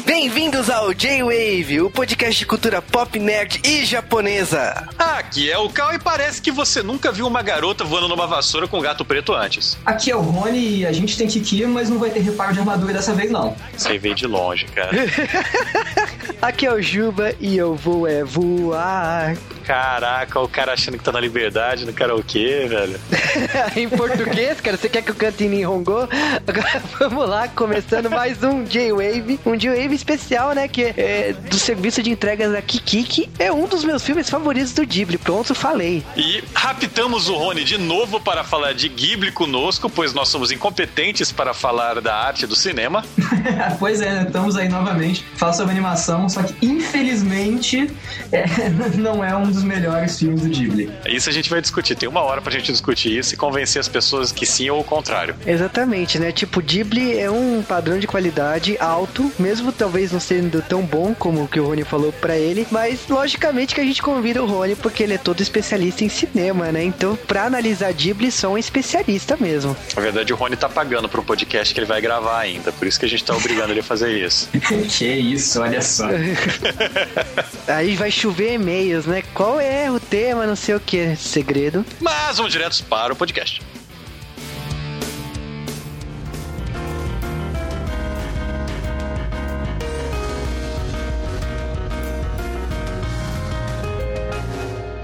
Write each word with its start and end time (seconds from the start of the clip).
Bem-vindos 0.00 0.70
ao 0.70 0.94
J-Wave, 0.94 1.82
o 1.82 1.90
podcast 1.90 2.38
de 2.38 2.46
cultura 2.46 2.80
pop, 2.80 3.18
nerd 3.18 3.60
e 3.62 3.84
japonesa. 3.84 4.88
Aqui 4.98 5.50
é 5.50 5.58
o 5.58 5.68
Cal 5.68 5.94
e 5.94 5.98
parece 5.98 6.40
que 6.40 6.50
você 6.50 6.82
nunca 6.82 7.12
viu 7.12 7.26
uma 7.26 7.42
garota 7.42 7.84
voando 7.84 8.08
numa 8.08 8.26
vassoura 8.26 8.66
com 8.66 8.80
gato 8.80 9.04
preto 9.04 9.34
antes. 9.34 9.76
Aqui 9.84 10.10
é 10.10 10.16
o 10.16 10.20
Rony 10.20 10.78
e 10.78 10.86
a 10.86 10.92
gente 10.92 11.16
tem 11.16 11.26
Kiki, 11.26 11.66
mas 11.66 11.90
não 11.90 11.98
vai 11.98 12.10
ter 12.10 12.20
reparo 12.20 12.54
de 12.54 12.60
armadura 12.60 12.92
dessa 12.92 13.12
vez 13.12 13.30
não. 13.30 13.54
Você 13.76 13.98
veio 13.98 14.14
de 14.14 14.26
longe, 14.26 14.64
cara. 14.66 14.90
Aqui 16.40 16.66
é 16.66 16.72
o 16.72 16.82
Juba 16.82 17.34
e 17.38 17.56
eu 17.56 17.76
vou 17.76 18.08
é 18.08 18.24
voar. 18.24 19.36
Caraca, 19.64 20.40
o 20.40 20.48
cara 20.48 20.72
achando 20.72 20.98
que 20.98 21.04
tá 21.04 21.12
na 21.12 21.20
liberdade 21.20 21.86
no 21.86 21.92
karaokê, 21.92 22.66
velho. 22.66 23.00
em 23.76 23.88
português, 23.88 24.60
cara, 24.60 24.76
você 24.76 24.88
quer 24.88 25.02
que 25.02 25.10
eu 25.12 25.14
cante 25.14 25.44
em 25.44 25.64
Hongo? 25.64 26.08
Agora 26.46 26.82
vamos 26.98 27.28
lá, 27.28 27.46
começando 27.46 28.10
mais 28.10 28.42
um 28.42 28.64
J-Wave. 28.64 29.38
Um 29.46 29.56
J-Wave 29.56 29.81
especial, 29.90 30.54
né? 30.54 30.68
Que 30.68 30.82
é 30.96 31.34
do 31.48 31.58
serviço 31.58 32.02
de 32.02 32.10
entregas 32.10 32.52
da 32.52 32.62
Kiki, 32.62 33.02
que 33.04 33.30
é 33.38 33.52
um 33.52 33.66
dos 33.66 33.84
meus 33.84 34.02
filmes 34.02 34.28
favoritos 34.28 34.72
do 34.72 34.84
Ghibli. 34.86 35.18
Pronto, 35.18 35.54
falei. 35.54 36.04
E 36.16 36.42
raptamos 36.54 37.28
o 37.28 37.34
Rony 37.34 37.64
de 37.64 37.78
novo 37.78 38.20
para 38.20 38.44
falar 38.44 38.74
de 38.74 38.88
Ghibli 38.88 39.32
conosco, 39.32 39.90
pois 39.90 40.12
nós 40.12 40.28
somos 40.28 40.50
incompetentes 40.50 41.32
para 41.32 41.54
falar 41.54 42.00
da 42.00 42.14
arte 42.14 42.46
do 42.46 42.54
cinema. 42.54 43.04
pois 43.78 44.00
é, 44.00 44.22
estamos 44.22 44.56
aí 44.56 44.68
novamente. 44.68 45.24
Fala 45.36 45.52
sobre 45.52 45.72
animação, 45.72 46.28
só 46.28 46.42
que 46.42 46.54
infelizmente 46.64 47.90
é, 48.30 48.44
não 48.96 49.24
é 49.24 49.34
um 49.36 49.50
dos 49.50 49.62
melhores 49.62 50.18
filmes 50.18 50.42
do 50.42 50.48
Ghibli. 50.48 50.90
Isso 51.06 51.28
a 51.28 51.32
gente 51.32 51.50
vai 51.50 51.60
discutir. 51.60 51.96
Tem 51.96 52.08
uma 52.08 52.20
hora 52.20 52.40
pra 52.40 52.52
gente 52.52 52.70
discutir 52.70 53.16
isso 53.16 53.34
e 53.34 53.36
convencer 53.36 53.80
as 53.80 53.88
pessoas 53.88 54.32
que 54.32 54.46
sim 54.46 54.70
ou 54.70 54.80
o 54.80 54.84
contrário. 54.84 55.34
Exatamente, 55.46 56.18
né? 56.18 56.32
Tipo, 56.32 56.60
Ghibli 56.60 57.18
é 57.18 57.30
um 57.30 57.62
padrão 57.62 57.98
de 57.98 58.06
qualidade 58.06 58.76
alto, 58.78 59.30
mesmo 59.38 59.71
talvez 59.72 60.12
não 60.12 60.20
sendo 60.20 60.62
tão 60.62 60.82
bom 60.82 61.14
como 61.14 61.44
o 61.44 61.48
que 61.48 61.60
o 61.60 61.66
Rony 61.66 61.84
falou 61.84 62.12
para 62.12 62.36
ele, 62.36 62.66
mas 62.70 63.00
logicamente 63.08 63.74
que 63.74 63.80
a 63.80 63.84
gente 63.84 64.02
convida 64.02 64.42
o 64.42 64.46
Rony 64.46 64.76
porque 64.76 65.02
ele 65.02 65.14
é 65.14 65.18
todo 65.18 65.40
especialista 65.40 66.04
em 66.04 66.08
cinema, 66.08 66.70
né? 66.70 66.84
Então, 66.84 67.16
pra 67.16 67.44
analisar 67.44 67.92
Ghibli, 67.92 68.30
sou 68.30 68.54
um 68.54 68.58
especialista 68.58 69.36
mesmo. 69.38 69.76
Na 69.94 70.02
verdade, 70.02 70.32
o 70.32 70.36
Rony 70.36 70.56
tá 70.56 70.68
pagando 70.68 71.08
pro 71.08 71.22
podcast 71.22 71.72
que 71.72 71.80
ele 71.80 71.86
vai 71.86 72.00
gravar 72.00 72.38
ainda, 72.38 72.72
por 72.72 72.86
isso 72.86 72.98
que 72.98 73.06
a 73.06 73.08
gente 73.08 73.24
tá 73.24 73.34
obrigando 73.34 73.72
ele 73.72 73.80
a 73.80 73.84
fazer 73.84 74.12
isso. 74.12 74.48
que 74.88 75.06
isso, 75.06 75.60
olha 75.60 75.82
só. 75.82 76.08
Aí 77.66 77.96
vai 77.96 78.10
chover 78.10 78.54
e-mails, 78.54 79.06
né? 79.06 79.22
qual 79.34 79.60
é 79.60 79.90
o 79.90 79.98
tema, 79.98 80.46
não 80.46 80.56
sei 80.56 80.74
o 80.74 80.80
que, 80.80 81.16
segredo. 81.16 81.84
Mas 82.00 82.36
vamos 82.36 82.52
direto 82.52 82.82
para 82.84 83.12
o 83.12 83.16
podcast. 83.16 83.60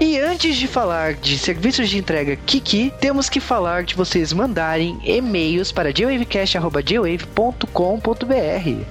E 0.09 0.19
antes 0.19 0.57
de 0.57 0.67
falar 0.67 1.13
de 1.13 1.37
serviços 1.37 1.87
de 1.87 1.99
entrega 1.99 2.35
Kiki, 2.35 2.91
temos 2.99 3.29
que 3.29 3.39
falar 3.39 3.83
de 3.83 3.93
vocês 3.93 4.33
mandarem 4.33 4.99
e-mails 5.03 5.71
para 5.71 5.93
jwavecast.jwave.com.br. 5.93 8.85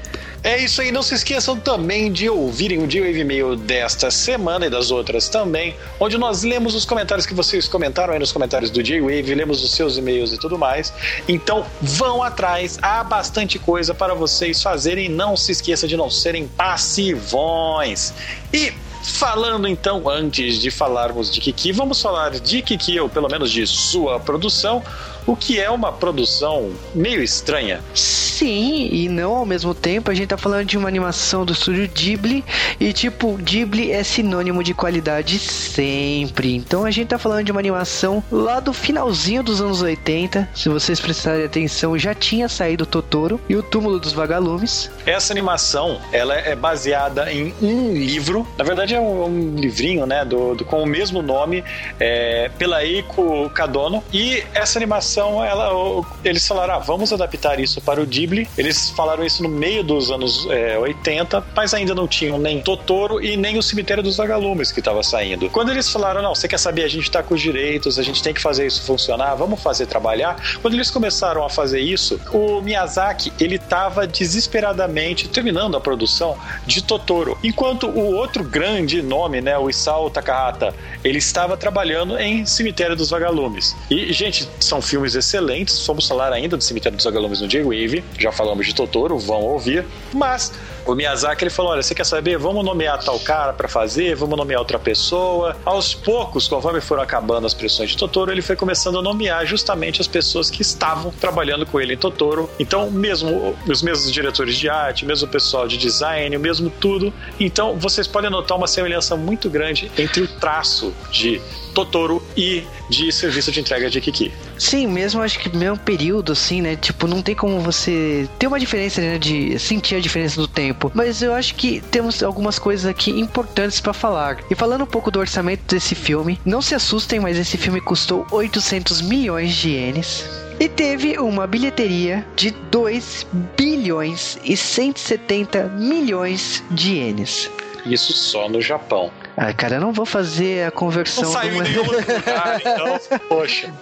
É 0.44 0.62
isso 0.62 0.80
aí, 0.80 0.92
não 0.92 1.02
se 1.02 1.16
esqueçam 1.16 1.58
também 1.58 2.12
de 2.12 2.30
ouvirem 2.30 2.78
o 2.78 2.86
J-Wave 2.86 3.24
Mail 3.24 3.56
desta 3.56 4.12
semana 4.12 4.66
e 4.66 4.70
das 4.70 4.92
outras 4.92 5.28
também, 5.28 5.74
onde 5.98 6.16
nós 6.16 6.44
lemos 6.44 6.76
os 6.76 6.84
comentários 6.84 7.26
que 7.26 7.34
vocês 7.34 7.66
comentaram 7.66 8.12
aí 8.12 8.20
nos 8.20 8.30
comentários 8.30 8.70
do 8.70 8.80
J-Wave, 8.80 9.34
lemos 9.34 9.64
os 9.64 9.72
seus 9.72 9.96
e-mails 9.96 10.32
e 10.32 10.38
tudo 10.38 10.56
mais. 10.56 10.92
Então 11.26 11.66
vão 11.82 12.22
atrás, 12.22 12.78
há 12.80 13.02
bastante 13.02 13.58
coisa 13.58 13.92
para 13.92 14.14
vocês 14.14 14.62
fazerem, 14.62 15.08
não 15.08 15.36
se 15.36 15.50
esqueça 15.50 15.88
de 15.88 15.96
não 15.96 16.08
serem 16.08 16.46
passivões. 16.46 18.14
E 18.54 18.72
Falando 19.02 19.66
então, 19.66 20.08
antes 20.08 20.60
de 20.60 20.70
falarmos 20.70 21.30
de 21.30 21.40
Kiki, 21.40 21.72
vamos 21.72 22.00
falar 22.00 22.30
de 22.38 22.62
Kiki, 22.62 22.98
ou 23.00 23.08
pelo 23.08 23.28
menos 23.28 23.50
de 23.50 23.66
sua 23.66 24.18
produção, 24.20 24.82
o 25.28 25.36
que 25.36 25.60
é 25.60 25.70
uma 25.70 25.92
produção 25.92 26.72
meio 26.94 27.22
estranha. 27.22 27.80
Sim, 27.92 28.88
e 28.90 29.10
não 29.10 29.34
ao 29.34 29.44
mesmo 29.44 29.74
tempo. 29.74 30.10
A 30.10 30.14
gente 30.14 30.28
tá 30.28 30.38
falando 30.38 30.64
de 30.64 30.78
uma 30.78 30.88
animação 30.88 31.44
do 31.44 31.52
estúdio 31.52 31.86
Ghibli 31.86 32.42
e 32.80 32.94
tipo, 32.94 33.34
Ghibli 33.34 33.92
é 33.92 34.02
sinônimo 34.02 34.64
de 34.64 34.72
qualidade 34.72 35.38
sempre. 35.38 36.56
Então 36.56 36.86
a 36.86 36.90
gente 36.90 37.08
tá 37.08 37.18
falando 37.18 37.44
de 37.44 37.52
uma 37.52 37.60
animação 37.60 38.24
lá 38.32 38.58
do 38.58 38.72
finalzinho 38.72 39.42
dos 39.42 39.60
anos 39.60 39.82
80. 39.82 40.48
Se 40.54 40.70
vocês 40.70 40.98
prestarem 40.98 41.44
atenção, 41.44 41.98
já 41.98 42.14
tinha 42.14 42.48
saído 42.48 42.86
Totoro 42.86 43.38
e 43.50 43.54
o 43.54 43.62
Túmulo 43.62 44.00
dos 44.00 44.12
Vagalumes. 44.12 44.90
Essa 45.04 45.34
animação, 45.34 46.00
ela 46.10 46.34
é 46.34 46.56
baseada 46.56 47.30
em 47.30 47.52
um 47.60 47.92
livro. 47.92 48.46
Na 48.56 48.64
verdade 48.64 48.94
é 48.94 49.00
um, 49.00 49.24
um 49.26 49.56
livrinho, 49.56 50.06
né, 50.06 50.24
do, 50.24 50.54
do, 50.54 50.64
com 50.64 50.82
o 50.82 50.86
mesmo 50.86 51.20
nome, 51.20 51.62
é, 52.00 52.50
pela 52.56 52.82
Eiko 52.82 53.50
Kadono. 53.50 54.02
E 54.10 54.42
essa 54.54 54.78
animação 54.78 55.17
animação, 55.18 55.44
ela, 55.44 56.04
eles 56.24 56.46
falaram, 56.46 56.74
ah, 56.74 56.78
vamos 56.78 57.12
adaptar 57.12 57.58
isso 57.58 57.80
para 57.80 58.00
o 58.00 58.06
Ghibli. 58.06 58.48
Eles 58.56 58.90
falaram 58.90 59.24
isso 59.24 59.42
no 59.42 59.48
meio 59.48 59.82
dos 59.82 60.10
anos 60.10 60.46
é, 60.50 60.78
80, 60.78 61.44
mas 61.54 61.74
ainda 61.74 61.94
não 61.94 62.06
tinham 62.06 62.38
nem 62.38 62.60
Totoro 62.60 63.22
e 63.22 63.36
nem 63.36 63.58
o 63.58 63.62
Cemitério 63.62 64.02
dos 64.02 64.16
Vagalumes 64.16 64.70
que 64.70 64.80
estava 64.80 65.02
saindo. 65.02 65.50
Quando 65.50 65.70
eles 65.70 65.90
falaram, 65.90 66.22
não, 66.22 66.34
você 66.34 66.46
quer 66.46 66.58
saber, 66.58 66.84
a 66.84 66.88
gente 66.88 67.04
está 67.04 67.22
com 67.22 67.34
os 67.34 67.40
direitos, 67.40 67.98
a 67.98 68.02
gente 68.02 68.22
tem 68.22 68.32
que 68.32 68.40
fazer 68.40 68.66
isso 68.66 68.82
funcionar, 68.82 69.34
vamos 69.34 69.60
fazer 69.62 69.86
trabalhar. 69.86 70.36
Quando 70.62 70.74
eles 70.74 70.90
começaram 70.90 71.44
a 71.44 71.50
fazer 71.50 71.80
isso, 71.80 72.20
o 72.32 72.60
Miyazaki, 72.60 73.32
ele 73.40 73.56
estava 73.56 74.06
desesperadamente 74.06 75.28
terminando 75.28 75.76
a 75.76 75.80
produção 75.80 76.36
de 76.66 76.82
Totoro, 76.82 77.36
enquanto 77.42 77.88
o 77.88 78.14
outro 78.14 78.44
grande 78.44 79.02
nome, 79.02 79.40
né, 79.40 79.58
o 79.58 79.68
Isao 79.68 80.10
Takahata, 80.10 80.74
ele 81.04 81.18
estava 81.18 81.56
trabalhando 81.56 82.18
em 82.18 82.44
Cemitério 82.46 82.96
dos 82.96 83.10
Vagalumes. 83.10 83.76
E, 83.90 84.12
gente, 84.12 84.48
são 84.60 84.80
filmes 84.80 85.07
filmes 85.08 85.14
excelentes. 85.14 85.86
Vamos 85.86 86.06
falar 86.06 86.32
ainda 86.32 86.56
do 86.56 86.62
Cemitério 86.62 86.96
dos 86.96 87.04
Vagalumes 87.04 87.40
no 87.40 87.48
J-Wave. 87.48 88.04
Já 88.18 88.30
falamos 88.30 88.66
de 88.66 88.74
Totoro, 88.74 89.18
vão 89.18 89.42
ouvir. 89.42 89.84
Mas 90.12 90.52
o 90.88 90.94
Miyazaki 90.94 91.44
ele 91.44 91.50
falou: 91.50 91.72
olha, 91.72 91.82
você 91.82 91.94
quer 91.94 92.04
saber? 92.04 92.38
Vamos 92.38 92.64
nomear 92.64 92.98
tal 93.02 93.18
cara 93.20 93.52
para 93.52 93.68
fazer, 93.68 94.16
vamos 94.16 94.36
nomear 94.36 94.60
outra 94.60 94.78
pessoa. 94.78 95.56
Aos 95.64 95.94
poucos, 95.94 96.48
conforme 96.48 96.80
foram 96.80 97.02
acabando 97.02 97.46
as 97.46 97.54
pressões 97.54 97.90
de 97.90 97.96
Totoro, 97.96 98.32
ele 98.32 98.42
foi 98.42 98.56
começando 98.56 98.98
a 98.98 99.02
nomear 99.02 99.44
justamente 99.46 100.00
as 100.00 100.08
pessoas 100.08 100.50
que 100.50 100.62
estavam 100.62 101.10
trabalhando 101.10 101.66
com 101.66 101.80
ele 101.80 101.94
em 101.94 101.96
Totoro. 101.96 102.48
Então, 102.58 102.90
mesmo 102.90 103.54
os 103.68 103.82
mesmos 103.82 104.10
diretores 104.10 104.56
de 104.56 104.68
arte, 104.68 105.04
mesmo 105.04 105.28
o 105.28 105.30
pessoal 105.30 105.68
de 105.68 105.76
design, 105.76 106.34
o 106.36 106.40
mesmo 106.40 106.70
tudo. 106.70 107.12
Então, 107.38 107.76
vocês 107.76 108.06
podem 108.06 108.30
notar 108.30 108.56
uma 108.56 108.66
semelhança 108.66 109.14
muito 109.16 109.50
grande 109.50 109.90
entre 109.98 110.22
o 110.22 110.28
traço 110.28 110.94
de 111.10 111.40
Totoro 111.74 112.22
e 112.36 112.64
de 112.88 113.12
serviço 113.12 113.52
de 113.52 113.60
entrega 113.60 113.90
de 113.90 114.00
Kiki. 114.00 114.32
Sim, 114.58 114.86
mesmo 114.86 115.22
acho 115.22 115.38
que 115.38 115.54
mesmo 115.56 115.78
período, 115.78 116.32
assim, 116.32 116.60
né? 116.60 116.74
Tipo, 116.74 117.06
não 117.06 117.22
tem 117.22 117.34
como 117.34 117.60
você 117.60 118.28
ter 118.38 118.46
uma 118.46 118.58
diferença, 118.58 119.00
né? 119.00 119.18
De 119.18 119.58
sentir 119.58 119.94
a 119.94 120.00
diferença 120.00 120.40
do 120.40 120.48
tempo. 120.48 120.77
Mas 120.94 121.22
eu 121.22 121.34
acho 121.34 121.54
que 121.54 121.80
temos 121.80 122.22
algumas 122.22 122.58
coisas 122.58 122.86
aqui 122.86 123.10
importantes 123.10 123.80
para 123.80 123.92
falar. 123.92 124.38
E 124.50 124.54
falando 124.54 124.82
um 124.82 124.86
pouco 124.86 125.10
do 125.10 125.18
orçamento 125.18 125.62
desse 125.66 125.94
filme, 125.94 126.40
não 126.44 126.62
se 126.62 126.74
assustem, 126.74 127.20
mas 127.20 127.38
esse 127.38 127.56
filme 127.56 127.80
custou 127.80 128.26
800 128.30 129.02
milhões 129.02 129.54
de 129.54 129.70
ienes 129.70 130.24
e 130.60 130.68
teve 130.68 131.18
uma 131.18 131.46
bilheteria 131.46 132.26
de 132.34 132.50
2 132.50 133.26
bilhões 133.56 134.38
e 134.42 134.56
170 134.56 135.68
milhões 135.68 136.64
de 136.70 136.94
ienes. 136.94 137.50
Isso 137.86 138.12
só 138.12 138.48
no 138.48 138.60
Japão. 138.60 139.10
Ah, 139.38 139.52
cara, 139.52 139.76
eu 139.76 139.80
não 139.80 139.92
vou 139.92 140.04
fazer 140.04 140.66
a 140.66 140.70
conversão. 140.70 141.24
Não 141.24 141.32
saiu 141.32 141.62
nenhum 141.62 141.84
lugar, 141.84 142.60
então, 142.60 143.00
poxa. 143.28 143.72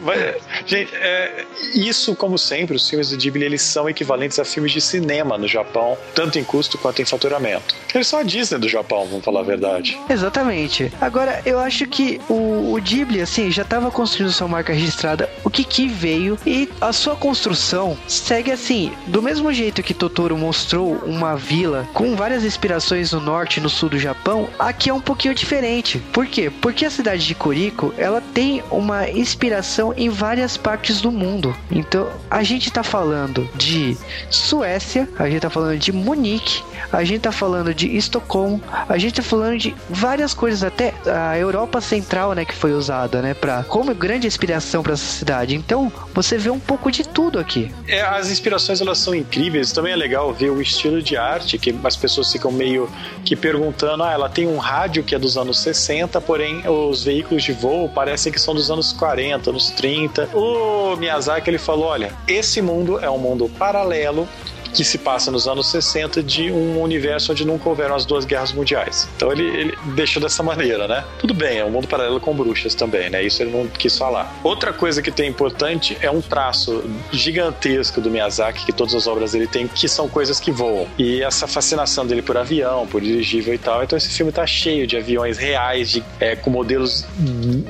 Mas, 0.00 0.36
gente, 0.64 0.94
é, 0.94 1.44
isso, 1.74 2.16
como 2.16 2.38
sempre, 2.38 2.74
os 2.74 2.88
filmes 2.88 3.10
do 3.10 3.16
Ghibli 3.18 3.44
eles 3.44 3.60
são 3.60 3.88
equivalentes 3.88 4.38
a 4.38 4.44
filmes 4.46 4.72
de 4.72 4.80
cinema 4.80 5.36
no 5.36 5.46
Japão, 5.46 5.98
tanto 6.14 6.38
em 6.38 6.44
custo 6.44 6.78
quanto 6.78 7.02
em 7.02 7.04
faturamento. 7.04 7.74
Eles 7.94 8.06
são 8.06 8.18
a 8.18 8.22
Disney 8.22 8.58
do 8.58 8.68
Japão, 8.68 9.06
vamos 9.06 9.24
falar 9.24 9.40
a 9.40 9.44
verdade. 9.44 10.00
Exatamente. 10.08 10.90
Agora, 11.00 11.42
eu 11.44 11.58
acho 11.58 11.86
que 11.86 12.18
o, 12.28 12.72
o 12.74 12.80
Ghibli, 12.80 13.20
assim, 13.20 13.50
já 13.50 13.62
estava 13.62 13.90
construindo 13.90 14.32
sua 14.32 14.48
marca 14.48 14.72
registrada, 14.72 15.28
o 15.44 15.50
Kiki 15.50 15.86
veio 15.86 16.38
e 16.46 16.68
a 16.80 16.92
sua 16.94 17.14
construção 17.14 17.98
segue 18.08 18.50
assim, 18.50 18.90
do 19.06 19.20
mesmo 19.20 19.52
jeito 19.52 19.82
que 19.82 19.92
Totoro 19.92 20.36
mostrou 20.36 20.94
uma 21.04 21.36
vila 21.36 21.86
com 21.92 22.16
várias 22.16 22.42
inspirações 22.42 23.12
no 23.12 23.20
norte 23.20 23.58
e 23.58 23.62
no 23.62 23.68
sul 23.68 23.90
do 23.90 23.98
Japão, 23.98 24.48
aqui 24.58 24.88
é 24.88 24.93
um 24.94 25.00
pouquinho 25.00 25.34
diferente. 25.34 25.98
Por 26.12 26.26
quê? 26.26 26.50
Porque 26.50 26.84
a 26.84 26.90
cidade 26.90 27.26
de 27.26 27.34
Corico, 27.34 27.92
ela 27.96 28.20
tem 28.20 28.62
uma 28.70 29.08
inspiração 29.08 29.92
em 29.96 30.08
várias 30.08 30.56
partes 30.56 31.00
do 31.00 31.10
mundo. 31.10 31.54
Então, 31.70 32.08
a 32.30 32.42
gente 32.42 32.70
tá 32.70 32.82
falando 32.82 33.48
de 33.54 33.96
Suécia, 34.30 35.08
a 35.18 35.28
gente 35.28 35.40
tá 35.40 35.50
falando 35.50 35.78
de 35.78 35.92
Munique, 35.92 36.62
a 36.92 37.04
gente 37.04 37.20
tá 37.20 37.32
falando 37.32 37.74
de 37.74 37.96
Estocolmo, 37.96 38.62
a 38.88 38.98
gente 38.98 39.14
tá 39.14 39.22
falando 39.22 39.58
de 39.58 39.74
várias 39.88 40.34
coisas, 40.34 40.62
até 40.62 40.94
a 41.06 41.36
Europa 41.38 41.80
Central, 41.80 42.34
né, 42.34 42.44
que 42.44 42.54
foi 42.54 42.72
usada, 42.72 43.20
né, 43.20 43.34
para 43.34 43.64
como 43.64 43.94
grande 43.94 44.26
inspiração 44.26 44.82
para 44.82 44.92
essa 44.92 45.04
cidade. 45.04 45.54
Então, 45.54 45.92
você 46.12 46.38
vê 46.38 46.50
um 46.50 46.60
pouco 46.60 46.90
de 46.90 47.06
tudo 47.06 47.38
aqui. 47.38 47.72
É, 47.86 48.00
as 48.02 48.30
inspirações 48.30 48.80
elas 48.80 48.98
são 48.98 49.14
incríveis. 49.14 49.72
Também 49.72 49.92
é 49.92 49.96
legal 49.96 50.32
ver 50.32 50.50
o 50.50 50.60
estilo 50.60 51.02
de 51.02 51.16
arte 51.16 51.58
que 51.58 51.74
as 51.82 51.96
pessoas 51.96 52.30
ficam 52.30 52.52
meio 52.52 52.88
que 53.24 53.34
perguntando, 53.34 54.02
ah, 54.02 54.12
ela 54.12 54.28
tem 54.28 54.46
um 54.46 54.58
rádio 54.58 54.83
que 55.02 55.14
é 55.14 55.18
dos 55.18 55.36
anos 55.36 55.58
60, 55.60 56.20
porém 56.20 56.62
os 56.68 57.04
veículos 57.04 57.42
de 57.42 57.52
voo 57.52 57.88
parecem 57.88 58.32
que 58.32 58.40
são 58.40 58.54
dos 58.54 58.70
anos 58.70 58.92
40, 58.92 59.50
anos 59.50 59.70
30. 59.70 60.30
O 60.34 60.96
Miyazaki 60.96 61.50
ele 61.50 61.58
falou, 61.58 61.86
olha, 61.86 62.12
esse 62.26 62.60
mundo 62.60 62.98
é 62.98 63.10
um 63.10 63.18
mundo 63.18 63.48
paralelo 63.58 64.28
que 64.74 64.84
se 64.84 64.98
passa 64.98 65.30
nos 65.30 65.46
anos 65.46 65.68
60 65.70 66.22
de 66.22 66.50
um 66.50 66.82
universo 66.82 67.30
onde 67.30 67.44
nunca 67.44 67.68
houveram 67.68 67.94
as 67.94 68.04
duas 68.04 68.24
guerras 68.24 68.52
mundiais. 68.52 69.08
Então 69.16 69.30
ele, 69.30 69.44
ele 69.44 69.78
deixou 69.94 70.20
dessa 70.20 70.42
maneira, 70.42 70.88
né? 70.88 71.04
Tudo 71.18 71.32
bem, 71.32 71.58
é 71.58 71.64
um 71.64 71.70
mundo 71.70 71.86
paralelo 71.86 72.20
com 72.20 72.34
bruxas 72.34 72.74
também, 72.74 73.08
né? 73.08 73.22
Isso 73.22 73.40
ele 73.40 73.52
não 73.52 73.68
quis 73.68 73.96
falar. 73.96 74.34
Outra 74.42 74.72
coisa 74.72 75.00
que 75.00 75.12
tem 75.12 75.30
importante 75.30 75.96
é 76.00 76.10
um 76.10 76.20
traço 76.20 76.82
gigantesco 77.12 78.00
do 78.00 78.10
Miyazaki, 78.10 78.66
que 78.66 78.72
todas 78.72 78.94
as 78.94 79.06
obras 79.06 79.32
dele 79.32 79.46
têm, 79.46 79.68
que 79.68 79.88
são 79.88 80.08
coisas 80.08 80.40
que 80.40 80.50
voam. 80.50 80.88
E 80.98 81.22
essa 81.22 81.46
fascinação 81.46 82.04
dele 82.04 82.22
por 82.22 82.36
avião, 82.36 82.86
por 82.86 83.00
dirigível 83.00 83.54
e 83.54 83.58
tal. 83.58 83.84
Então 83.84 83.96
esse 83.96 84.08
filme 84.08 84.32
tá 84.32 84.44
cheio 84.44 84.86
de 84.86 84.96
aviões 84.96 85.38
reais, 85.38 85.90
de, 85.90 86.02
é, 86.18 86.34
com 86.34 86.50
modelos 86.50 87.06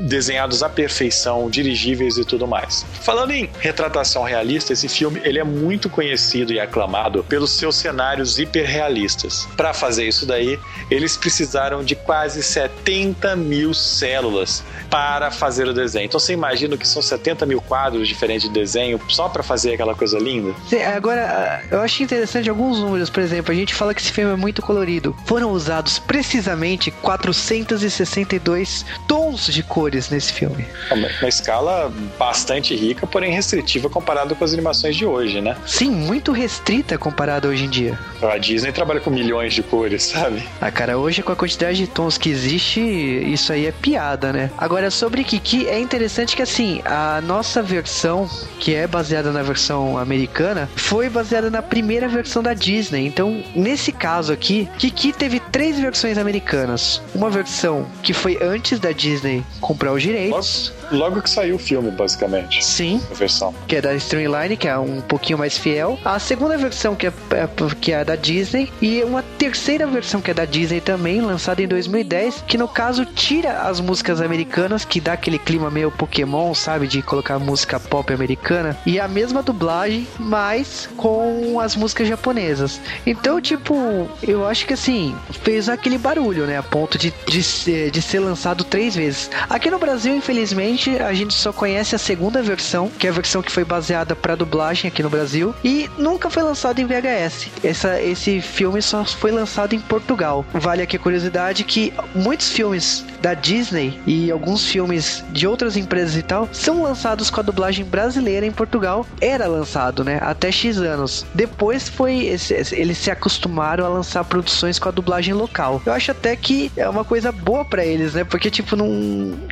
desenhados 0.09 0.63
à 0.63 0.71
perfeição, 0.71 1.51
dirigíveis 1.51 2.17
e 2.17 2.25
tudo 2.25 2.47
mais. 2.47 2.87
Falando 3.03 3.33
em 3.33 3.51
retratação 3.61 4.23
realista, 4.23 4.73
esse 4.73 4.89
filme 4.89 5.21
ele 5.23 5.39
é 5.39 5.45
muito 5.45 5.91
conhecido 5.91 6.53
e 6.53 6.59
aclamado 6.59 6.94
aclamado 6.95 7.25
pelos 7.25 7.51
seus 7.51 7.77
cenários 7.77 8.39
hiperrealistas. 8.39 9.49
Para 9.57 9.75
fazer 9.75 10.07
isso 10.07 10.25
daí, 10.25 10.59
eles 10.91 11.17
precisaram 11.17 11.83
de 11.83 11.97
quase 11.97 12.43
70 12.43 13.35
mil 13.37 13.75
células 13.75 14.63
para 14.89 15.31
fazer 15.31 15.67
o 15.67 15.75
desenho. 15.75 16.07
Então 16.07 16.21
você 16.21 16.33
imagina 16.33 16.77
que 16.77 16.87
são 16.87 17.03
70 17.03 17.45
mil 17.47 17.61
quadros 17.61 18.07
diferentes 18.07 18.49
de 18.49 18.55
desenho 18.55 19.01
só 19.09 19.29
para 19.29 19.43
fazer 19.43 19.75
aquela 19.75 19.95
coisa 19.95 20.19
linda? 20.19 20.55
Agora, 20.95 21.63
eu 21.71 21.81
acho 21.81 22.03
interessante 22.03 22.49
alguns 22.49 22.79
números, 22.79 23.11
por 23.11 23.23
exemplo, 23.23 23.53
a 23.53 23.55
gente 23.55 23.75
fala 23.75 23.93
que 23.93 24.01
esse 24.01 24.13
filme 24.13 24.33
é 24.33 24.37
muito 24.37 24.63
colorido. 24.63 25.17
Foram 25.27 25.51
usados 25.51 25.99
precisamente 25.99 26.91
462 26.91 28.85
tons 29.09 29.47
de 29.47 29.63
cores 29.63 30.11
nesse 30.11 30.33
filme. 30.33 30.65
Uma 30.91 31.29
escala 31.29 31.93
bastante 32.19 32.75
rica, 32.75 33.07
porém 33.07 33.33
restritiva 33.33 33.91
comparado 33.91 34.37
com 34.37 34.45
as 34.45 34.53
animações 34.53 34.95
de 34.97 35.05
hoje, 35.05 35.41
né? 35.41 35.57
Sim, 35.67 35.91
muito 35.91 36.31
restrita 36.31 36.84
comparado 36.99 37.49
hoje 37.49 37.65
em 37.65 37.71
dia. 37.71 37.99
A 38.23 38.39
Disney 38.39 38.73
trabalha 38.73 39.01
com 39.01 39.11
milhões 39.11 39.55
de 39.55 39.63
cores, 39.63 40.05
sabe? 40.05 40.43
Ah, 40.61 40.71
cara, 40.71 40.99
hoje 40.99 41.23
com 41.23 41.33
a 41.33 41.37
quantidade 41.37 41.79
de 41.79 41.87
tons 41.87 42.19
que 42.19 42.29
existe, 42.29 42.81
isso 42.81 43.53
aí 43.53 43.67
é 43.67 43.73
piada, 43.73 44.33
né? 44.33 44.51
Agora, 44.59 44.91
sobre 44.91 45.25
Kiki, 45.25 45.67
é 45.67 45.79
interessante 45.79 46.37
que 46.37 46.43
assim, 46.43 46.81
a 46.85 47.21
nossa 47.21 47.63
versão, 47.63 48.29
que 48.61 48.75
é 48.75 48.87
baseada 48.87 49.33
na 49.33 49.43
versão 49.43 49.99
americana, 49.99 50.69
foi 50.77 51.09
baseada 51.09 51.51
na 51.51 51.63
primeira 51.63 52.09
versão 52.09 52.43
da 52.43 52.55
Disney. 52.55 53.07
Então, 53.07 53.43
nesse 53.55 53.91
caso 53.91 54.33
aqui, 54.33 54.69
Kiki 54.79 55.13
teve 55.13 55.41
três 55.41 55.79
versões 55.79 56.19
americanas. 56.19 57.03
Uma 57.15 57.31
versão 57.31 57.87
que 58.03 58.13
foi 58.13 58.39
antes 58.43 58.79
da 58.79 58.93
Disney 58.93 59.43
comprar 59.61 59.93
os 59.93 60.03
direitos. 60.03 60.73
Logo, 60.91 61.05
logo 61.05 61.23
que 61.23 61.31
saiu 61.31 61.57
o 61.57 61.59
filme, 61.59 61.91
basicamente. 61.91 62.65
Sim. 62.65 63.01
A 63.11 63.15
versão. 63.15 63.55
Que 63.67 63.77
é 63.77 63.81
da 63.81 63.95
Streamline, 63.95 64.57
que 64.57 64.69
é 64.69 64.79
um 64.79 65.01
pouquinho 65.01 65.39
mais 65.39 65.57
fiel. 65.57 65.99
A 66.05 66.19
segunda 66.19 66.57
versão 66.57 66.74
versão 66.75 66.97
que 66.97 67.07
é, 67.07 67.13
é, 67.31 67.49
que 67.81 67.93
é 67.93 68.05
da 68.05 68.17
Disney 68.17 68.73
e 68.83 69.03
uma 69.05 69.23
terceira 69.23 69.87
versão 69.87 70.21
que 70.21 70.33
é 70.33 70.35
da 70.35 70.45
Disney 70.45 70.81
também, 70.81 71.21
lançada 71.21 71.63
em 71.63 71.69
2010, 71.69 72.43
que 72.49 72.59
no 72.59 72.67
caso 72.67 73.07
tira 73.07 73.63
as 73.63 73.79
músicas 73.79 74.21
americanas, 74.21 74.85
que 74.85 75.01
dá 75.01 75.13
aquele 75.13 75.39
clima 75.39 75.71
meio 75.71 75.93
Pokémon, 75.93 76.53
sabe? 76.53 76.89
De 76.89 77.01
colocar 77.01 77.39
música 77.39 77.79
pop 77.79 78.13
americana, 78.13 78.77
e 78.85 78.99
a 78.99 79.07
mesma 79.07 79.41
dublagem, 79.41 80.07
mas 80.19 80.89
com 80.97 81.61
as 81.61 81.77
músicas 81.77 82.09
japonesas. 82.09 82.81
Então, 83.07 83.41
tipo, 83.41 84.09
eu 84.21 84.45
acho 84.45 84.67
que 84.67 84.75
assim, 84.75 85.15
fez 85.45 85.69
aquele 85.69 85.97
barulho, 85.97 86.45
né? 86.45 86.59
A 86.59 86.63
ponto 86.63 86.99
de, 86.99 87.15
de, 87.29 87.43
ser, 87.43 87.93
de 87.93 88.03
ser 88.03 88.19
lançado 88.19 88.65
três 88.65 88.97
vezes. 88.97 89.31
Aqui 89.49 89.71
no 89.71 89.79
Brasil, 89.79 90.17
infelizmente, 90.17 90.99
a 90.99 91.15
gente 91.15 91.35
só 91.35 91.53
conhece 91.53 91.95
a 91.95 91.99
segunda 91.99 92.43
versão, 92.43 92.91
que 92.99 93.07
é 93.07 93.11
a 93.11 93.13
versão 93.13 93.43
que 93.43 93.53
foi 93.53 93.65
baseada 93.65 94.17
para 94.17 94.35
dublagem 94.35 94.89
aqui 94.89 95.05
no 95.05 95.11
Brasil, 95.11 95.55
e 95.63 95.89
nunca 95.97 96.29
foi 96.29 96.43
lançado 96.55 96.79
em 96.79 96.87
VHS. 96.87 97.49
Essa, 97.65 98.01
esse 98.01 98.41
filme 98.41 98.81
só 98.81 99.05
foi 99.05 99.33
lançado 99.33 99.75
em 99.75 99.81
Portugal. 99.81 100.47
Vale 100.55 100.83
aqui 100.83 100.97
a 100.97 101.01
curiosidade 101.01 101.65
que 101.65 101.93
muitos 102.15 102.51
filmes 102.51 103.05
da 103.25 103.33
Disney 103.33 103.99
e 104.07 104.31
alguns 104.31 104.67
filmes 104.67 105.25
de 105.31 105.47
outras 105.47 105.79
empresas 105.79 106.15
e 106.15 106.23
tal 106.23 106.47
são 106.53 106.83
lançados 106.83 107.31
com 107.31 107.41
a 107.41 107.43
dublagem 107.43 107.83
brasileira 107.83 108.45
em 108.45 108.53
Portugal. 108.53 109.07
Era 109.19 109.47
lançado, 109.47 110.05
né? 110.05 110.19
Até 110.21 110.53
X 110.53 110.77
anos. 110.79 111.25
Depois 111.35 111.89
foi. 111.89 112.37
Eles 112.73 112.99
se 112.99 113.11
acostumaram 113.11 113.87
a 113.87 113.89
lançar 113.89 114.25
produções 114.25 114.79
com 114.79 114.91
a 114.91 114.93
dublagem 114.93 115.33
local. 115.33 115.81
Eu 115.87 115.93
acho 115.95 116.11
até 116.11 116.37
que 116.37 116.71
é 116.77 116.87
uma 116.87 117.05
coisa 117.05 117.33
boa 117.33 117.65
para 117.65 117.85
eles, 117.85 118.13
né? 118.13 118.25
Porque, 118.25 118.51
tipo, 118.51 118.77
não, 118.77 118.89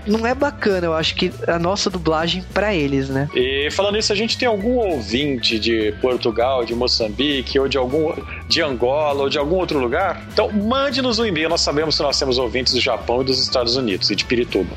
não 0.07 0.27
é 0.27 0.35
bacana, 0.35 0.87
eu 0.87 0.95
acho 0.95 1.15
que 1.15 1.33
a 1.47 1.59
nossa 1.59 1.89
dublagem 1.89 2.45
para 2.53 2.75
eles, 2.75 3.09
né? 3.09 3.29
E 3.35 3.71
falando 3.71 3.95
nisso, 3.95 4.13
a 4.13 4.17
gente 4.17 4.37
tem 4.37 4.47
algum 4.47 4.77
ouvinte 4.77 5.59
de 5.59 5.95
Portugal, 6.01 6.65
de 6.65 6.75
Moçambique? 6.75 7.23
Moçambique, 7.23 7.59
ou 7.59 7.69
de 7.69 7.79
algum 7.79 8.13
de 8.49 8.61
Angola, 8.61 9.23
ou 9.23 9.29
de 9.29 9.39
algum 9.39 9.57
outro 9.57 9.79
lugar, 9.79 10.23
então 10.33 10.51
mande-nos 10.51 11.19
um 11.19 11.27
e-mail. 11.27 11.49
Nós 11.49 11.61
sabemos 11.61 11.97
que 11.97 12.03
nós 12.03 12.19
temos 12.19 12.39
ouvintes 12.39 12.73
do 12.73 12.81
Japão 12.81 13.23
e 13.23 13.25
dos 13.25 13.39
Estados 13.39 13.62
Unidos 13.77 14.11
e 14.11 14.17
de 14.17 14.25
Pirituba. 14.25 14.71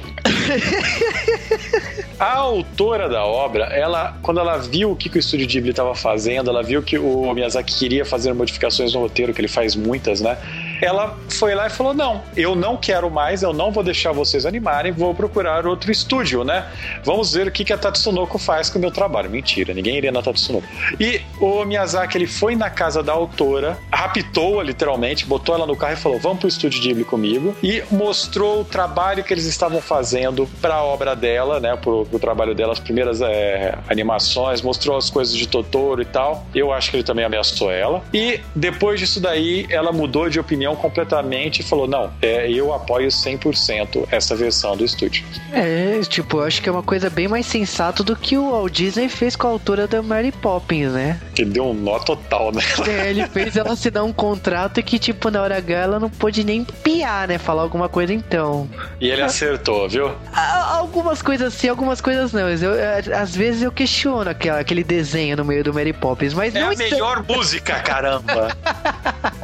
A 2.17 2.37
autora 2.37 3.09
da 3.09 3.25
obra, 3.25 3.65
ela, 3.65 4.17
quando 4.21 4.39
ela 4.39 4.57
viu 4.57 4.91
o 4.91 4.95
que, 4.95 5.09
que 5.09 5.17
o 5.17 5.19
estúdio 5.19 5.45
Ghibli 5.47 5.71
estava 5.71 5.93
fazendo, 5.93 6.49
ela 6.49 6.63
viu 6.63 6.81
que 6.81 6.97
o 6.97 7.33
Miyazaki 7.33 7.75
queria 7.77 8.05
fazer 8.05 8.33
modificações 8.33 8.93
no 8.93 9.01
roteiro, 9.01 9.33
que 9.33 9.41
ele 9.41 9.49
faz 9.49 9.75
muitas, 9.75 10.21
né? 10.21 10.37
Ela 10.81 11.17
foi 11.29 11.55
lá 11.55 11.67
e 11.67 11.69
falou: 11.69 11.93
Não, 11.93 12.23
eu 12.35 12.55
não 12.55 12.77
quero 12.77 13.09
mais, 13.09 13.43
eu 13.43 13.53
não 13.53 13.71
vou 13.71 13.83
deixar 13.83 14.11
vocês 14.11 14.45
animarem, 14.45 14.91
vou 14.91 15.13
procurar 15.13 15.65
outro 15.65 15.91
estúdio, 15.91 16.43
né? 16.43 16.65
Vamos 17.03 17.33
ver 17.33 17.47
o 17.47 17.51
que, 17.51 17.63
que 17.63 17.73
a 17.73 17.77
Tatsunoko 17.77 18.37
faz 18.37 18.69
com 18.69 18.77
o 18.77 18.81
meu 18.81 18.91
trabalho. 18.91 19.29
Mentira, 19.29 19.73
ninguém 19.73 19.97
iria 19.97 20.11
na 20.11 20.21
Tatsunoko. 20.21 20.67
E 20.99 21.21
o 21.39 21.63
Miyazaki 21.65 22.17
ele 22.17 22.27
foi 22.27 22.55
na 22.55 22.69
casa 22.69 23.01
da 23.01 23.13
autora, 23.13 23.77
raptou-a 23.91 24.63
literalmente, 24.63 25.25
botou 25.25 25.55
ela 25.55 25.65
no 25.65 25.75
carro 25.75 25.93
e 25.93 25.97
falou: 25.97 26.19
Vamos 26.19 26.39
pro 26.39 26.47
estúdio 26.47 26.81
Ghibli 26.81 27.03
comigo. 27.03 27.55
E 27.63 27.83
mostrou 27.91 28.61
o 28.61 28.65
trabalho 28.65 29.23
que 29.23 29.33
eles 29.33 29.45
estavam 29.45 29.81
fazendo 29.81 30.47
para 30.61 30.75
a 30.75 30.83
obra 30.83 31.15
dela, 31.15 31.59
né? 31.59 31.75
Pro, 31.75 32.05
pro 32.05 32.19
trabalho 32.19 32.53
dela, 32.53 32.73
as 32.73 32.79
primeiras 32.79 33.21
é, 33.21 33.77
animações, 33.89 34.61
mostrou 34.61 34.97
as 34.97 35.09
coisas 35.09 35.35
de 35.35 35.47
Totoro 35.47 36.01
e 36.01 36.05
tal. 36.05 36.45
Eu 36.53 36.71
acho 36.71 36.89
que 36.91 36.97
ele 36.97 37.03
também 37.03 37.25
ameaçou 37.25 37.71
ela. 37.71 38.03
E 38.13 38.39
depois 38.55 38.99
disso 38.99 39.19
daí, 39.19 39.65
ela 39.69 39.91
mudou 39.91 40.29
de 40.29 40.39
opinião 40.39 40.64
opinião 40.65 40.75
completamente 40.75 41.59
e 41.59 41.63
falou: 41.63 41.87
não, 41.87 42.11
é, 42.21 42.49
eu 42.49 42.73
apoio 42.73 43.07
100% 43.07 44.07
essa 44.11 44.35
versão 44.35 44.75
do 44.75 44.83
estúdio. 44.83 45.23
É, 45.53 45.99
tipo, 46.01 46.37
eu 46.37 46.43
acho 46.43 46.61
que 46.61 46.69
é 46.69 46.71
uma 46.71 46.83
coisa 46.83 47.09
bem 47.09 47.27
mais 47.27 47.45
sensata 47.45 48.03
do 48.03 48.15
que 48.15 48.37
o 48.37 48.51
Walt 48.51 48.73
Disney 48.73 49.07
fez 49.07 49.35
com 49.35 49.47
a 49.47 49.49
autora 49.51 49.87
da 49.87 50.01
Mary 50.01 50.31
Poppins, 50.31 50.91
né? 50.91 51.19
Que 51.35 51.45
deu 51.45 51.67
um 51.67 51.73
nó 51.73 51.99
total 51.99 52.51
nela. 52.51 52.89
É, 52.89 53.09
ele 53.09 53.27
fez 53.27 53.55
ela 53.55 53.73
assinar 53.73 54.03
um 54.03 54.13
contrato 54.13 54.81
que, 54.81 54.97
tipo, 54.97 55.29
na 55.29 55.41
hora 55.41 55.57
H 55.57 55.73
ela 55.73 55.99
não 55.99 56.09
pôde 56.09 56.43
nem 56.43 56.63
piar, 56.63 57.27
né? 57.27 57.37
Falar 57.37 57.63
alguma 57.63 57.87
coisa 57.87 58.13
então. 58.13 58.69
E 58.99 59.09
ele 59.09 59.21
acertou, 59.21 59.87
viu? 59.87 60.11
Algumas 60.33 61.21
coisas 61.21 61.53
sim, 61.53 61.67
algumas 61.67 62.01
coisas 62.01 62.33
não. 62.33 62.49
Eu, 62.49 62.73
às 63.15 63.35
vezes 63.35 63.61
eu 63.61 63.71
questiono 63.71 64.29
aquele, 64.29 64.57
aquele 64.57 64.83
desenho 64.83 65.37
no 65.37 65.45
meio 65.45 65.63
do 65.63 65.73
Mary 65.73 65.93
Poppins, 65.93 66.33
mas 66.33 66.55
é 66.55 66.59
não. 66.59 66.71
É 66.71 66.75
a 66.75 66.77
melhor 66.77 67.23
música, 67.23 67.79
caramba! 67.79 68.55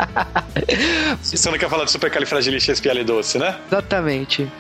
Você 1.22 1.50
não 1.50 1.58
quer 1.58 1.70
falar 1.70 1.86
de 1.86 1.92
supercalifragilisticexpialidocious, 1.92 3.42
né? 3.42 3.58
Exatamente. 3.68 4.52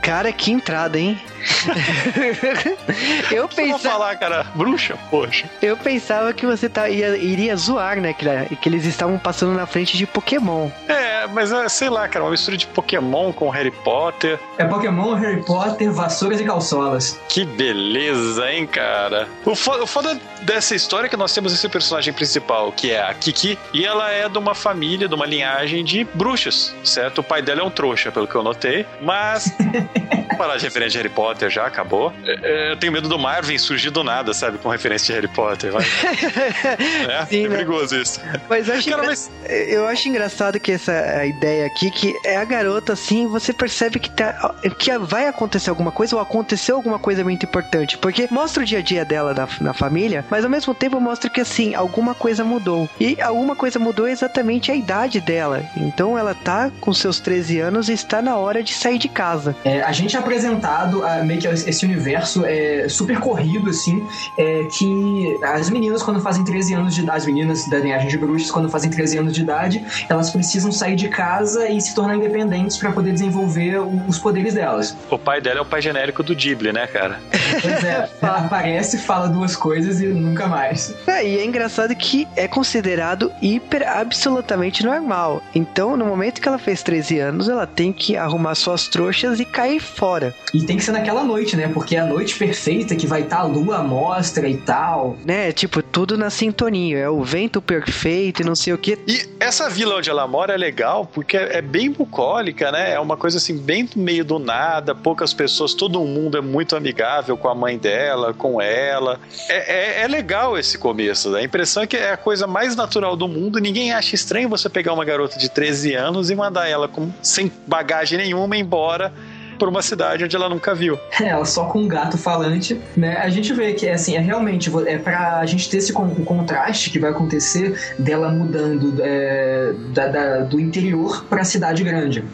Cara, 0.02 0.33
que 0.33 0.50
entrada, 0.50 0.99
hein? 0.99 1.16
eu 3.30 3.49
pensava. 3.49 3.78
falar, 3.78 4.16
cara, 4.16 4.45
bruxa, 4.54 4.97
poxa. 5.11 5.49
Eu 5.62 5.76
pensava 5.76 6.33
que 6.33 6.45
você 6.45 6.69
tá, 6.69 6.88
ia, 6.88 7.16
iria 7.16 7.57
zoar, 7.57 8.00
né? 8.00 8.12
Que, 8.12 8.57
que 8.57 8.69
eles 8.69 8.85
estavam 8.85 9.19
passando 9.19 9.54
na 9.54 9.66
frente 9.66 9.97
de 9.97 10.07
Pokémon. 10.07 10.69
É, 10.88 11.26
mas 11.28 11.52
é, 11.52 11.69
sei 11.69 11.88
lá, 11.88 12.09
cara, 12.09 12.25
uma 12.25 12.33
mistura 12.33 12.57
de 12.57 12.66
Pokémon 12.66 13.33
com 13.33 13.49
Harry 13.49 13.71
Potter. 13.71 14.38
É 14.59 14.64
Pokémon, 14.64 15.14
Harry 15.14 15.42
Potter, 15.42 15.92
vassouras 15.92 16.40
e 16.40 16.45
calçolas. 16.45 17.19
Que 17.28 17.45
beleza, 17.45 18.50
hein, 18.50 18.66
cara? 18.66 19.28
O 19.45 19.54
foda, 19.54 19.85
o 19.85 19.87
foda 19.87 20.19
dessa 20.43 20.75
história 20.75 21.07
é 21.07 21.09
que 21.09 21.17
nós 21.17 21.33
temos 21.33 21.53
esse 21.53 21.69
personagem 21.69 22.13
principal, 22.13 22.73
que 22.73 22.91
é 22.91 23.03
a 23.03 23.13
Kiki, 23.15 23.59
e 23.73 23.85
ela 23.85 24.11
é 24.11 24.29
de 24.29 24.39
uma 24.39 24.55
família, 24.55 25.09
de 25.09 25.15
uma 25.15 25.27
linhagem 25.27 25.85
de 25.85 26.05
bruxas, 26.05 26.75
certo? 26.85 27.19
O 27.19 27.25
pai 27.25 27.43
dela 27.43 27.61
é 27.61 27.65
um 27.65 27.71
trouxa, 27.71 28.11
pelo 28.11 28.27
que 28.27 28.35
eu 28.35 28.43
notei, 28.43 28.87
mas. 29.01 29.53
parar 30.41 30.57
de 30.57 30.65
referência 30.65 30.93
de 30.93 30.97
Harry 30.99 31.09
Potter 31.11 31.51
já, 31.51 31.67
acabou. 31.67 32.15
É, 32.25 32.39
é, 32.43 32.73
eu 32.73 32.77
tenho 32.79 32.91
medo 32.91 33.11
do 33.11 33.19
Marvin 33.19 33.59
surgir 33.59 33.91
do 33.91 34.03
nada, 34.03 34.33
sabe? 34.33 34.57
Com 34.57 34.71
referência 34.71 35.09
de 35.09 35.21
Harry 35.21 35.29
Potter. 35.29 35.71
Vai. 35.71 35.85
é, 37.11 37.27
Sim, 37.27 37.45
é 37.45 37.49
né? 37.49 37.57
perigoso 37.57 37.95
isso. 37.97 38.21
Mas 38.49 38.67
eu 38.67 38.75
acho, 38.75 38.89
Cara, 38.89 39.03
mas... 39.03 39.31
eu 39.47 39.87
acho 39.87 40.09
engraçado 40.09 40.59
que 40.59 40.73
essa 40.73 41.27
ideia 41.27 41.67
aqui, 41.67 41.91
que 41.91 42.15
é 42.25 42.39
a 42.39 42.45
garota, 42.45 42.95
assim, 42.95 43.27
você 43.27 43.53
percebe 43.53 43.99
que, 43.99 44.11
tá, 44.11 44.55
que 44.79 44.97
vai 44.99 45.29
acontecer 45.29 45.69
alguma 45.69 45.93
coisa 45.93 46.17
ou 46.17 46.23
aconteceu 46.23 46.77
alguma 46.77 46.99
coisa 46.99 47.23
muito 47.23 47.45
importante. 47.45 47.99
Porque 47.99 48.27
mostra 48.31 48.63
o 48.63 48.67
dia 48.67 48.79
a 48.79 48.83
dia 48.83 49.05
dela 49.05 49.35
na, 49.35 49.47
na 49.61 49.75
família, 49.75 50.25
mas 50.31 50.45
ao 50.45 50.51
mesmo 50.51 50.75
tempo 50.75 51.01
mostra 51.01 51.29
que, 51.29 51.41
assim, 51.41 51.75
alguma 51.75 52.15
coisa 52.15 52.45
mudou. 52.45 52.89
E 52.99 53.21
alguma 53.21 53.57
coisa 53.57 53.79
mudou 53.79 54.07
exatamente 54.07 54.71
a 54.71 54.75
idade 54.75 55.21
dela. 55.21 55.63
Então 55.77 56.19
ela 56.19 56.35
tá 56.35 56.71
com 56.81 56.93
seus 56.93 57.21
13 57.21 57.61
anos 57.61 57.89
e 57.89 57.93
está 57.93 58.23
na 58.23 58.37
hora 58.37 58.63
de 58.63 58.73
sair 58.75 58.99
de 58.99 59.09
casa. 59.09 59.57
É, 59.65 59.83
a 59.83 59.93
gente 59.93 60.17
apresentado 60.17 61.05
a, 61.05 61.23
meio 61.25 61.41
que 61.41 61.47
esse 61.47 61.85
universo 61.85 62.45
é, 62.45 62.89
super 62.89 63.19
corrido, 63.19 63.71
assim, 63.71 64.07
é, 64.39 64.65
que 64.77 65.39
as 65.43 65.71
meninas, 65.71 66.03
quando 66.03 66.21
fazem 66.21 66.45
13 66.45 66.75
anos 66.75 66.95
de 66.95 67.03
idade, 67.03 67.19
as 67.19 67.27
meninas 67.27 67.69
da 67.69 67.79
linhagem 67.79 68.09
de 68.09 68.19
bruxas, 68.19 68.51
quando 68.51 68.69
fazem 68.69 68.91
13 68.91 69.19
anos 69.19 69.35
de 69.35 69.43
idade, 69.43 69.85
elas 70.09 70.31
precisam 70.31 70.71
sair 70.71 70.97
de 70.97 71.09
casa 71.09 71.69
e 71.69 71.81
se 71.81 71.95
tornar 71.95 72.17
independentes 72.17 72.77
para 72.77 72.93
poder 72.93 73.13
desenvolver 73.13 73.79
os 74.09 74.19
poderes 74.19 74.55
delas. 74.55 74.97
O 75.11 75.19
pai 75.19 75.41
dela 75.41 75.59
é 75.59 75.63
o 75.63 75.67
pai 75.67 75.83
genérico 75.83 76.23
do 76.23 76.35
Ghibli, 76.35 76.73
né, 76.73 76.87
cara? 76.87 77.21
Pois 77.61 77.85
é, 77.85 78.09
aparece, 78.23 78.99
fala 78.99 79.29
duas 79.29 79.57
coisas 79.57 80.01
e 80.01 80.20
nunca 80.21 80.47
mais. 80.47 80.95
É, 81.07 81.27
e 81.27 81.39
é 81.39 81.45
engraçado 81.45 81.95
que 81.95 82.27
é 82.37 82.47
considerado 82.47 83.33
hiper 83.43 83.87
absolutamente 83.89 84.85
normal. 84.85 85.43
Então, 85.55 85.97
no 85.97 86.05
momento 86.05 86.41
que 86.41 86.49
ela 86.49 86.59
fez 86.59 86.83
13 86.83 87.19
anos, 87.19 87.49
ela 87.49 87.67
tem 87.67 87.93
que 87.93 88.17
arrumar 88.17 88.55
suas 88.55 88.89
trouxas 88.89 89.41
e 89.41 89.45
cair 89.45 89.81
fora. 89.81 90.35
E 90.55 90.62
tem 90.62 90.77
que 90.77 90.85
ser 90.85 90.93
naquela 90.93 91.25
noite, 91.25 91.57
né? 91.57 91.69
Porque 91.69 91.97
é 91.97 92.00
a 92.00 92.07
noite 92.07 92.37
perfeita 92.37 92.95
que 92.95 93.07
vai 93.07 93.23
estar 93.23 93.37
tá 93.37 93.43
a 93.43 93.47
lua 93.47 93.79
à 93.79 93.83
mostra 93.83 94.49
e 94.49 94.57
tal. 94.57 95.17
Né? 95.25 95.53
Tipo, 95.53 95.83
tudo 95.83 96.17
na 96.17 96.31
sintonia. 96.31 96.99
É 96.99 97.09
o 97.09 97.23
vento 97.23 97.61
perfeito 97.61 98.43
e 98.43 98.45
não 98.45 98.55
sei 98.55 98.73
o 98.73 98.79
que. 98.79 98.99
E 99.07 99.29
essa 99.39 99.69
vila 99.69 99.97
onde 99.97 100.11
ela 100.11 100.27
mora 100.27 100.55
é 100.55 100.57
legal 100.57 101.07
porque 101.07 101.37
é 101.37 101.62
bem 101.62 101.91
bucólica, 101.91 102.71
né? 102.71 102.93
É 102.93 103.00
uma 103.00 103.17
coisa 103.17 103.39
assim, 103.39 103.57
bem 103.57 103.89
no 103.95 104.03
meio 104.03 104.25
do 104.25 104.39
nada, 104.39 104.95
poucas 104.95 105.33
pessoas, 105.33 105.75
todo 105.75 106.00
mundo 106.00 106.37
é 106.37 106.41
muito 106.41 106.77
amigável 106.77 107.37
com 107.37 107.49
a 107.49 107.55
mãe 107.55 107.79
dela, 107.79 108.35
com 108.35 108.61
ela. 108.61 109.19
É, 109.49 110.00
é, 110.00 110.03
é 110.03 110.09
legal 110.11 110.59
esse 110.59 110.76
começo. 110.76 111.31
Né? 111.31 111.40
A 111.40 111.45
impressão 111.45 111.83
é 111.83 111.87
que 111.87 111.97
é 111.97 112.12
a 112.12 112.17
coisa 112.17 112.47
mais 112.47 112.76
natural 112.76 113.17
do 113.17 113.29
mundo. 113.29 113.59
Ninguém 113.59 113.93
acha 113.93 114.14
estranho 114.14 114.49
você 114.49 114.69
pegar 114.69 114.93
uma 114.93 115.05
garota 115.05 115.38
de 115.38 115.49
13 115.49 115.95
anos 115.95 116.31
e 116.31 116.35
mandar 116.35 116.69
ela 116.69 116.88
com, 116.88 117.11
sem 117.23 117.50
bagagem 117.67 118.19
nenhuma 118.19 118.57
embora 118.57 119.12
por 119.61 119.69
uma 119.69 119.83
cidade 119.83 120.25
onde 120.25 120.35
ela 120.35 120.49
nunca 120.49 120.75
viu. 120.75 120.99
É, 121.21 121.29
ela 121.29 121.45
só 121.45 121.67
com 121.67 121.81
um 121.81 121.87
gato 121.87 122.17
falante, 122.17 122.81
né? 122.97 123.19
A 123.19 123.29
gente 123.29 123.52
vê 123.52 123.75
que, 123.75 123.87
assim, 123.88 124.17
é 124.17 124.19
realmente, 124.19 124.71
é 124.87 124.97
pra 124.97 125.45
gente 125.45 125.69
ter 125.69 125.76
esse 125.76 125.93
contraste 125.93 126.88
que 126.88 126.99
vai 126.99 127.11
acontecer 127.11 127.79
dela 127.99 128.31
mudando 128.31 128.95
é, 129.00 129.75
da, 129.93 130.09
da, 130.09 130.38
do 130.38 130.59
interior 130.59 131.26
pra 131.29 131.45
cidade 131.45 131.85
grande. 131.85 132.25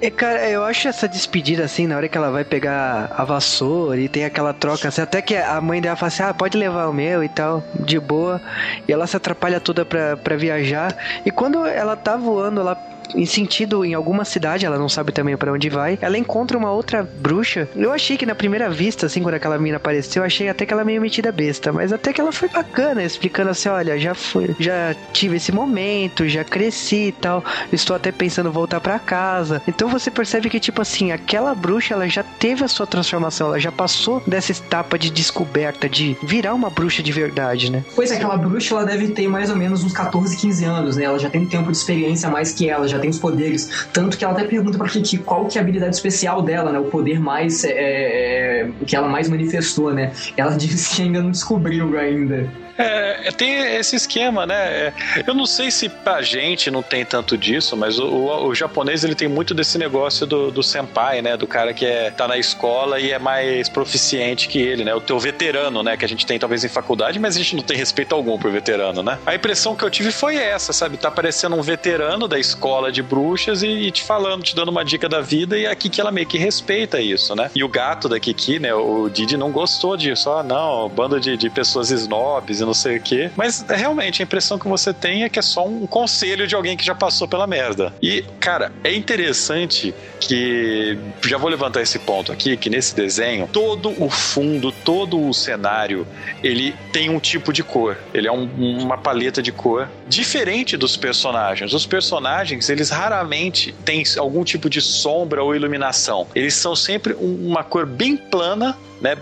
É, 0.00 0.10
cara, 0.10 0.48
eu 0.48 0.62
acho 0.62 0.86
essa 0.86 1.08
despedida 1.08 1.64
assim, 1.64 1.88
na 1.88 1.96
hora 1.96 2.08
que 2.08 2.16
ela 2.16 2.30
vai 2.30 2.44
pegar 2.44 3.10
a 3.10 3.24
vassoura 3.24 4.00
e 4.00 4.08
tem 4.08 4.24
aquela 4.24 4.54
troca, 4.54 4.86
assim, 4.88 5.00
até 5.00 5.20
que 5.20 5.34
a 5.34 5.60
mãe 5.60 5.80
dela 5.80 5.96
fala 5.96 6.08
assim: 6.08 6.22
ah, 6.22 6.32
pode 6.32 6.56
levar 6.56 6.88
o 6.88 6.92
meu 6.92 7.24
e 7.24 7.28
tal, 7.28 7.64
de 7.74 7.98
boa. 7.98 8.40
E 8.86 8.92
ela 8.92 9.08
se 9.08 9.16
atrapalha 9.16 9.60
toda 9.60 9.84
pra, 9.84 10.16
pra 10.16 10.36
viajar. 10.36 10.96
E 11.24 11.32
quando 11.32 11.66
ela 11.66 11.96
tá 11.96 12.16
voando 12.16 12.62
lá 12.62 12.76
em 13.14 13.26
sentido 13.26 13.84
em 13.84 13.94
alguma 13.94 14.24
cidade, 14.24 14.66
ela 14.66 14.78
não 14.78 14.88
sabe 14.88 15.12
também 15.12 15.36
para 15.36 15.52
onde 15.52 15.68
vai. 15.68 15.98
Ela 16.00 16.18
encontra 16.18 16.56
uma 16.56 16.70
outra 16.70 17.02
bruxa. 17.02 17.68
Eu 17.74 17.92
achei 17.92 18.16
que 18.16 18.26
na 18.26 18.34
primeira 18.34 18.68
vista, 18.68 19.06
assim, 19.06 19.22
quando 19.22 19.34
aquela 19.34 19.58
mina 19.58 19.76
apareceu, 19.76 20.22
eu 20.22 20.26
achei 20.26 20.48
até 20.48 20.66
que 20.66 20.72
ela 20.72 20.84
meio 20.84 21.00
metida 21.00 21.32
besta, 21.32 21.72
mas 21.72 21.92
até 21.92 22.12
que 22.12 22.20
ela 22.20 22.32
foi 22.32 22.48
bacana, 22.48 23.02
explicando 23.02 23.50
assim, 23.50 23.68
olha, 23.68 23.98
já 23.98 24.14
fui, 24.14 24.54
já 24.58 24.94
tive 25.12 25.36
esse 25.36 25.52
momento, 25.52 26.28
já 26.28 26.44
cresci 26.44 27.08
e 27.08 27.12
tal. 27.12 27.44
Estou 27.72 27.96
até 27.96 28.12
pensando 28.12 28.52
voltar 28.52 28.80
para 28.80 28.98
casa. 28.98 29.62
Então 29.66 29.88
você 29.88 30.10
percebe 30.10 30.50
que 30.50 30.60
tipo 30.60 30.82
assim, 30.82 31.12
aquela 31.12 31.54
bruxa, 31.54 31.94
ela 31.94 32.08
já 32.08 32.22
teve 32.22 32.64
a 32.64 32.68
sua 32.68 32.86
transformação, 32.86 33.48
ela 33.48 33.58
já 33.58 33.72
passou 33.72 34.22
dessa 34.26 34.52
etapa 34.52 34.98
de 34.98 35.10
descoberta 35.10 35.88
de 35.88 36.16
virar 36.22 36.54
uma 36.54 36.70
bruxa 36.70 37.02
de 37.02 37.12
verdade, 37.12 37.70
né? 37.70 37.84
Pois 37.94 38.10
é, 38.10 38.16
aquela 38.16 38.36
bruxa 38.36 38.74
ela 38.74 38.84
deve 38.84 39.08
ter 39.08 39.28
mais 39.28 39.50
ou 39.50 39.56
menos 39.56 39.84
uns 39.84 39.92
14, 39.92 40.36
15 40.36 40.64
anos, 40.64 40.96
né? 40.96 41.04
Ela 41.04 41.18
já 41.18 41.30
tem 41.30 41.44
tempo 41.46 41.70
de 41.70 41.76
experiência 41.76 42.28
mais 42.28 42.52
que 42.52 42.68
ela, 42.68 42.86
já 42.86 42.97
já 42.98 43.00
tem 43.00 43.10
os 43.10 43.18
poderes. 43.18 43.86
Tanto 43.92 44.18
que 44.18 44.24
ela 44.24 44.34
até 44.34 44.44
pergunta 44.44 44.76
pra 44.76 44.88
Kiki 44.88 45.18
qual 45.18 45.46
que 45.46 45.56
é 45.56 45.60
a 45.60 45.62
habilidade 45.62 45.94
especial 45.94 46.42
dela, 46.42 46.72
né? 46.72 46.78
O 46.78 46.84
poder 46.84 47.20
mais. 47.20 47.64
É, 47.64 47.70
é, 47.70 48.70
que 48.86 48.96
ela 48.96 49.08
mais 49.08 49.28
manifestou, 49.28 49.94
né? 49.94 50.12
Ela 50.36 50.52
disse 50.58 50.96
que 50.96 51.02
ainda 51.02 51.22
não 51.22 51.30
descobriu 51.30 51.98
ainda. 51.98 52.67
É, 52.78 53.32
tem 53.32 53.76
esse 53.76 53.96
esquema, 53.96 54.46
né? 54.46 54.54
É, 54.54 54.92
eu 55.26 55.34
não 55.34 55.46
sei 55.46 55.68
se 55.68 55.88
pra 55.88 56.22
gente 56.22 56.70
não 56.70 56.80
tem 56.80 57.04
tanto 57.04 57.36
disso, 57.36 57.76
mas 57.76 57.98
o, 57.98 58.06
o, 58.06 58.46
o 58.46 58.54
japonês 58.54 59.02
ele 59.02 59.16
tem 59.16 59.26
muito 59.26 59.52
desse 59.52 59.76
negócio 59.76 60.24
do, 60.24 60.52
do, 60.52 60.62
senpai, 60.62 61.20
né? 61.20 61.36
Do 61.36 61.46
cara 61.46 61.74
que 61.74 61.84
é, 61.84 62.10
tá 62.12 62.28
na 62.28 62.38
escola 62.38 63.00
e 63.00 63.10
é 63.10 63.18
mais 63.18 63.68
proficiente 63.68 64.46
que 64.46 64.60
ele, 64.60 64.84
né? 64.84 64.94
O 64.94 65.00
teu 65.00 65.18
veterano, 65.18 65.82
né? 65.82 65.96
Que 65.96 66.04
a 66.04 66.08
gente 66.08 66.24
tem 66.24 66.38
talvez 66.38 66.62
em 66.64 66.68
faculdade, 66.68 67.18
mas 67.18 67.34
a 67.34 67.38
gente 67.38 67.56
não 67.56 67.64
tem 67.64 67.76
respeito 67.76 68.14
algum 68.14 68.38
pro 68.38 68.50
veterano, 68.50 69.02
né? 69.02 69.18
A 69.26 69.34
impressão 69.34 69.74
que 69.74 69.82
eu 69.82 69.90
tive 69.90 70.12
foi 70.12 70.36
essa, 70.36 70.72
sabe? 70.72 70.96
Tá 70.96 71.10
parecendo 71.10 71.56
um 71.56 71.62
veterano 71.62 72.28
da 72.28 72.38
escola 72.38 72.92
de 72.92 73.02
bruxas 73.02 73.64
e, 73.64 73.66
e 73.66 73.90
te 73.90 74.04
falando, 74.04 74.44
te 74.44 74.54
dando 74.54 74.68
uma 74.68 74.84
dica 74.84 75.08
da 75.08 75.20
vida 75.20 75.58
e 75.58 75.66
aqui 75.66 75.88
que 75.88 76.00
ela 76.00 76.12
meio 76.12 76.28
que 76.28 76.38
respeita 76.38 77.00
isso, 77.00 77.34
né? 77.34 77.50
E 77.56 77.64
o 77.64 77.68
gato 77.68 78.08
da 78.08 78.20
Kiki, 78.20 78.60
né? 78.60 78.72
O 78.72 79.08
Didi 79.08 79.36
não 79.36 79.50
gostou 79.50 79.96
disso. 79.96 80.30
Ah, 80.30 80.44
não, 80.44 80.88
bando 80.88 81.18
de, 81.18 81.36
de 81.36 81.50
pessoas 81.50 81.90
snobs 81.90 82.60
e 82.60 82.67
não 82.68 82.74
sei 82.74 82.98
o 82.98 83.00
quê. 83.00 83.30
Mas 83.36 83.64
realmente 83.68 84.22
a 84.22 84.24
impressão 84.24 84.58
que 84.58 84.68
você 84.68 84.92
tem 84.92 85.24
é 85.24 85.28
que 85.28 85.38
é 85.38 85.42
só 85.42 85.66
um 85.66 85.86
conselho 85.86 86.46
de 86.46 86.54
alguém 86.54 86.76
que 86.76 86.84
já 86.84 86.94
passou 86.94 87.26
pela 87.26 87.46
merda. 87.46 87.92
E, 88.00 88.24
cara, 88.38 88.72
é 88.84 88.94
interessante 88.94 89.94
que. 90.20 90.98
Já 91.22 91.38
vou 91.38 91.50
levantar 91.50 91.82
esse 91.82 91.98
ponto 91.98 92.30
aqui, 92.30 92.56
que 92.56 92.70
nesse 92.70 92.94
desenho, 92.94 93.48
todo 93.52 93.94
o 94.02 94.10
fundo, 94.10 94.70
todo 94.70 95.28
o 95.28 95.32
cenário, 95.34 96.06
ele 96.42 96.74
tem 96.92 97.10
um 97.10 97.18
tipo 97.18 97.52
de 97.52 97.62
cor. 97.62 97.96
Ele 98.12 98.28
é 98.28 98.32
um, 98.32 98.48
uma 98.82 98.98
paleta 98.98 99.42
de 99.42 99.50
cor 99.50 99.88
diferente 100.06 100.76
dos 100.76 100.96
personagens. 100.96 101.72
Os 101.72 101.86
personagens, 101.86 102.68
eles 102.68 102.90
raramente 102.90 103.74
têm 103.84 104.02
algum 104.18 104.44
tipo 104.44 104.68
de 104.68 104.80
sombra 104.80 105.42
ou 105.42 105.54
iluminação. 105.54 106.26
Eles 106.34 106.54
são 106.54 106.76
sempre 106.76 107.14
uma 107.14 107.64
cor 107.64 107.86
bem 107.86 108.16
plana 108.16 108.76
né, 109.00 109.14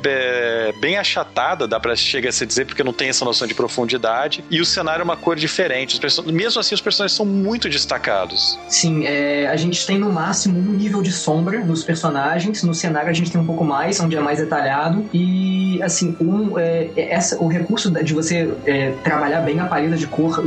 bem 0.80 0.96
achatada, 0.96 1.66
dá 1.66 1.78
para 1.78 1.94
chegar 1.96 2.30
a 2.30 2.32
se 2.32 2.46
dizer, 2.46 2.66
porque 2.66 2.82
não 2.82 2.92
tem 2.92 3.08
essa 3.08 3.24
noção 3.24 3.46
de 3.46 3.54
profundidade. 3.54 4.44
E 4.50 4.60
o 4.60 4.66
cenário 4.66 5.02
é 5.02 5.04
uma 5.04 5.16
cor 5.16 5.36
diferente. 5.36 6.00
Mesmo 6.26 6.60
assim, 6.60 6.74
os 6.74 6.80
personagens 6.80 7.16
são 7.16 7.26
muito 7.26 7.68
destacados. 7.68 8.58
Sim, 8.68 9.06
é, 9.06 9.46
a 9.48 9.56
gente 9.56 9.86
tem 9.86 9.98
no 9.98 10.12
máximo 10.12 10.58
um 10.58 10.72
nível 10.72 11.02
de 11.02 11.12
sombra 11.12 11.64
nos 11.64 11.84
personagens. 11.84 12.62
No 12.62 12.74
cenário 12.74 13.10
a 13.10 13.12
gente 13.12 13.30
tem 13.30 13.40
um 13.40 13.46
pouco 13.46 13.64
mais, 13.64 14.00
onde 14.00 14.16
é 14.16 14.20
mais 14.20 14.38
detalhado. 14.38 15.04
E, 15.12 15.80
assim, 15.82 16.16
um, 16.20 16.58
é, 16.58 16.90
essa, 16.96 17.42
o 17.42 17.48
recurso 17.48 17.90
de 17.90 18.14
você 18.14 18.52
é, 18.64 18.92
trabalhar 19.04 19.40
bem 19.40 19.60
a 19.60 19.66
paleta 19.66 19.96
de 19.96 20.06
cor 20.06 20.42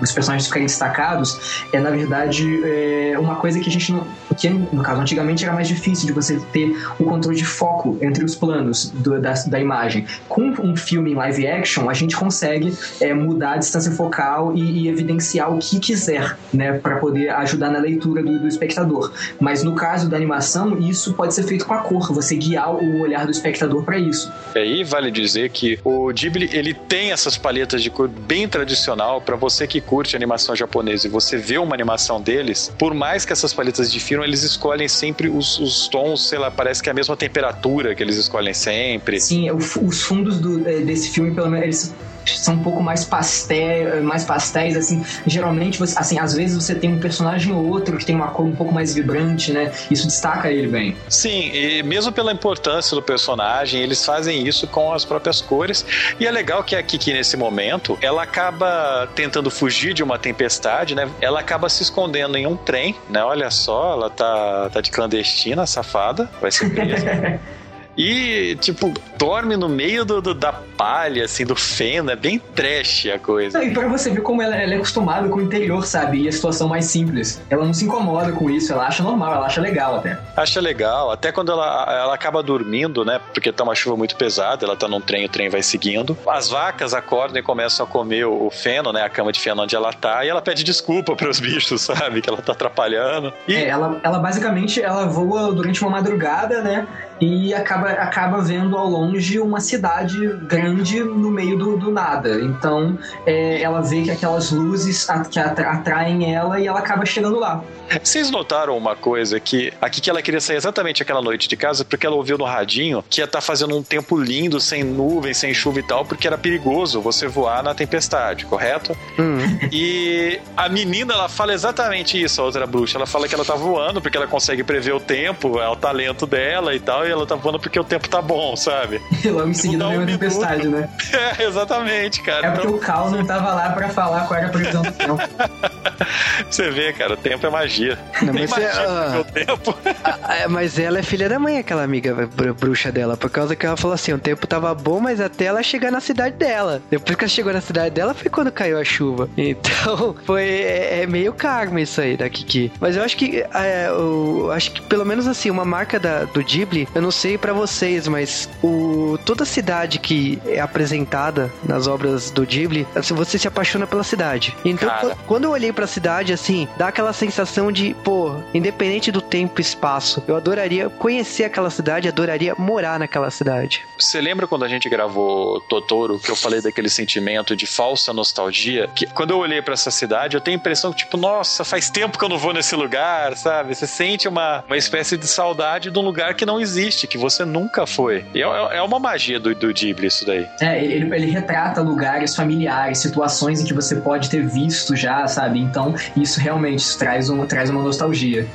dos 0.00 0.12
personagens 0.12 0.46
ficarem 0.46 0.66
destacados 0.66 1.66
é, 1.72 1.80
na 1.80 1.90
verdade, 1.90 2.44
é, 2.64 3.18
uma 3.18 3.36
coisa 3.36 3.60
que 3.60 3.68
a 3.68 3.72
gente 3.72 3.92
não. 3.92 4.06
Que, 4.36 4.48
no 4.48 4.82
caso, 4.82 5.00
antigamente 5.00 5.44
era 5.44 5.52
mais 5.52 5.68
difícil 5.68 6.06
de 6.06 6.12
você 6.12 6.38
ter 6.52 6.76
o 6.98 7.04
controle 7.04 7.36
de 7.36 7.44
foco 7.44 7.98
entre 8.00 8.24
os 8.24 8.34
planos 8.34 8.90
do, 8.90 9.20
da, 9.20 9.32
da 9.32 9.60
imagem. 9.60 10.06
Com 10.28 10.54
um 10.62 10.76
filme 10.76 11.12
em 11.12 11.14
live 11.14 11.46
action, 11.46 11.88
a 11.88 11.94
gente 11.94 12.16
consegue 12.16 12.76
é, 13.00 13.14
mudar 13.14 13.52
a 13.52 13.56
distância 13.56 13.90
focal 13.92 14.54
e, 14.54 14.60
e, 14.60 14.88
evidenciar 14.88 15.52
o 15.52 15.58
que 15.58 15.78
quiser, 15.78 16.36
né, 16.52 16.78
para 16.78 16.96
poder 16.96 17.30
ajudar 17.30 17.70
na 17.70 17.78
leitura 17.78 18.22
do, 18.22 18.38
do, 18.38 18.48
espectador. 18.48 19.12
Mas 19.40 19.62
no 19.62 19.74
caso 19.74 20.08
da 20.08 20.16
animação, 20.16 20.78
isso 20.78 21.14
pode 21.14 21.34
ser 21.34 21.44
feito 21.44 21.66
com 21.66 21.74
a 21.74 21.78
cor, 21.78 22.12
você 22.12 22.36
guiar 22.36 22.74
o 22.74 23.00
olhar 23.00 23.24
do 23.24 23.30
espectador 23.30 23.84
para 23.84 23.98
isso. 23.98 24.32
É, 24.54 24.60
aí, 24.60 24.84
vale 24.84 25.10
dizer 25.10 25.50
que 25.50 25.78
o 25.84 26.12
Ghibli, 26.12 26.50
ele 26.52 26.74
tem 26.74 27.12
essas 27.12 27.36
palhetas 27.36 27.82
de 27.82 27.90
cor 27.90 28.08
bem 28.08 28.48
tradicional 28.48 29.20
para 29.20 29.36
você 29.36 29.66
que 29.66 29.80
curte 29.80 30.16
animação 30.16 30.54
japonesa 30.54 31.06
e 31.06 31.10
você 31.10 31.36
vê 31.36 31.58
uma 31.58 31.74
animação 31.74 32.20
deles, 32.20 32.72
por 32.78 32.94
mais 32.94 33.24
que 33.24 33.32
essas 33.32 33.52
palhetas 33.52 33.90
difiram, 33.90 34.24
eles 34.26 34.42
escolhem 34.42 34.88
sempre 34.88 35.28
os, 35.28 35.58
os 35.58 35.88
tons, 35.88 36.28
sei 36.28 36.38
lá, 36.38 36.50
parece 36.50 36.82
que 36.82 36.88
é 36.88 36.92
a 36.92 36.94
mesma 36.94 37.16
temperatura 37.16 37.94
que 37.94 38.02
eles 38.02 38.16
escolhem 38.16 38.52
sempre. 38.52 39.20
Sim, 39.20 39.50
os 39.50 40.02
fundos 40.02 40.38
do, 40.38 40.68
eh, 40.68 40.80
desse 40.80 41.10
filme, 41.10 41.34
pelo 41.34 41.48
menos, 41.48 41.64
eles 41.64 41.94
são 42.34 42.54
um 42.54 42.62
pouco 42.62 42.82
mais 42.82 43.04
pastel, 43.04 44.02
mais 44.02 44.24
pastéis, 44.24 44.76
assim. 44.76 45.04
Geralmente, 45.26 45.78
você, 45.78 45.98
assim, 45.98 46.18
às 46.18 46.34
vezes 46.34 46.56
você 46.56 46.74
tem 46.74 46.92
um 46.92 46.98
personagem 46.98 47.52
ou 47.52 47.66
outro 47.68 47.96
que 47.96 48.04
tem 48.04 48.16
uma 48.16 48.28
cor 48.28 48.46
um 48.46 48.54
pouco 48.54 48.72
mais 48.72 48.94
vibrante, 48.94 49.52
né? 49.52 49.72
Isso 49.90 50.06
destaca 50.06 50.50
ele 50.50 50.68
bem. 50.68 50.96
Sim, 51.08 51.50
e 51.52 51.82
mesmo 51.82 52.12
pela 52.12 52.32
importância 52.32 52.94
do 52.94 53.02
personagem, 53.02 53.80
eles 53.80 54.04
fazem 54.04 54.46
isso 54.46 54.66
com 54.66 54.92
as 54.92 55.04
próprias 55.04 55.40
cores. 55.40 55.84
E 56.18 56.26
é 56.26 56.30
legal 56.30 56.62
que 56.64 56.74
a 56.74 56.82
Kiki, 56.82 57.12
nesse 57.12 57.36
momento, 57.36 57.98
ela 58.00 58.22
acaba 58.22 59.08
tentando 59.14 59.50
fugir 59.50 59.94
de 59.94 60.02
uma 60.02 60.18
tempestade, 60.18 60.94
né? 60.94 61.08
Ela 61.20 61.40
acaba 61.40 61.68
se 61.68 61.82
escondendo 61.82 62.36
em 62.36 62.46
um 62.46 62.56
trem, 62.56 62.94
né? 63.08 63.22
Olha 63.22 63.50
só, 63.50 63.92
ela 63.92 64.10
tá, 64.10 64.70
tá 64.72 64.80
de 64.80 64.90
clandestina, 64.90 65.66
safada, 65.66 66.30
vai 66.40 66.50
ser 66.50 66.70
presa. 66.70 67.40
E, 67.96 68.56
tipo, 68.60 68.92
dorme 69.16 69.56
no 69.56 69.68
meio 69.68 70.04
do, 70.04 70.20
do, 70.20 70.34
da 70.34 70.52
palha, 70.52 71.24
assim, 71.24 71.44
do 71.44 71.56
feno. 71.56 72.10
É 72.10 72.16
bem 72.16 72.38
trash 72.38 73.06
a 73.06 73.18
coisa. 73.18 73.62
e 73.64 73.72
pra 73.72 73.88
você 73.88 74.10
ver 74.10 74.20
como 74.20 74.42
ela, 74.42 74.54
ela, 74.54 74.74
é 74.74 74.76
acostumada 74.76 75.28
com 75.28 75.38
o 75.38 75.42
interior, 75.42 75.86
sabe? 75.86 76.22
E 76.22 76.28
a 76.28 76.32
situação 76.32 76.68
mais 76.68 76.84
simples. 76.84 77.40
Ela 77.48 77.64
não 77.64 77.72
se 77.72 77.84
incomoda 77.84 78.32
com 78.32 78.50
isso, 78.50 78.72
ela 78.72 78.86
acha 78.86 79.02
normal, 79.02 79.34
ela 79.34 79.46
acha 79.46 79.60
legal 79.60 79.96
até. 79.96 80.18
Acha 80.36 80.60
legal. 80.60 81.10
Até 81.10 81.32
quando 81.32 81.50
ela, 81.50 81.86
ela 81.88 82.14
acaba 82.14 82.42
dormindo, 82.42 83.04
né? 83.04 83.20
Porque 83.32 83.50
tá 83.50 83.64
uma 83.64 83.74
chuva 83.74 83.96
muito 83.96 84.16
pesada, 84.16 84.64
ela 84.66 84.76
tá 84.76 84.86
num 84.86 85.00
trem, 85.00 85.24
o 85.24 85.28
trem 85.28 85.48
vai 85.48 85.62
seguindo. 85.62 86.16
As 86.26 86.50
vacas 86.50 86.92
acordam 86.92 87.38
e 87.38 87.42
começam 87.42 87.86
a 87.86 87.88
comer 87.88 88.26
o 88.26 88.50
feno, 88.50 88.92
né? 88.92 89.02
A 89.02 89.08
cama 89.08 89.32
de 89.32 89.40
feno 89.40 89.62
onde 89.62 89.74
ela 89.74 89.92
tá. 89.92 90.24
E 90.24 90.28
ela 90.28 90.42
pede 90.42 90.62
desculpa 90.62 91.14
pros 91.16 91.40
bichos, 91.40 91.82
sabe? 91.82 92.20
Que 92.20 92.28
ela 92.28 92.42
tá 92.42 92.52
atrapalhando. 92.52 93.32
E... 93.48 93.54
É, 93.54 93.68
ela, 93.68 93.98
ela 94.02 94.18
basicamente 94.18 94.82
ela 94.82 95.06
voa 95.06 95.52
durante 95.52 95.80
uma 95.82 95.90
madrugada, 95.90 96.60
né? 96.60 96.86
E 97.20 97.54
acaba, 97.54 97.90
acaba 97.90 98.40
vendo 98.40 98.76
ao 98.76 98.88
longe 98.88 99.38
uma 99.38 99.60
cidade 99.60 100.16
grande 100.42 101.02
no 101.02 101.30
meio 101.30 101.56
do, 101.56 101.76
do 101.76 101.90
nada. 101.90 102.40
Então 102.40 102.98
é, 103.24 103.60
ela 103.62 103.80
vê 103.80 104.02
que 104.02 104.10
aquelas 104.10 104.50
luzes 104.50 105.06
que 105.30 105.38
atraem 105.38 106.34
ela 106.34 106.60
e 106.60 106.66
ela 106.66 106.80
acaba 106.80 107.04
chegando 107.06 107.38
lá. 107.38 107.62
Vocês 108.02 108.30
notaram 108.30 108.76
uma 108.76 108.96
coisa 108.96 109.38
que 109.38 109.72
aqui 109.80 110.00
que 110.00 110.10
ela 110.10 110.20
queria 110.20 110.40
sair 110.40 110.56
exatamente 110.56 111.02
aquela 111.02 111.22
noite 111.22 111.48
de 111.48 111.56
casa 111.56 111.84
porque 111.84 112.06
ela 112.06 112.16
ouviu 112.16 112.36
no 112.36 112.44
radinho 112.44 113.04
que 113.08 113.20
ia 113.20 113.24
estar 113.24 113.38
tá 113.38 113.42
fazendo 113.42 113.76
um 113.76 113.82
tempo 113.82 114.16
lindo, 114.16 114.60
sem 114.60 114.82
nuvens, 114.82 115.36
sem 115.38 115.54
chuva 115.54 115.78
e 115.78 115.82
tal, 115.82 116.04
porque 116.04 116.26
era 116.26 116.36
perigoso 116.36 117.00
você 117.00 117.26
voar 117.26 117.62
na 117.62 117.74
tempestade, 117.74 118.44
correto? 118.44 118.96
Hum. 119.18 119.38
E 119.72 120.40
a 120.56 120.68
menina 120.68 121.14
ela 121.14 121.28
fala 121.28 121.52
exatamente 121.52 122.20
isso, 122.20 122.40
a 122.40 122.44
outra 122.44 122.66
bruxa. 122.66 122.98
Ela 122.98 123.06
fala 123.06 123.28
que 123.28 123.34
ela 123.34 123.44
tá 123.44 123.54
voando 123.54 124.00
porque 124.00 124.16
ela 124.16 124.26
consegue 124.26 124.64
prever 124.64 124.92
o 124.92 125.00
tempo, 125.00 125.60
é 125.60 125.68
o 125.68 125.76
talento 125.76 126.26
dela 126.26 126.74
e 126.74 126.80
tal, 126.80 127.05
e 127.08 127.12
ela 127.12 127.26
tá 127.26 127.34
voando 127.34 127.58
porque 127.58 127.78
o 127.78 127.84
tempo 127.84 128.08
tá 128.08 128.20
bom, 128.20 128.56
sabe? 128.56 129.00
E 129.24 129.28
logo 129.30 129.48
em 129.48 129.54
seguida 129.54 129.88
veio 129.88 130.00
um 130.00 130.04
a 130.04 130.06
tempestade, 130.06 130.68
né? 130.68 130.88
É, 131.38 131.44
exatamente, 131.44 132.22
cara. 132.22 132.46
É 132.46 132.50
porque 132.50 132.66
então... 132.66 132.78
o 132.78 132.80
Cal 132.80 133.10
não 133.10 133.24
tava 133.24 133.54
lá 133.54 133.70
pra 133.70 133.88
falar 133.88 134.26
qual 134.26 134.38
era 134.38 134.48
a 134.48 134.50
previsão 134.50 134.82
do 134.82 134.92
tempo. 134.92 135.18
Você 136.50 136.70
vê, 136.70 136.92
cara, 136.92 137.14
o 137.14 137.16
tempo 137.16 137.46
é 137.46 137.50
magia. 137.50 137.98
Não, 138.22 138.32
mas, 138.32 138.50
magia 138.50 138.68
é, 138.68 139.20
uh, 139.20 139.24
tempo. 139.24 139.70
Uh, 139.70 140.50
mas 140.50 140.78
ela 140.78 140.98
é 140.98 141.02
filha 141.02 141.28
da 141.28 141.38
mãe, 141.38 141.58
aquela 141.58 141.82
amiga 141.82 142.14
bruxa 142.58 142.92
dela, 142.92 143.16
por 143.16 143.30
causa 143.30 143.56
que 143.56 143.64
ela 143.64 143.76
falou 143.76 143.94
assim: 143.94 144.12
o 144.12 144.18
tempo 144.18 144.46
tava 144.46 144.74
bom, 144.74 145.00
mas 145.00 145.20
até 145.20 145.46
ela 145.46 145.62
chegar 145.62 145.90
na 145.90 146.00
cidade 146.00 146.36
dela. 146.36 146.82
Depois 146.90 147.16
que 147.16 147.24
ela 147.24 147.30
chegou 147.30 147.52
na 147.52 147.60
cidade 147.60 147.94
dela 147.94 148.14
foi 148.14 148.30
quando 148.30 148.52
caiu 148.52 148.78
a 148.78 148.84
chuva. 148.84 149.28
Então, 149.36 150.16
foi 150.24 150.44
é, 150.44 151.02
é 151.02 151.06
meio 151.06 151.32
karma 151.32 151.80
isso 151.80 152.00
aí 152.00 152.16
da 152.16 152.28
Kiki. 152.28 152.72
Mas 152.80 152.96
eu 152.96 153.02
acho 153.02 153.16
que 153.16 153.44
é, 153.54 153.86
eu 153.88 154.50
acho 154.52 154.72
que 154.72 154.82
pelo 154.82 155.04
menos 155.04 155.26
assim, 155.26 155.50
uma 155.50 155.64
marca 155.64 155.98
da, 155.98 156.24
do 156.24 156.42
Ghibli, 156.42 156.88
eu 156.96 157.02
não 157.02 157.10
sei 157.10 157.36
para 157.36 157.52
vocês, 157.52 158.08
mas 158.08 158.48
o, 158.62 159.18
toda 159.26 159.44
cidade 159.44 159.98
que 159.98 160.40
é 160.46 160.60
apresentada 160.60 161.52
nas 161.62 161.86
obras 161.86 162.30
do 162.30 162.46
Ghibli, 162.46 162.88
assim, 162.94 163.12
você 163.12 163.38
se 163.38 163.46
apaixona 163.46 163.86
pela 163.86 164.02
cidade. 164.02 164.56
Então, 164.64 164.88
Cara. 164.88 165.14
quando 165.26 165.44
eu 165.44 165.50
olhei 165.50 165.70
pra 165.74 165.86
cidade, 165.86 166.32
assim, 166.32 166.66
dá 166.78 166.88
aquela 166.88 167.12
sensação 167.12 167.70
de, 167.70 167.94
pô, 168.02 168.34
independente 168.54 169.12
do 169.12 169.20
tempo 169.20 169.60
e 169.60 169.62
espaço, 169.62 170.24
eu 170.26 170.34
adoraria 170.36 170.88
conhecer 170.88 171.44
aquela 171.44 171.68
cidade, 171.68 172.08
adoraria 172.08 172.54
morar 172.56 172.98
naquela 172.98 173.30
cidade. 173.30 173.84
Você 173.98 174.18
lembra 174.18 174.46
quando 174.46 174.64
a 174.64 174.68
gente 174.68 174.88
gravou 174.88 175.60
Totoro, 175.60 176.18
que 176.18 176.30
eu 176.30 176.36
falei 176.36 176.62
daquele 176.62 176.88
sentimento 176.88 177.54
de 177.54 177.66
falsa 177.66 178.10
nostalgia? 178.14 178.88
Que 178.94 179.06
quando 179.06 179.32
eu 179.32 179.38
olhei 179.38 179.60
para 179.60 179.74
essa 179.74 179.90
cidade, 179.90 180.34
eu 180.34 180.40
tenho 180.40 180.56
a 180.56 180.60
impressão 180.60 180.92
que, 180.92 180.98
tipo, 181.00 181.18
nossa, 181.18 181.62
faz 181.62 181.90
tempo 181.90 182.18
que 182.18 182.24
eu 182.24 182.28
não 182.30 182.38
vou 182.38 182.54
nesse 182.54 182.74
lugar, 182.74 183.36
sabe? 183.36 183.74
Você 183.74 183.86
sente 183.86 184.26
uma, 184.26 184.64
uma 184.66 184.78
espécie 184.78 185.18
de 185.18 185.26
saudade 185.26 185.90
de 185.90 185.98
um 185.98 186.02
lugar 186.02 186.34
que 186.34 186.46
não 186.46 186.58
existe, 186.58 186.85
que 187.06 187.18
você 187.18 187.44
nunca 187.44 187.86
foi. 187.86 188.24
E 188.34 188.42
é, 188.42 188.76
é 188.76 188.82
uma 188.82 188.98
magia 188.98 189.40
do, 189.40 189.54
do 189.54 189.72
Ghibli 189.72 190.06
isso 190.06 190.26
daí. 190.26 190.46
É, 190.60 190.84
ele, 190.84 191.14
ele 191.14 191.26
retrata 191.26 191.80
lugares 191.80 192.34
familiares, 192.34 192.98
situações 192.98 193.60
em 193.60 193.64
que 193.64 193.74
você 193.74 193.96
pode 193.96 194.30
ter 194.30 194.46
visto 194.46 194.94
já, 194.94 195.26
sabe? 195.26 195.58
Então, 195.58 195.94
isso 196.16 196.38
realmente 196.40 196.96
traz, 196.98 197.28
um, 197.30 197.44
traz 197.46 197.70
uma 197.70 197.82
nostalgia. 197.82 198.46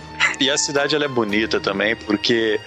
E 0.42 0.50
a 0.50 0.58
cidade 0.58 0.96
ela 0.96 1.06
é 1.06 1.08
bonita 1.08 1.60
também, 1.60 1.96
porque 1.96 2.60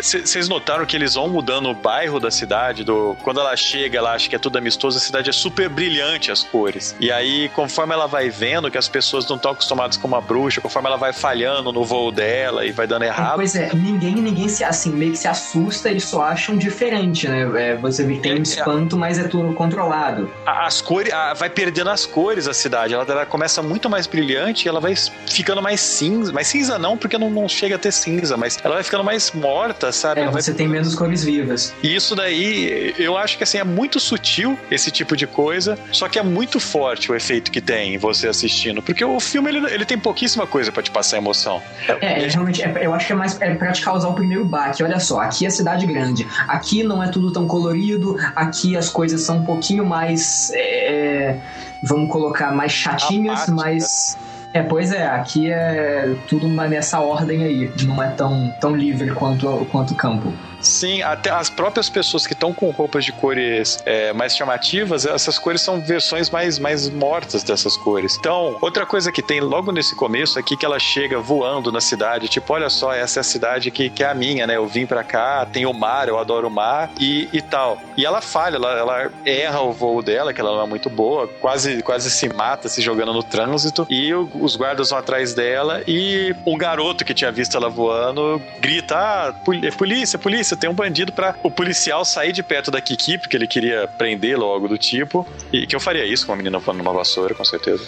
vocês 0.00 0.46
é, 0.46 0.48
notaram 0.48 0.86
que 0.86 0.96
eles 0.96 1.14
vão 1.14 1.28
mudando 1.28 1.68
o 1.68 1.74
bairro 1.74 2.18
da 2.18 2.30
cidade, 2.30 2.82
do, 2.82 3.14
quando 3.22 3.40
ela 3.40 3.54
chega, 3.56 3.98
ela 3.98 4.12
acha 4.12 4.26
que 4.26 4.34
é 4.34 4.38
tudo 4.38 4.56
amistoso, 4.56 4.96
a 4.96 5.00
cidade 5.00 5.28
é 5.28 5.32
super 5.32 5.68
brilhante 5.68 6.30
as 6.30 6.42
cores. 6.42 6.96
E 6.98 7.12
aí, 7.12 7.50
conforme 7.50 7.92
ela 7.92 8.06
vai 8.06 8.30
vendo 8.30 8.70
que 8.70 8.78
as 8.78 8.88
pessoas 8.88 9.28
não 9.28 9.36
estão 9.36 9.52
acostumadas 9.52 9.98
com 9.98 10.08
uma 10.08 10.20
bruxa, 10.20 10.62
conforme 10.62 10.88
ela 10.88 10.96
vai 10.96 11.12
falhando 11.12 11.70
no 11.72 11.84
voo 11.84 12.10
dela 12.10 12.64
e 12.64 12.72
vai 12.72 12.86
dando 12.86 13.04
errado. 13.04 13.36
Pois 13.36 13.54
é, 13.54 13.70
ninguém, 13.74 14.14
ninguém 14.14 14.48
se 14.48 14.64
assim, 14.64 14.90
meio 14.90 15.12
que 15.12 15.18
se 15.18 15.28
assusta, 15.28 15.90
eles 15.90 16.04
só 16.04 16.22
acham 16.22 16.56
diferente, 16.56 17.28
né? 17.28 17.72
É, 17.72 17.76
você 17.76 18.02
vê 18.02 18.14
que 18.14 18.20
tem 18.20 18.32
um 18.32 18.38
é, 18.38 18.40
espanto, 18.40 18.96
mas 18.96 19.18
é 19.18 19.28
tudo 19.28 19.52
controlado. 19.52 20.30
As 20.46 20.80
cores, 20.80 21.12
vai 21.36 21.50
perdendo 21.50 21.90
as 21.90 22.06
cores 22.06 22.48
a 22.48 22.54
cidade, 22.54 22.94
ela, 22.94 23.04
ela 23.06 23.26
começa 23.26 23.62
muito 23.62 23.90
mais 23.90 24.06
brilhante 24.06 24.66
e 24.66 24.68
ela 24.70 24.80
vai 24.80 24.94
ficando 25.26 25.60
mais 25.60 25.80
cinza, 25.80 26.32
mais 26.32 26.46
cinza 26.46 26.77
não, 26.78 26.96
porque 26.96 27.18
não, 27.18 27.30
não 27.30 27.48
chega 27.48 27.76
a 27.76 27.78
ter 27.78 27.92
cinza, 27.92 28.36
mas 28.36 28.58
ela 28.62 28.74
vai 28.74 28.84
ficando 28.84 29.04
mais 29.04 29.32
morta, 29.32 29.92
sabe? 29.92 30.20
É, 30.20 30.30
você 30.30 30.50
vai... 30.50 30.58
tem 30.58 30.68
menos 30.68 30.94
cores 30.94 31.24
vivas. 31.24 31.74
E 31.82 31.94
isso 31.94 32.14
daí, 32.14 32.94
eu 32.98 33.16
acho 33.16 33.36
que 33.36 33.44
assim, 33.44 33.58
é 33.58 33.64
muito 33.64 34.00
sutil 34.00 34.58
esse 34.70 34.90
tipo 34.90 35.16
de 35.16 35.26
coisa, 35.26 35.78
só 35.92 36.08
que 36.08 36.18
é 36.18 36.22
muito 36.22 36.60
forte 36.60 37.10
o 37.10 37.14
efeito 37.14 37.50
que 37.50 37.60
tem 37.60 37.94
em 37.94 37.98
você 37.98 38.28
assistindo, 38.28 38.82
porque 38.82 39.04
o 39.04 39.20
filme 39.20 39.48
ele, 39.48 39.72
ele 39.72 39.84
tem 39.84 39.98
pouquíssima 39.98 40.46
coisa 40.46 40.70
para 40.72 40.82
te 40.82 40.90
passar 40.90 41.18
emoção. 41.18 41.62
É, 42.00 42.24
é 42.24 42.28
realmente, 42.28 42.62
é, 42.62 42.86
eu 42.86 42.94
acho 42.94 43.06
que 43.06 43.12
é 43.12 43.16
mais 43.16 43.40
é 43.40 43.54
pra 43.54 43.72
te 43.72 43.82
causar 43.82 44.08
o 44.08 44.14
primeiro 44.14 44.44
baque. 44.44 44.82
Olha 44.82 45.00
só, 45.00 45.20
aqui 45.20 45.46
é 45.46 45.50
cidade 45.50 45.86
grande, 45.86 46.26
aqui 46.46 46.82
não 46.82 47.02
é 47.02 47.08
tudo 47.08 47.32
tão 47.32 47.46
colorido, 47.46 48.16
aqui 48.34 48.76
as 48.76 48.88
coisas 48.88 49.22
são 49.22 49.38
um 49.38 49.44
pouquinho 49.44 49.84
mais. 49.84 50.50
É, 50.54 51.36
vamos 51.82 52.10
colocar 52.10 52.52
mais 52.52 52.72
chatinhas, 52.72 53.48
mais 53.48 54.16
é, 54.52 54.62
pois 54.62 54.92
é, 54.92 55.06
aqui 55.06 55.50
é 55.50 56.14
tudo 56.26 56.48
nessa 56.48 57.00
ordem 57.00 57.44
aí, 57.44 57.70
não 57.84 58.02
é 58.02 58.08
tão, 58.10 58.52
tão 58.60 58.74
livre 58.74 59.10
quanto, 59.12 59.66
quanto 59.70 59.92
o 59.92 59.96
campo. 59.96 60.32
Sim, 60.60 61.02
até 61.02 61.30
as 61.30 61.48
próprias 61.48 61.88
pessoas 61.88 62.26
que 62.26 62.32
estão 62.32 62.52
com 62.52 62.70
roupas 62.70 63.04
de 63.04 63.12
cores 63.12 63.78
é, 63.86 64.12
mais 64.12 64.36
chamativas, 64.36 65.06
essas 65.06 65.38
cores 65.38 65.60
são 65.60 65.80
versões 65.80 66.30
mais, 66.30 66.58
mais 66.58 66.88
mortas 66.88 67.42
dessas 67.42 67.76
cores. 67.76 68.16
Então, 68.18 68.56
outra 68.60 68.84
coisa 68.84 69.12
que 69.12 69.22
tem 69.22 69.40
logo 69.40 69.70
nesse 69.70 69.94
começo 69.94 70.38
aqui 70.38 70.56
que 70.56 70.66
ela 70.66 70.78
chega 70.78 71.18
voando 71.20 71.70
na 71.70 71.80
cidade, 71.80 72.28
tipo, 72.28 72.52
olha 72.52 72.68
só, 72.68 72.92
essa 72.92 73.20
é 73.20 73.22
a 73.22 73.24
cidade 73.24 73.70
que, 73.70 73.88
que 73.88 74.02
é 74.02 74.10
a 74.10 74.14
minha, 74.14 74.46
né? 74.46 74.56
Eu 74.56 74.66
vim 74.66 74.86
pra 74.86 75.04
cá, 75.04 75.46
tem 75.46 75.64
o 75.64 75.72
mar, 75.72 76.08
eu 76.08 76.18
adoro 76.18 76.48
o 76.48 76.50
mar 76.50 76.90
e, 76.98 77.28
e 77.32 77.40
tal. 77.40 77.78
E 77.96 78.04
ela 78.04 78.20
falha, 78.20 78.56
ela, 78.56 78.72
ela 78.72 79.10
erra 79.24 79.60
o 79.60 79.72
voo 79.72 80.02
dela, 80.02 80.32
que 80.32 80.40
ela 80.40 80.56
não 80.56 80.62
é 80.62 80.66
muito 80.66 80.90
boa, 80.90 81.28
quase, 81.40 81.82
quase 81.82 82.10
se 82.10 82.28
mata 82.28 82.68
se 82.68 82.82
jogando 82.82 83.12
no 83.12 83.22
trânsito, 83.22 83.86
e 83.88 84.12
o, 84.12 84.28
os 84.40 84.56
guardas 84.56 84.90
vão 84.90 84.98
atrás 84.98 85.34
dela 85.34 85.82
e 85.86 86.34
um 86.46 86.56
garoto 86.56 87.04
que 87.04 87.14
tinha 87.14 87.30
visto 87.32 87.56
ela 87.56 87.68
voando 87.68 88.40
grita: 88.60 88.96
Ah, 88.96 89.32
polícia, 89.44 90.18
polícia 90.18 90.18
polícia, 90.18 90.56
tem 90.56 90.70
um 90.70 90.74
bandido 90.74 91.12
para 91.12 91.34
o 91.42 91.50
policial 91.50 92.04
sair 92.04 92.32
de 92.32 92.42
perto 92.42 92.70
da 92.70 92.80
Kiki, 92.80 93.18
porque 93.18 93.36
ele 93.36 93.46
queria 93.46 93.88
prendê-lo 93.88 94.46
ou 94.46 94.52
algo 94.52 94.68
do 94.68 94.78
tipo. 94.78 95.26
E 95.52 95.66
que 95.66 95.74
eu 95.74 95.80
faria 95.80 96.04
isso 96.04 96.26
com 96.26 96.32
uma 96.32 96.36
menina 96.36 96.58
voando 96.58 96.78
numa 96.78 96.92
vassoura, 96.92 97.34
com 97.34 97.44
certeza. 97.44 97.84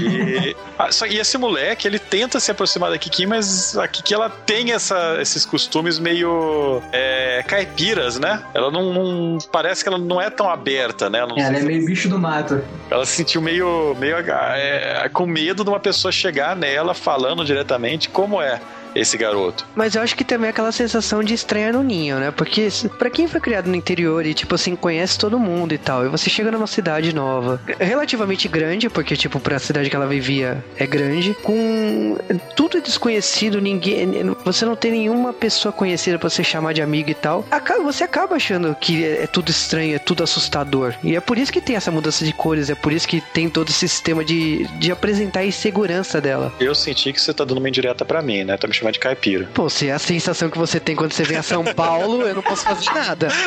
E, 0.00 0.56
só, 0.90 1.06
e 1.06 1.18
esse 1.18 1.38
moleque, 1.38 1.86
ele 1.86 1.98
tenta 1.98 2.40
se 2.40 2.50
aproximar 2.50 2.90
da 2.90 2.98
Kiki, 2.98 3.26
mas 3.26 3.76
a 3.76 3.86
Kiki 3.86 4.14
ela 4.14 4.28
tem 4.28 4.72
essa, 4.72 5.18
esses 5.20 5.44
costumes 5.44 5.98
meio 5.98 6.82
é, 6.92 7.44
caipiras, 7.46 8.18
né? 8.18 8.42
Ela 8.54 8.70
não, 8.70 8.92
não, 8.92 9.38
Parece 9.52 9.82
que 9.82 9.88
ela 9.88 9.98
não 9.98 10.20
é 10.20 10.30
tão 10.30 10.48
aberta, 10.48 11.08
né? 11.08 11.18
Ela, 11.18 11.32
ela 11.38 11.56
é 11.58 11.62
meio 11.62 11.84
bicho 11.84 12.08
do 12.08 12.18
mato. 12.18 12.60
Ela 12.90 13.04
se 13.06 13.12
sentiu 13.12 13.40
meio, 13.40 13.94
meio 13.98 14.16
é, 14.18 15.08
com 15.12 15.26
medo 15.26 15.64
de 15.64 15.70
uma 15.70 15.80
pessoa 15.80 16.10
chegar 16.10 16.56
nela 16.56 16.94
falando 16.94 17.44
diretamente 17.44 18.08
como 18.08 18.40
é 18.40 18.60
esse 19.00 19.16
garoto. 19.16 19.66
Mas 19.74 19.94
eu 19.94 20.02
acho 20.02 20.16
que 20.16 20.24
também 20.24 20.48
é 20.48 20.50
aquela 20.50 20.72
sensação 20.72 21.22
de 21.22 21.34
estranha 21.34 21.72
no 21.72 21.82
ninho, 21.82 22.18
né? 22.18 22.30
Porque 22.30 22.68
para 22.98 23.10
quem 23.10 23.26
foi 23.26 23.40
criado 23.40 23.68
no 23.68 23.74
interior 23.74 24.24
e, 24.26 24.34
tipo 24.34 24.54
assim, 24.54 24.74
conhece 24.76 25.18
todo 25.18 25.38
mundo 25.38 25.72
e 25.72 25.78
tal, 25.78 26.04
e 26.04 26.08
você 26.08 26.28
chega 26.30 26.50
numa 26.50 26.66
cidade 26.66 27.14
nova, 27.14 27.60
relativamente 27.78 28.48
grande, 28.48 28.88
porque, 28.88 29.16
tipo, 29.16 29.40
pra 29.40 29.58
cidade 29.58 29.88
que 29.88 29.96
ela 29.96 30.06
vivia 30.06 30.64
é 30.76 30.86
grande, 30.86 31.34
com 31.42 32.16
tudo 32.56 32.80
desconhecido, 32.80 33.60
ninguém. 33.60 34.08
Você 34.44 34.64
não 34.64 34.76
tem 34.76 34.92
nenhuma 34.92 35.32
pessoa 35.32 35.72
conhecida 35.72 36.18
pra 36.18 36.28
você 36.28 36.42
chamar 36.42 36.72
de 36.72 36.82
amigo 36.82 37.10
e 37.10 37.14
tal. 37.14 37.44
Você 37.84 38.04
acaba 38.04 38.36
achando 38.36 38.74
que 38.74 39.04
é, 39.04 39.24
é 39.24 39.26
tudo 39.26 39.50
estranho, 39.50 39.94
é 39.94 39.98
tudo 39.98 40.22
assustador. 40.22 40.94
E 41.02 41.16
é 41.16 41.20
por 41.20 41.38
isso 41.38 41.52
que 41.52 41.60
tem 41.60 41.76
essa 41.76 41.90
mudança 41.90 42.24
de 42.24 42.32
cores, 42.32 42.70
é 42.70 42.74
por 42.74 42.92
isso 42.92 43.06
que 43.06 43.20
tem 43.20 43.48
todo 43.48 43.68
esse 43.68 43.88
sistema 43.88 44.24
de, 44.24 44.66
de 44.78 44.90
apresentar 44.90 45.40
a 45.40 45.46
insegurança 45.46 46.20
dela. 46.20 46.52
Eu 46.60 46.74
senti 46.74 47.12
que 47.12 47.20
você 47.20 47.32
tá 47.32 47.44
dando 47.44 47.58
uma 47.58 47.68
indireta 47.68 48.04
pra 48.04 48.20
mim, 48.20 48.44
né? 48.44 48.56
Tá 48.56 48.66
me 48.66 48.74
chamando 48.74 48.87
de 48.90 48.98
caipira. 48.98 49.48
Pô, 49.54 49.68
se 49.68 49.88
é 49.88 49.92
a 49.92 49.98
sensação 49.98 50.50
que 50.50 50.58
você 50.58 50.80
tem 50.80 50.96
quando 50.96 51.12
você 51.12 51.22
vem 51.22 51.36
a 51.38 51.42
São 51.42 51.64
Paulo, 51.64 52.22
eu 52.22 52.34
não 52.34 52.42
posso 52.42 52.64
fazer 52.64 52.90
nada. 52.92 53.28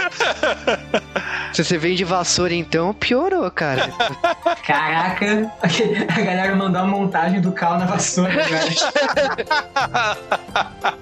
Se 1.53 1.65
você 1.65 1.77
vem 1.77 1.95
de 1.95 2.05
vassoura, 2.05 2.53
então, 2.53 2.93
piorou, 2.93 3.49
cara. 3.51 3.89
Caraca, 4.65 5.51
a 5.61 6.21
galera 6.21 6.55
mandou 6.55 6.81
a 6.81 6.85
montagem 6.85 7.41
do 7.41 7.51
carro 7.51 7.79
na 7.79 7.85
vassoura, 7.85 8.33
cara. 8.33 8.69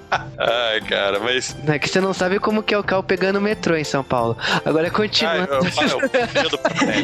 Ai, 0.38 0.80
cara, 0.80 1.20
mas. 1.20 1.54
É 1.68 1.78
que 1.78 1.88
você 1.88 2.00
não 2.00 2.12
sabe 2.12 2.40
como 2.40 2.62
que 2.62 2.74
é 2.74 2.78
o 2.78 2.82
carro 2.82 3.02
pegando 3.02 3.36
o 3.38 3.40
metrô 3.40 3.76
em 3.76 3.84
São 3.84 4.02
Paulo. 4.02 4.36
Agora 4.64 4.90
continua. 4.90 5.46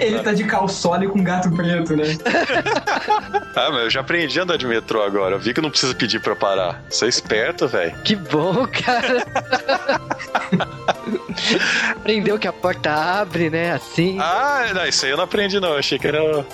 Ele 0.00 0.18
tá 0.20 0.32
de 0.32 0.44
calçole 0.44 1.06
com 1.06 1.22
gato 1.22 1.50
preto, 1.54 1.94
né? 1.96 2.04
ah, 3.54 3.70
mas 3.70 3.82
eu 3.82 3.90
já 3.90 4.00
aprendi 4.00 4.40
a 4.40 4.42
andar 4.42 4.56
de 4.56 4.66
metrô 4.66 5.02
agora. 5.02 5.36
Eu 5.36 5.38
vi 5.38 5.54
que 5.54 5.60
não 5.60 5.70
precisa 5.70 5.94
pedir 5.94 6.20
pra 6.20 6.34
parar. 6.34 6.82
Você 6.88 7.06
é 7.06 7.08
esperto, 7.16 7.66
velho. 7.66 7.96
Que 8.04 8.14
bom, 8.14 8.66
cara. 8.66 9.26
Aprendeu 11.90 12.38
que 12.38 12.46
a 12.48 12.52
porta 12.52 12.92
abre, 12.92 13.50
né? 13.50 13.72
Assim. 13.72 14.18
Ah, 14.20 14.66
não, 14.74 14.86
isso 14.86 15.04
aí 15.04 15.10
eu 15.10 15.16
não 15.16 15.24
aprendi, 15.24 15.58
não. 15.60 15.70
Eu 15.70 15.78
achei 15.78 15.98
que 15.98 16.06
era. 16.06 16.20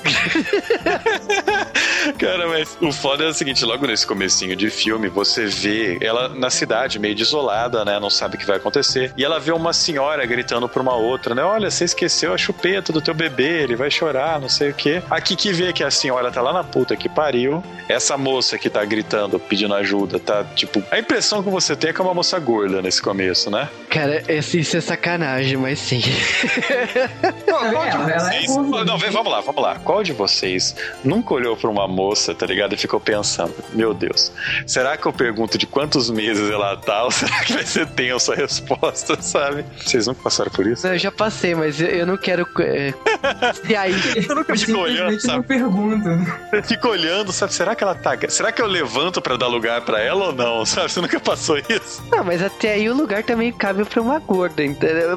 Cara, 2.18 2.48
mas 2.48 2.77
o 2.81 2.92
foda 2.92 3.25
é 3.25 3.29
o 3.29 3.35
seguinte: 3.35 3.64
logo 3.64 3.87
nesse 3.87 4.07
comecinho 4.07 4.57
de 4.57 4.70
filme, 4.70 5.09
você 5.09 5.46
vê 5.46 5.98
ela 6.01 6.29
na 6.29 6.51
cidade, 6.51 6.98
meio 6.98 7.14
desolada, 7.14 7.85
né? 7.85 7.98
Não 8.01 8.11
sabe 8.11 8.37
o 8.37 8.38
que 8.38 8.46
vai 8.46 8.57
acontecer. 8.57 9.12
E 9.16 9.25
ela 9.25 9.38
vê 9.38 9.53
uma 9.53 9.72
senhora 9.72 10.25
gritando 10.27 10.68
pra 10.68 10.83
uma 10.83 10.96
outra, 10.96 11.35
né? 11.35 11.42
Olha, 11.42 11.70
você 11.70 11.85
esqueceu 11.85 12.35
a 12.35 12.38
chupeta 12.38 12.92
do 12.92 13.01
teu 13.01 13.14
bebê, 13.14 13.62
ele 13.62 13.77
vai 13.77 13.90
chorar, 13.90 14.40
não 14.40 14.48
sei 14.48 14.70
o 14.70 14.75
quê. 14.75 15.03
A 15.11 15.20
Kiki 15.20 15.53
vê 15.53 15.72
que 15.72 15.85
a 15.85 15.90
senhora 15.90 16.31
tá 16.31 16.42
lá 16.42 16.53
na 16.53 16.64
puta 16.64 16.96
que 16.96 17.09
pariu. 17.09 17.62
Essa 17.88 18.16
moça 18.16 18.59
que 18.59 18.68
tá 18.68 18.85
gritando, 18.85 19.38
pedindo 19.38 19.75
ajuda, 19.75 20.18
tá 20.18 20.44
tipo. 20.55 20.83
A 20.91 20.99
impressão 20.99 21.43
que 21.43 21.51
você 21.51 21.75
tem 21.77 21.91
é 21.91 21.93
que 21.93 22.01
é 22.01 22.05
uma 22.05 22.15
moça 22.15 22.38
gorda 22.38 22.83
nesse 22.83 23.01
começo, 23.01 23.51
né? 23.51 23.69
Cara, 23.88 24.23
isso 24.31 24.77
é 24.77 24.81
sacanagem, 24.81 25.57
mas 25.57 25.79
sim. 25.79 26.01
Qual, 27.45 27.71
qual 27.71 27.91
de 27.91 27.97
vocês... 27.99 28.57
Não, 28.57 28.99
vamos 28.99 29.33
lá, 29.33 29.41
vamos 29.41 29.62
lá. 29.62 29.79
Qual 29.79 30.03
de 30.03 30.12
vocês 30.12 30.75
nunca 31.05 31.35
olhou 31.35 31.57
pra 31.57 31.69
uma 31.69 31.87
moça, 31.87 32.35
tá 32.35 32.47
ligado? 32.47 32.75
E 32.75 32.77
ficou 32.77 32.99
pensando, 32.99 33.55
meu 33.73 33.93
Deus, 33.93 34.33
será 34.67 34.97
que 34.97 35.07
eu 35.07 35.12
pergunto 35.12 35.59
de 35.59 35.67
quantos 35.67 36.11
meses 36.11 36.51
ela 36.51 36.77
tá 36.77 37.05
ou 37.05 37.11
será 37.12 37.45
que 37.45 37.53
vai 37.53 37.65
ser 37.65 37.87
tenso 37.88 38.33
a 38.33 38.35
resposta, 38.35 39.21
sabe? 39.21 39.65
Vocês 39.85 40.07
nunca 40.07 40.23
passaram 40.23 40.51
por 40.51 40.67
isso? 40.67 40.87
eu 40.87 40.99
já 40.99 41.12
passei, 41.12 41.55
mas 41.55 41.81
eu 41.81 42.07
não 42.07 42.17
quero... 42.17 42.47
É... 42.61 42.95
e 43.69 43.77
aí? 43.77 43.95
Eu 44.29 44.35
nunca 44.35 44.57
fico 44.57 44.79
olhando, 44.79 45.21
sabe? 45.21 45.37
Não 45.37 45.43
pergunto. 45.43 46.09
Eu 46.53 46.62
fico 46.62 46.88
olhando, 46.88 47.33
sabe? 47.33 47.55
Será 47.55 47.75
que 47.75 47.85
ela 47.85 47.95
tá... 47.95 48.17
Será 48.29 48.51
que 48.51 48.62
eu 48.62 48.67
levanto 48.67 49.21
pra 49.21 49.37
dar 49.37 49.49
lugar 49.49 49.83
pra 49.83 50.01
ela 50.01 50.27
ou 50.27 50.33
não, 50.33 50.42
sabe? 50.67 50.91
Você 50.91 51.01
nunca 51.01 51.21
passou 51.21 51.59
isso? 51.59 52.03
Não, 52.11 52.25
mas 52.25 52.43
até 52.43 52.75
aí 52.75 52.89
o 52.89 52.95
lugar 52.95 53.23
também 53.23 53.53
cabe 53.53 53.85
pra 53.85 54.01
uma 54.01 54.19
gorda, 54.19 54.65
entendeu? 54.65 55.17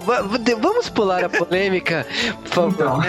Vamos 0.59 0.89
pular 0.89 1.23
a 1.23 1.29
polêmica, 1.29 2.05
por 2.43 2.49
favor. 2.49 2.73
Então, 2.73 3.01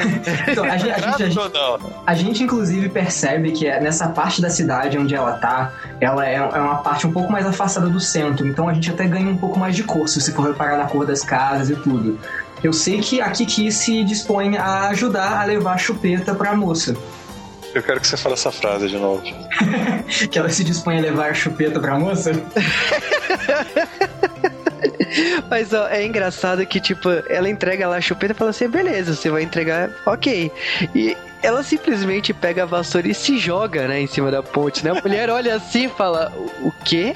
então 0.48 0.64
a, 0.64 0.76
gente, 0.76 0.90
a, 0.90 0.98
gente, 0.98 1.22
a, 1.22 1.28
gente, 1.28 1.82
a 2.06 2.14
gente, 2.14 2.42
inclusive, 2.42 2.88
percebe 2.88 3.52
que 3.52 3.66
é 3.66 3.80
nessa 3.80 4.08
parte 4.08 4.40
da 4.40 4.50
cidade 4.50 4.98
onde 4.98 5.14
ela 5.14 5.32
tá, 5.32 5.72
ela 6.00 6.26
é, 6.26 6.34
é 6.34 6.40
uma 6.40 6.76
parte 6.76 7.06
um 7.06 7.12
pouco 7.12 7.30
mais 7.30 7.46
afastada 7.46 7.88
do 7.88 8.00
centro. 8.00 8.46
Então 8.46 8.68
a 8.68 8.74
gente 8.74 8.90
até 8.90 9.06
ganha 9.06 9.28
um 9.28 9.36
pouco 9.36 9.58
mais 9.58 9.74
de 9.74 9.82
cor, 9.82 10.08
se 10.08 10.20
você 10.20 10.32
for 10.32 10.48
reparar 10.48 10.76
na 10.76 10.86
cor 10.86 11.06
das 11.06 11.22
casas 11.22 11.70
e 11.70 11.76
tudo. 11.76 12.18
Eu 12.62 12.72
sei 12.72 13.00
que 13.00 13.20
a 13.20 13.30
Kiki 13.30 13.70
se 13.70 14.02
dispõe 14.02 14.56
a 14.56 14.88
ajudar 14.88 15.40
a 15.40 15.44
levar 15.44 15.74
a 15.74 15.78
chupeta 15.78 16.34
pra 16.34 16.56
moça. 16.56 16.96
Eu 17.76 17.82
quero 17.82 18.00
que 18.00 18.06
você 18.06 18.16
fale 18.16 18.32
essa 18.32 18.50
frase 18.50 18.88
de 18.88 18.96
novo. 18.96 19.22
que 20.30 20.38
ela 20.38 20.48
se 20.48 20.64
dispõe 20.64 20.96
a 20.96 21.00
levar 21.02 21.30
a 21.30 21.34
chupeta 21.34 21.78
pra 21.78 21.98
moça? 21.98 22.32
Mas 25.50 25.74
ó, 25.74 25.86
é 25.88 26.06
engraçado 26.06 26.64
que, 26.64 26.80
tipo, 26.80 27.10
ela 27.28 27.50
entrega 27.50 27.86
lá 27.86 27.96
a 27.96 28.00
chupeta 28.00 28.32
e 28.32 28.34
fala 28.36 28.48
assim: 28.48 28.66
beleza, 28.66 29.14
você 29.14 29.28
vai 29.28 29.42
entregar, 29.42 29.90
ok. 30.06 30.50
E 30.94 31.14
ela 31.46 31.62
simplesmente 31.62 32.34
pega 32.34 32.64
a 32.64 32.66
vassoura 32.66 33.06
e 33.06 33.14
se 33.14 33.38
joga, 33.38 33.86
né, 33.86 34.00
em 34.00 34.06
cima 34.08 34.32
da 34.32 34.42
ponte, 34.42 34.84
né? 34.84 34.90
A 34.90 35.00
mulher 35.00 35.30
olha 35.30 35.54
assim 35.54 35.84
e 35.84 35.88
fala, 35.88 36.32
o 36.60 36.72
quê? 36.84 37.14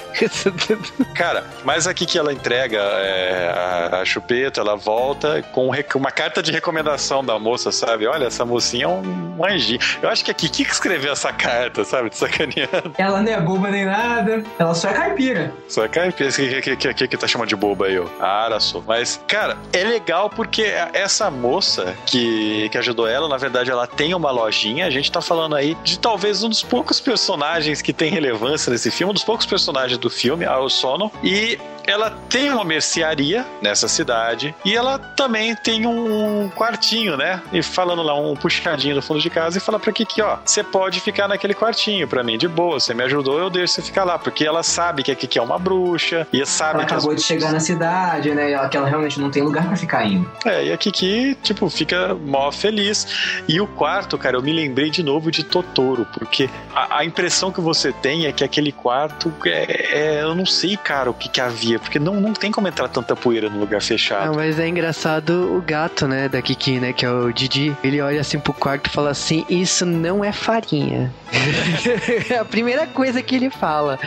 Cara, 1.13 1.43
mas 1.65 1.85
aqui 1.85 2.05
que 2.05 2.17
ela 2.17 2.31
entrega 2.31 2.77
é, 2.77 3.89
a, 3.91 3.99
a, 3.99 4.05
chupeta, 4.05 4.61
ela 4.61 4.77
volta 4.77 5.43
com 5.51 5.69
uma 5.95 6.11
carta 6.11 6.41
de 6.41 6.49
recomendação 6.49 7.25
da 7.25 7.37
moça, 7.37 7.73
sabe? 7.73 8.07
Olha, 8.07 8.27
essa 8.27 8.45
mocinha 8.45 8.85
é 8.85 8.87
um 8.87 9.43
anjinho. 9.43 9.79
Eu 10.01 10.07
acho 10.07 10.23
que 10.23 10.31
é 10.31 10.33
Kiki 10.33 10.63
que 10.63 10.71
escreveu 10.71 11.11
essa 11.11 11.33
carta, 11.33 11.83
sabe? 11.83 12.09
De 12.09 12.15
sacaneando. 12.15 12.93
Ela 12.97 13.21
não 13.21 13.31
é 13.31 13.41
boba 13.41 13.69
nem 13.69 13.85
nada, 13.85 14.43
ela 14.57 14.73
só 14.73 14.87
é 14.89 14.93
caipira. 14.93 15.53
Só 15.67 15.83
é 15.83 15.89
caipira. 15.89 16.29
O 16.29 16.33
que, 16.33 16.61
que, 16.61 16.75
que, 16.77 16.93
que, 16.93 17.07
que 17.09 17.17
tá 17.17 17.27
chamando 17.27 17.49
de 17.49 17.55
boba 17.57 17.87
aí, 17.87 17.99
ó? 17.99 18.05
Ah, 18.17 18.45
Araço. 18.45 18.81
Mas, 18.87 19.21
cara, 19.27 19.57
é 19.73 19.83
legal 19.83 20.29
porque 20.29 20.63
essa 20.93 21.29
moça 21.29 21.93
que, 22.05 22.69
que 22.69 22.77
ajudou 22.77 23.09
ela, 23.09 23.27
na 23.27 23.37
verdade, 23.37 23.69
ela 23.69 23.85
tem 23.85 24.13
uma 24.13 24.20
lojinha. 24.29 24.85
A 24.85 24.89
gente 24.89 25.11
tá 25.11 25.21
falando 25.21 25.55
aí 25.55 25.75
de 25.83 25.97
talvez 25.97 26.43
um 26.43 26.49
dos 26.49 26.61
poucos 26.61 26.99
personagens 26.99 27.81
que 27.81 27.91
tem 27.91 28.11
relevância 28.11 28.71
nesse 28.71 28.91
filme, 28.91 29.11
um 29.11 29.13
dos 29.13 29.23
poucos 29.23 29.45
personagens 29.45 29.97
do 29.97 30.09
filme, 30.09 30.45
a 30.45 30.69
Sono. 30.69 31.11
E 31.23 31.57
ela 31.85 32.11
tem 32.29 32.51
uma 32.51 32.63
mercearia 32.63 33.45
nessa 33.61 33.87
cidade 33.87 34.53
e 34.63 34.75
ela 34.75 34.97
também 34.97 35.55
tem 35.55 35.85
um 35.85 36.49
quartinho, 36.49 37.17
né? 37.17 37.41
E 37.51 37.61
falando 37.61 38.01
lá, 38.01 38.19
um 38.19 38.35
puxadinho 38.35 38.95
no 38.95 39.01
fundo 39.01 39.19
de 39.19 39.29
casa 39.29 39.57
e 39.57 39.61
fala 39.61 39.79
pra 39.79 39.91
Kiki, 39.91 40.21
ó, 40.21 40.37
você 40.43 40.63
pode 40.63 40.99
ficar 40.99 41.27
naquele 41.27 41.53
quartinho 41.53 42.07
pra 42.07 42.23
mim, 42.23 42.37
de 42.37 42.47
boa, 42.47 42.79
você 42.79 42.93
me 42.93 43.03
ajudou, 43.03 43.39
eu 43.39 43.49
deixo 43.49 43.75
você 43.75 43.81
ficar 43.81 44.03
lá, 44.03 44.17
porque 44.17 44.45
ela 44.45 44.63
sabe 44.63 45.03
que 45.03 45.11
a 45.11 45.15
Kiki 45.15 45.39
é 45.39 45.41
uma 45.41 45.57
bruxa 45.57 46.27
e 46.31 46.45
sabe 46.45 46.75
ela 46.75 46.85
que... 46.85 46.93
acabou 46.93 47.11
as... 47.11 47.17
de 47.17 47.23
chegar 47.23 47.51
na 47.51 47.59
cidade, 47.59 48.33
né? 48.33 48.51
Ela, 48.51 48.69
que 48.69 48.77
ela 48.77 48.87
realmente 48.87 49.19
não 49.19 49.29
tem 49.29 49.43
lugar 49.43 49.65
pra 49.67 49.75
ficar 49.75 49.99
ainda. 49.99 50.27
É, 50.45 50.65
e 50.65 50.73
a 50.73 50.77
Kiki, 50.77 51.37
tipo, 51.41 51.69
fica 51.69 52.15
mó 52.15 52.51
feliz. 52.51 53.41
E 53.47 53.59
o 53.59 53.67
quarto, 53.67 54.17
cara, 54.17 54.37
eu 54.37 54.41
me 54.41 54.53
lembrei 54.53 54.89
de 54.89 55.03
novo 55.03 55.31
de 55.31 55.43
Totoro, 55.43 56.07
porque 56.13 56.49
a, 56.73 56.99
a 56.99 57.05
impressão 57.05 57.51
que 57.51 57.61
você 57.61 57.91
tem 57.91 58.25
é 58.25 58.31
que 58.31 58.43
aquele 58.43 58.71
quarto 58.71 59.33
é, 59.45 60.19
é 60.19 60.23
eu 60.23 60.35
não 60.35 60.45
sei, 60.45 60.77
cara, 60.77 61.09
o 61.09 61.13
que 61.13 61.29
que 61.29 61.41
havia 61.41 61.70
porque 61.79 61.99
não, 61.99 62.19
não 62.19 62.33
tem 62.33 62.51
como 62.51 62.67
entrar 62.67 62.87
tanta 62.87 63.15
poeira 63.15 63.49
no 63.49 63.59
lugar 63.59 63.81
fechado. 63.81 64.27
Não, 64.27 64.35
mas 64.35 64.59
é 64.59 64.67
engraçado 64.67 65.55
o 65.55 65.61
gato, 65.61 66.07
né, 66.07 66.27
da 66.27 66.41
Kiki, 66.41 66.79
né, 66.79 66.93
que 66.93 67.05
é 67.05 67.11
o 67.11 67.31
Didi. 67.31 67.75
Ele 67.83 68.01
olha 68.01 68.21
assim 68.21 68.39
pro 68.39 68.53
quarto 68.53 68.87
e 68.87 68.89
fala 68.89 69.09
assim: 69.09 69.45
Isso 69.49 69.85
não 69.85 70.23
é 70.23 70.31
farinha. 70.31 71.11
é 72.29 72.37
a 72.37 72.45
primeira 72.45 72.87
coisa 72.87 73.21
que 73.21 73.35
ele 73.35 73.49
fala. 73.49 73.99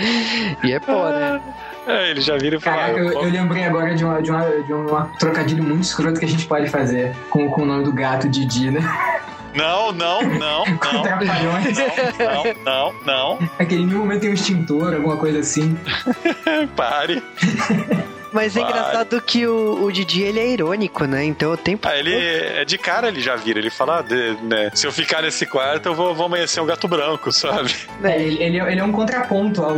E 0.63 0.73
é 0.73 0.81
pó, 0.81 1.09
né? 1.09 1.41
É, 1.87 2.11
ele 2.11 2.21
já 2.21 2.37
vira 2.39 2.57
e 2.57 2.61
fala. 2.61 2.77
Caraca, 2.77 2.99
eu, 2.99 3.13
eu, 3.13 3.31
lembrei 3.31 3.65
agora 3.65 3.95
de 3.95 4.05
uma, 4.05 4.23
de, 4.23 4.31
uma, 4.31 4.49
de 4.63 4.73
uma 4.73 5.05
trocadilho 5.19 5.63
muito 5.63 5.83
escroto 5.83 6.19
que 6.19 6.25
a 6.25 6.29
gente 6.29 6.47
pode 6.47 6.69
fazer 6.69 7.15
com, 7.29 7.51
com 7.51 7.63
o 7.63 7.67
nome 7.67 7.85
do 7.85 7.93
gato 7.93 8.29
Didi, 8.29 8.71
né? 8.71 8.81
Não, 9.57 9.93
não, 9.93 10.21
não, 10.23 10.65
não. 10.65 11.03
Trapalhões. 11.03 11.79
Não, 12.19 12.45
não, 12.45 12.55
não, 12.65 12.95
não. 13.39 13.51
Aquele 13.59 13.87
nenhum 13.87 14.01
momento 14.01 14.23
tem 14.23 14.31
um 14.31 14.35
extintor, 14.35 14.95
alguma 14.95 15.17
coisa 15.17 15.39
assim. 15.39 15.79
Pare. 16.75 17.23
Mas 18.35 18.57
é 18.57 18.61
engraçado 18.61 19.21
que 19.23 19.47
o, 19.47 19.85
o 19.85 19.93
Didi, 19.93 20.23
ele 20.23 20.41
é 20.41 20.49
irônico, 20.49 21.05
né? 21.05 21.25
Então 21.25 21.53
o 21.53 21.57
tempo... 21.57 21.87
Ah, 21.89 21.97
ele 21.97 22.13
é 22.13 22.65
de 22.65 22.77
cara, 22.77 23.09
ele 23.09 23.21
já 23.21 23.37
vira. 23.37 23.61
Ele 23.61 23.71
fala, 23.71 24.01
ah, 24.01 24.03
de, 24.03 24.37
né, 24.43 24.71
se 24.75 24.87
eu 24.87 24.93
ficar 24.93 25.23
nesse 25.23 25.47
quarto, 25.47 25.87
eu 25.87 25.95
vou, 25.95 26.15
vou 26.15 26.27
amanhecer 26.27 26.61
um 26.61 26.67
gato 26.67 26.89
branco, 26.89 27.31
sabe? 27.31 27.73
É, 28.03 28.21
ele, 28.21 28.43
ele, 28.43 28.61
ele 28.61 28.81
é 28.81 28.85
um 28.85 28.91
contraponto 28.91 29.63
ao, 29.63 29.77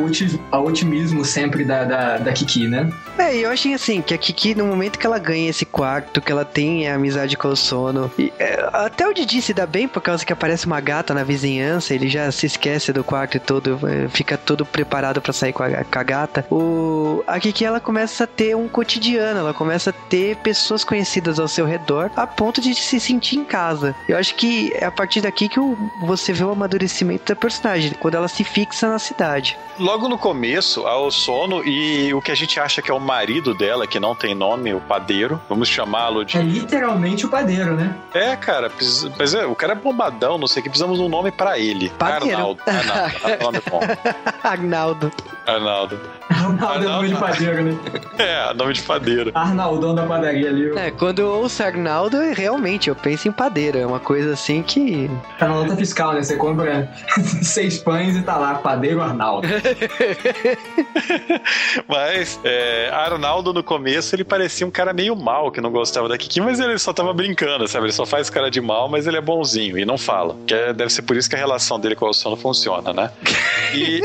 ao 0.50 0.66
otimismo 0.66 1.24
sempre 1.24 1.64
da, 1.64 1.84
da, 1.84 2.16
da 2.16 2.32
Kiki, 2.32 2.66
né? 2.66 2.90
É, 3.18 3.36
eu 3.36 3.50
achei 3.50 3.74
assim, 3.74 4.00
que 4.00 4.14
a 4.14 4.18
Kiki, 4.18 4.54
no 4.54 4.66
momento 4.66 4.98
que 4.98 5.06
ela 5.06 5.18
ganha 5.18 5.50
esse 5.50 5.66
quarto, 5.66 6.20
que 6.20 6.32
ela 6.32 6.44
tem 6.44 6.88
a 6.88 6.94
amizade 6.94 7.36
com 7.36 7.48
o 7.48 7.56
sono, 7.56 8.10
e, 8.18 8.32
é, 8.38 8.66
até 8.72 9.06
o 9.06 9.12
Didi 9.12 9.42
se 9.42 9.52
dá 9.52 9.66
bem 9.66 9.86
por 9.86 10.00
causa 10.00 10.24
que 10.24 10.32
aparece 10.32 10.66
uma 10.66 10.80
gata 10.80 11.12
na 11.12 11.24
vizinhança, 11.24 11.94
ele 11.94 12.08
já 12.08 12.30
se 12.32 12.46
esquece 12.46 12.92
do 12.92 13.04
quarto 13.04 13.36
e 13.36 13.40
todo, 13.40 13.78
é, 13.86 14.08
fica 14.08 14.38
todo 14.38 14.64
preparado 14.64 15.20
para 15.20 15.32
sair 15.32 15.52
com 15.52 15.62
a, 15.62 15.84
com 15.84 15.98
a 15.98 16.02
gata. 16.02 16.46
O, 16.50 17.22
a 17.26 17.38
Kiki, 17.38 17.64
ela 17.64 17.80
começa 17.80 18.24
a 18.24 18.26
ter 18.26 18.45
ter 18.46 18.54
um 18.54 18.68
cotidiano, 18.68 19.40
ela 19.40 19.52
começa 19.52 19.90
a 19.90 19.92
ter 19.92 20.36
pessoas 20.36 20.84
conhecidas 20.84 21.40
ao 21.40 21.48
seu 21.48 21.66
redor 21.66 22.10
a 22.14 22.26
ponto 22.26 22.60
de 22.60 22.74
se 22.76 23.00
sentir 23.00 23.36
em 23.36 23.44
casa. 23.44 23.94
Eu 24.08 24.16
acho 24.16 24.36
que 24.36 24.72
é 24.74 24.84
a 24.84 24.90
partir 24.90 25.20
daqui 25.20 25.48
que 25.48 25.58
você 26.02 26.32
vê 26.32 26.44
o 26.44 26.50
amadurecimento 26.50 27.24
da 27.24 27.34
personagem, 27.34 27.92
quando 27.98 28.14
ela 28.14 28.28
se 28.28 28.44
fixa 28.44 28.88
na 28.88 29.00
cidade. 29.00 29.58
Logo 29.80 30.08
no 30.08 30.16
começo, 30.16 30.86
a 30.86 31.10
Sono 31.10 31.62
e 31.66 32.14
o 32.14 32.22
que 32.22 32.30
a 32.30 32.34
gente 32.34 32.58
acha 32.60 32.80
que 32.80 32.90
é 32.90 32.94
o 32.94 33.00
marido 33.00 33.52
dela, 33.52 33.86
que 33.86 33.98
não 33.98 34.14
tem 34.14 34.34
nome, 34.34 34.72
o 34.72 34.80
padeiro, 34.80 35.40
vamos 35.48 35.68
chamá-lo 35.68 36.24
de. 36.24 36.38
É 36.38 36.42
literalmente 36.42 37.26
o 37.26 37.28
padeiro, 37.28 37.74
né? 37.74 37.94
É, 38.14 38.36
cara, 38.36 38.70
mas 39.18 39.34
é, 39.34 39.44
o 39.44 39.54
cara 39.54 39.72
é 39.72 39.76
bombadão, 39.76 40.38
não 40.38 40.46
sei 40.46 40.60
o 40.60 40.62
que, 40.62 40.70
precisamos 40.70 40.98
de 40.98 41.04
um 41.04 41.08
nome 41.08 41.30
para 41.30 41.58
ele. 41.58 41.90
Padeiro. 41.90 42.36
Arnaldo. 42.36 42.62
Arnaldo. 42.66 43.42
nome 43.42 43.58
bom. 43.68 43.80
Arnaldo. 44.42 45.12
Arnaldo. 45.46 46.00
Arnaldo 46.28 46.84
é 46.84 46.88
nome 46.88 47.08
de 47.08 47.16
padeiro, 47.16 47.64
né? 47.64 47.78
É, 48.36 48.52
nome 48.52 48.74
de 48.74 48.82
padeiro. 48.82 49.30
Arnaldão 49.34 49.94
da 49.94 50.04
padaria 50.04 50.50
ali. 50.50 50.78
É, 50.78 50.90
quando 50.90 51.20
eu 51.20 51.28
ouço 51.28 51.62
Arnaldo, 51.62 52.18
realmente, 52.34 52.90
eu 52.90 52.94
penso 52.94 53.28
em 53.28 53.32
padeiro. 53.32 53.78
É 53.78 53.86
uma 53.86 53.98
coisa 53.98 54.34
assim 54.34 54.62
que. 54.62 55.10
Tá 55.38 55.48
na 55.48 55.54
nota 55.54 55.74
fiscal, 55.74 56.12
né? 56.12 56.22
Você 56.22 56.36
compra 56.36 56.92
seis 57.42 57.78
pães 57.78 58.14
e 58.14 58.22
tá 58.22 58.36
lá, 58.36 58.56
padeiro 58.56 59.00
Arnaldo. 59.00 59.48
mas 61.88 62.38
é, 62.44 62.90
Arnaldo 62.92 63.54
no 63.54 63.62
começo 63.62 64.14
ele 64.14 64.24
parecia 64.24 64.66
um 64.66 64.70
cara 64.70 64.92
meio 64.92 65.16
mal 65.16 65.50
que 65.50 65.62
não 65.62 65.70
gostava 65.70 66.06
da 66.06 66.18
Kiki, 66.18 66.42
mas 66.42 66.60
ele 66.60 66.78
só 66.78 66.92
tava 66.92 67.14
brincando, 67.14 67.66
sabe? 67.66 67.86
Ele 67.86 67.92
só 67.92 68.04
faz 68.04 68.28
cara 68.28 68.50
de 68.50 68.60
mal, 68.60 68.86
mas 68.86 69.06
ele 69.06 69.16
é 69.16 69.20
bonzinho 69.20 69.78
e 69.78 69.86
não 69.86 69.96
fala. 69.96 70.36
Que 70.46 70.52
é, 70.52 70.74
deve 70.74 70.92
ser 70.92 71.02
por 71.02 71.16
isso 71.16 71.30
que 71.30 71.36
a 71.36 71.38
relação 71.38 71.80
dele 71.80 71.96
com 71.96 72.04
o 72.04 72.08
Alciano 72.08 72.36
funciona, 72.36 72.92
né? 72.92 73.10
E 73.74 74.00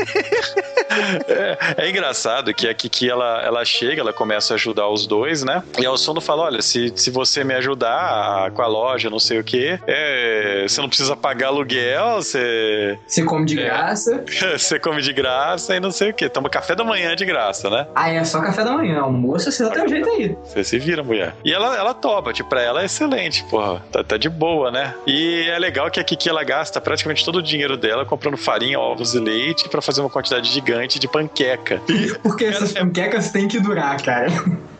é, 1.28 1.84
é, 1.84 1.90
engraçado 1.90 2.52
que 2.54 2.68
a 2.68 2.74
Kiki 2.74 3.08
ela, 3.08 3.42
ela 3.42 3.64
chega, 3.64 4.00
ela 4.00 4.12
começa 4.12 4.54
a 4.54 4.56
ajudar 4.56 4.88
os 4.88 5.06
dois, 5.06 5.42
né? 5.42 5.62
E 5.78 5.86
o 5.86 5.96
Sono 5.96 6.20
fala: 6.20 6.44
olha, 6.44 6.62
se, 6.62 6.92
se 6.96 7.10
você 7.10 7.44
me 7.44 7.54
ajudar 7.54 8.50
com 8.52 8.62
a 8.62 8.66
loja, 8.66 9.10
não 9.10 9.18
sei 9.18 9.38
o 9.38 9.44
que, 9.44 9.78
é, 9.86 10.64
você 10.68 10.80
não 10.80 10.88
precisa 10.88 11.16
pagar 11.16 11.48
aluguel, 11.48 12.16
você. 12.16 12.98
Você 13.06 13.24
come 13.24 13.46
de 13.46 13.58
é, 13.58 13.64
graça. 13.64 14.24
você 14.56 14.78
come 14.78 15.02
de 15.02 15.12
graça 15.12 15.76
e 15.76 15.80
não 15.80 15.90
sei 15.90 16.10
o 16.10 16.14
que. 16.14 16.28
Toma 16.28 16.48
café 16.48 16.74
da 16.74 16.84
manhã 16.84 17.14
de 17.14 17.24
graça, 17.24 17.68
né? 17.68 17.86
Ah, 17.94 18.10
é 18.10 18.24
só 18.24 18.40
café 18.40 18.64
da 18.64 18.72
manhã. 18.72 19.00
Almoço, 19.00 19.50
você 19.50 19.68
dá 19.68 19.84
um 19.84 19.88
jeito 19.88 20.08
aí. 20.08 20.36
Você 20.44 20.64
se 20.64 20.78
vira, 20.78 21.02
mulher. 21.02 21.34
E 21.44 21.52
ela, 21.52 21.76
ela 21.76 21.94
topa, 21.94 22.32
tipo, 22.32 22.48
pra 22.48 22.62
ela 22.62 22.82
é 22.82 22.84
excelente, 22.84 23.44
porra. 23.44 23.82
Tá, 23.90 24.04
tá 24.04 24.16
de 24.16 24.28
boa, 24.28 24.70
né? 24.70 24.94
E 25.06 25.48
é 25.48 25.58
legal 25.58 25.90
que 25.90 26.00
a 26.00 26.04
Kiki 26.04 26.28
ela 26.28 26.44
gasta 26.44 26.80
praticamente 26.80 27.24
todo 27.24 27.36
o 27.36 27.42
dinheiro 27.42 27.76
dela 27.76 28.04
comprando 28.04 28.36
farinha, 28.36 28.78
ovos 28.78 29.14
e 29.14 29.18
leite 29.18 29.68
para 29.68 29.80
fazer 29.80 30.00
uma 30.00 30.10
quantidade 30.10 30.48
gigante 30.48 30.81
de 30.86 31.08
panqueca. 31.08 31.80
Porque 32.22 32.44
essas 32.44 32.72
panquecas 32.72 33.30
têm 33.30 33.48
que 33.48 33.60
durar, 33.60 34.00
cara. 34.02 34.28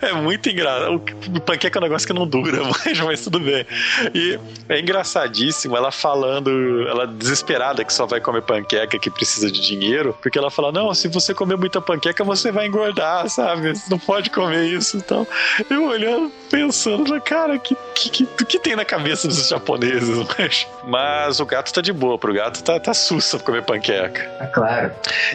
É 0.00 0.12
muito 0.12 0.48
engraçado. 0.48 1.02
O 1.34 1.40
panqueca 1.40 1.78
é 1.78 1.80
um 1.80 1.82
negócio 1.82 2.06
que 2.06 2.12
não 2.12 2.26
dura, 2.26 2.62
mas, 2.86 3.00
mas 3.00 3.24
tudo 3.24 3.40
bem. 3.40 3.66
E 4.14 4.38
é 4.68 4.78
engraçadíssimo 4.78 5.76
ela 5.76 5.90
falando, 5.90 6.86
ela 6.86 7.06
desesperada 7.06 7.84
que 7.84 7.92
só 7.92 8.06
vai 8.06 8.20
comer 8.20 8.42
panqueca, 8.42 8.98
que 8.98 9.10
precisa 9.10 9.50
de 9.50 9.60
dinheiro, 9.60 10.16
porque 10.22 10.38
ela 10.38 10.50
fala: 10.50 10.70
Não, 10.70 10.94
se 10.94 11.08
você 11.08 11.34
comer 11.34 11.56
muita 11.56 11.80
panqueca, 11.80 12.22
você 12.22 12.52
vai 12.52 12.66
engordar, 12.66 13.28
sabe? 13.28 13.74
Você 13.74 13.90
não 13.90 13.98
pode 13.98 14.30
comer 14.30 14.66
isso. 14.66 14.96
Então, 14.96 15.26
eu 15.68 15.84
olhando, 15.84 16.30
pensando, 16.50 17.20
cara, 17.20 17.56
o 17.56 17.60
que, 17.60 17.76
que, 17.94 18.10
que, 18.10 18.44
que, 18.44 18.58
tem 18.58 18.76
na 18.76 18.84
cabeça 18.84 19.28
dos 19.28 19.48
japoneses? 19.48 20.26
Mas, 20.38 20.66
mas 20.84 21.40
o 21.40 21.46
gato 21.46 21.72
tá 21.72 21.80
de 21.80 21.92
boa, 21.92 22.18
pro 22.18 22.32
gato 22.32 22.62
tá, 22.62 22.78
tá 22.78 22.94
sussa 22.94 23.38
comer 23.38 23.62
panqueca. 23.62 24.22
É 24.40 24.46
claro. 24.46 24.92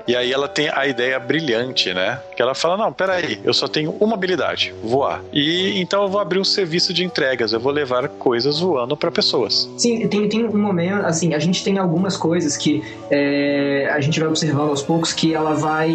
E 0.08 0.16
aí 0.16 0.32
ela 0.32 0.48
tem 0.48 0.70
a 0.70 0.86
ideia 0.86 1.20
brilhante, 1.20 1.94
né? 1.94 2.20
Que 2.36 2.42
ela 2.42 2.54
fala: 2.54 2.78
Não, 2.78 2.92
peraí, 2.92 3.40
eu 3.44 3.54
só 3.54 3.68
tenho 3.68 3.96
uma 4.00 4.16
habilidade, 4.16 4.74
voar. 4.84 5.22
E 5.32 5.80
então 5.80 6.04
eu 6.04 6.10
vou 6.10 6.20
abrir 6.20 6.40
um 6.40 6.44
serviço 6.44 6.94
de 6.94 7.04
entregas, 7.04 7.54
eu 7.54 7.60
vou 7.60 7.72
levar 7.72 8.08
coisas 8.08 8.60
voando 8.60 8.98
para 8.98 9.12
pessoas. 9.12 9.70
Sim, 9.78 10.08
tem, 10.08 10.28
tem 10.28 10.46
um 10.46 10.58
momento, 10.58 11.06
assim, 11.06 11.34
a 11.34 11.40
gente 11.40 11.64
tem 11.64 11.78
algumas 11.78 12.18
coisas 12.18 12.58
que 12.58 12.84
é, 13.10 13.90
a 13.92 14.00
gente 14.02 14.20
vai 14.20 14.28
observando 14.28 14.70
aos 14.70 14.82
poucos 14.82 15.14
que 15.14 15.34
ela 15.34 15.54
vai 15.54 15.92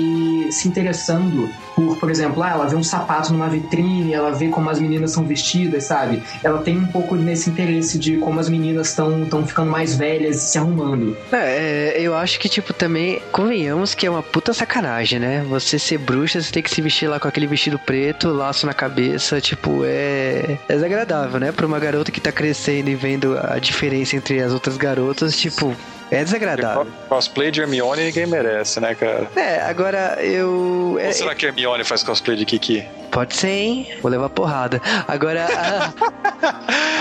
se 0.51 0.68
interessando 0.68 1.49
por, 1.79 1.97
por 1.97 2.11
exemplo, 2.11 2.42
ah, 2.42 2.51
ela 2.51 2.66
vê 2.66 2.75
um 2.75 2.83
sapato 2.83 3.33
numa 3.33 3.49
vitrine, 3.49 4.12
ela 4.12 4.33
vê 4.33 4.49
como 4.49 4.68
as 4.68 4.81
meninas 4.81 5.12
são 5.12 5.23
vestidas, 5.25 5.85
sabe? 5.85 6.21
Ela 6.42 6.59
tem 6.61 6.77
um 6.77 6.87
pouco 6.87 7.14
nesse 7.14 7.51
interesse 7.51 7.97
de 8.01 8.16
como 8.16 8.40
as 8.40 8.49
meninas 8.49 8.88
estão 8.88 9.47
ficando 9.47 9.71
mais 9.71 9.94
velhas 9.94 10.37
e 10.37 10.40
se 10.40 10.59
arrumando. 10.59 11.16
É, 11.33 11.97
eu 12.01 12.16
acho 12.16 12.40
que, 12.40 12.49
tipo, 12.49 12.73
também, 12.73 13.23
convenhamos 13.31 13.94
que 13.98 14.06
é 14.06 14.11
uma 14.11 14.22
puta 14.22 14.54
sacanagem, 14.54 15.18
né? 15.18 15.44
Você 15.48 15.76
ser 15.76 15.98
bruxa, 15.98 16.40
você 16.40 16.52
tem 16.52 16.62
que 16.62 16.70
se 16.70 16.80
vestir 16.80 17.08
lá 17.08 17.18
com 17.18 17.26
aquele 17.26 17.48
vestido 17.48 17.78
preto, 17.80 18.28
laço 18.28 18.64
na 18.64 18.72
cabeça, 18.72 19.40
tipo, 19.40 19.84
é, 19.84 20.56
é 20.68 20.74
desagradável, 20.74 21.40
né? 21.40 21.50
Pra 21.50 21.66
uma 21.66 21.80
garota 21.80 22.12
que 22.12 22.20
tá 22.20 22.30
crescendo 22.30 22.88
e 22.88 22.94
vendo 22.94 23.37
a 23.37 23.58
diferença 23.58 24.14
entre 24.14 24.40
as 24.40 24.52
outras 24.52 24.76
garotas, 24.76 25.37
tipo, 25.37 25.76
é 26.11 26.25
desagradável. 26.25 26.87
Cosplay 27.09 27.51
de 27.51 27.61
Hermione 27.61 28.05
ninguém 28.05 28.27
merece, 28.27 28.81
né, 28.81 28.94
cara? 28.94 29.29
É, 29.37 29.61
agora 29.62 30.18
eu. 30.23 30.88
Ou 30.92 30.99
é, 30.99 31.12
será 31.12 31.35
que 31.35 31.47
Hermione 31.47 31.85
faz 31.85 32.03
cosplay 32.03 32.37
de 32.37 32.44
Kiki? 32.44 32.85
Pode 33.11 33.35
ser, 33.35 33.49
hein? 33.49 33.87
Vou 34.03 34.11
levar 34.11 34.29
porrada. 34.29 34.81
Agora, 35.07 35.47
a, 35.47 35.92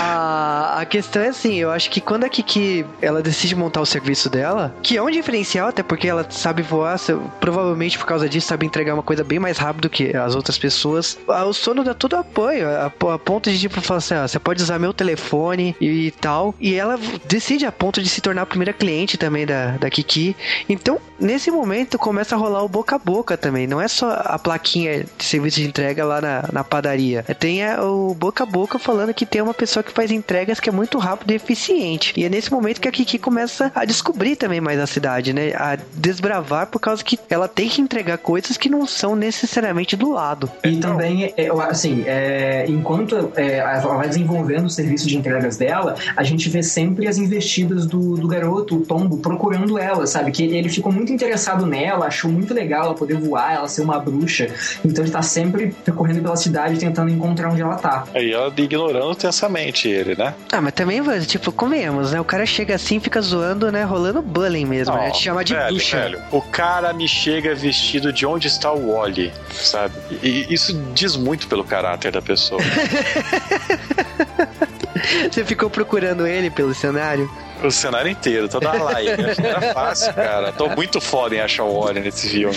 a, 0.00 0.80
a, 0.80 0.86
questão 0.86 1.22
é 1.22 1.28
assim, 1.28 1.56
eu 1.56 1.70
acho 1.70 1.90
que 1.90 2.00
quando 2.00 2.24
a 2.24 2.28
Kiki, 2.28 2.84
ela 3.00 3.22
decide 3.22 3.54
montar 3.54 3.80
o 3.80 3.86
serviço 3.86 4.30
dela, 4.30 4.74
que 4.82 4.96
é 4.96 5.02
um 5.02 5.10
diferencial, 5.10 5.68
até 5.68 5.82
porque 5.82 6.08
ela 6.08 6.26
sabe 6.30 6.62
voar, 6.62 6.98
provavelmente 7.40 7.98
por 7.98 8.06
causa 8.06 8.28
disso 8.28 8.48
sabe 8.48 8.64
entregar 8.64 8.94
uma 8.94 9.02
coisa 9.02 9.22
bem 9.22 9.38
mais 9.38 9.58
rápido 9.58 9.90
que 9.90 10.16
as 10.16 10.34
outras 10.34 10.58
pessoas, 10.58 11.18
o 11.26 11.52
sono 11.52 11.84
dá 11.84 11.92
todo 11.92 12.16
apoio, 12.16 12.66
a, 12.68 12.86
a 12.86 13.18
ponto 13.18 13.50
de 13.50 13.58
tipo 13.58 13.80
falar 13.80 13.98
assim, 13.98 14.14
ah, 14.14 14.26
você 14.26 14.38
pode 14.38 14.62
usar 14.62 14.78
meu 14.78 14.94
telefone 14.94 15.76
e, 15.80 16.06
e 16.06 16.10
tal, 16.10 16.54
e 16.58 16.74
ela 16.74 16.98
decide 17.26 17.66
a 17.66 17.72
ponto 17.72 18.02
de 18.02 18.08
se 18.08 18.20
tornar 18.20 18.42
a 18.42 18.46
primeira 18.46 18.72
cliente 18.72 18.97
também 19.06 19.46
da, 19.46 19.76
da 19.76 19.90
Kiki. 19.90 20.36
Então, 20.68 20.98
nesse 21.18 21.50
momento 21.50 21.98
começa 21.98 22.34
a 22.34 22.38
rolar 22.38 22.64
o 22.64 22.68
boca 22.68 22.96
a 22.96 22.98
boca 22.98 23.36
também, 23.36 23.66
não 23.66 23.80
é 23.80 23.88
só 23.88 24.10
a 24.24 24.38
plaquinha 24.38 25.04
de 25.04 25.24
serviço 25.24 25.60
de 25.60 25.66
entrega 25.66 26.04
lá 26.04 26.20
na, 26.20 26.48
na 26.52 26.64
padaria. 26.64 27.22
Tem 27.38 27.64
a, 27.64 27.82
o 27.82 28.14
boca 28.14 28.44
a 28.44 28.46
boca 28.46 28.78
falando 28.78 29.14
que 29.14 29.26
tem 29.26 29.42
uma 29.42 29.54
pessoa 29.54 29.82
que 29.82 29.92
faz 29.92 30.10
entregas 30.10 30.60
que 30.60 30.68
é 30.68 30.72
muito 30.72 30.98
rápido 30.98 31.30
e 31.30 31.34
eficiente. 31.34 32.12
E 32.16 32.24
é 32.24 32.28
nesse 32.28 32.50
momento 32.50 32.80
que 32.80 32.88
a 32.88 32.92
Kiki 32.92 33.18
começa 33.18 33.70
a 33.74 33.84
descobrir 33.84 34.36
também 34.36 34.60
mais 34.60 34.78
a 34.78 34.86
cidade, 34.86 35.32
né? 35.32 35.52
A 35.54 35.76
desbravar 35.94 36.66
por 36.66 36.80
causa 36.80 37.02
que 37.02 37.18
ela 37.28 37.48
tem 37.48 37.68
que 37.68 37.80
entregar 37.80 38.18
coisas 38.18 38.56
que 38.56 38.68
não 38.68 38.86
são 38.86 39.14
necessariamente 39.14 39.96
do 39.96 40.10
lado. 40.10 40.50
E 40.64 40.76
também, 40.76 41.32
é, 41.36 41.48
assim, 41.68 42.04
é, 42.06 42.64
enquanto 42.68 43.32
é, 43.36 43.58
ela 43.58 43.96
vai 43.96 44.08
desenvolvendo 44.08 44.66
o 44.66 44.70
serviço 44.70 45.06
de 45.06 45.16
entregas 45.16 45.56
dela, 45.56 45.96
a 46.16 46.22
gente 46.22 46.48
vê 46.48 46.62
sempre 46.62 47.06
as 47.06 47.18
investidas 47.18 47.86
do, 47.86 48.16
do 48.16 48.28
garoto, 48.28 48.80
o 48.88 48.98
Tombo, 48.98 49.18
procurando 49.18 49.78
ela, 49.78 50.06
sabe? 50.06 50.30
Que 50.30 50.44
ele 50.44 50.68
ficou 50.68 50.90
muito 50.90 51.12
interessado 51.12 51.66
nela, 51.66 52.06
achou 52.06 52.30
muito 52.30 52.54
legal 52.54 52.86
ela 52.86 52.94
poder 52.94 53.16
voar, 53.16 53.54
ela 53.54 53.68
ser 53.68 53.82
uma 53.82 53.98
bruxa. 53.98 54.48
Então 54.84 55.04
ele 55.04 55.12
tá 55.12 55.22
sempre 55.22 55.74
correndo 55.94 56.22
pela 56.22 56.36
cidade 56.36 56.78
tentando 56.78 57.10
encontrar 57.10 57.50
onde 57.50 57.60
ela 57.60 57.76
tá. 57.76 58.04
Aí 58.14 58.32
ela 58.32 58.52
ignorando 58.56 59.12
intensamente 59.12 59.88
ele, 59.88 60.14
né? 60.16 60.34
Ah, 60.52 60.60
mas 60.60 60.72
também, 60.72 61.02
tipo, 61.20 61.52
comemos, 61.52 62.12
né? 62.12 62.20
O 62.20 62.24
cara 62.24 62.46
chega 62.46 62.74
assim 62.74 62.98
fica 63.00 63.20
zoando, 63.20 63.70
né? 63.70 63.84
Rolando 63.84 64.22
bullying 64.22 64.64
mesmo, 64.64 64.94
né? 64.94 65.10
Te 65.10 65.24
chama 65.24 65.44
de 65.44 65.54
velho, 65.54 65.68
bruxa. 65.68 65.98
Velho, 65.98 66.22
o 66.30 66.40
cara 66.40 66.92
me 66.92 67.06
chega 67.06 67.54
vestido 67.54 68.12
de 68.12 68.24
onde 68.26 68.48
está 68.48 68.72
o 68.72 68.92
Wally, 68.92 69.32
sabe? 69.52 69.94
E 70.22 70.46
isso 70.52 70.72
diz 70.94 71.16
muito 71.16 71.46
pelo 71.48 71.64
caráter 71.64 72.12
da 72.12 72.22
pessoa. 72.22 72.60
Você 75.30 75.44
ficou 75.44 75.70
procurando 75.70 76.26
ele 76.26 76.50
pelo 76.50 76.74
cenário? 76.74 77.30
O 77.62 77.70
cenário 77.70 78.10
inteiro, 78.10 78.48
toda 78.48 78.70
a 78.70 78.82
live. 78.82 79.22
Era 79.42 79.72
fácil, 79.72 80.14
cara. 80.14 80.52
Tô 80.52 80.68
muito 80.68 81.00
foda 81.00 81.34
em 81.34 81.40
achar 81.40 81.64
o 81.64 81.80
Wally 81.80 82.00
nesse 82.00 82.28
filme. 82.28 82.56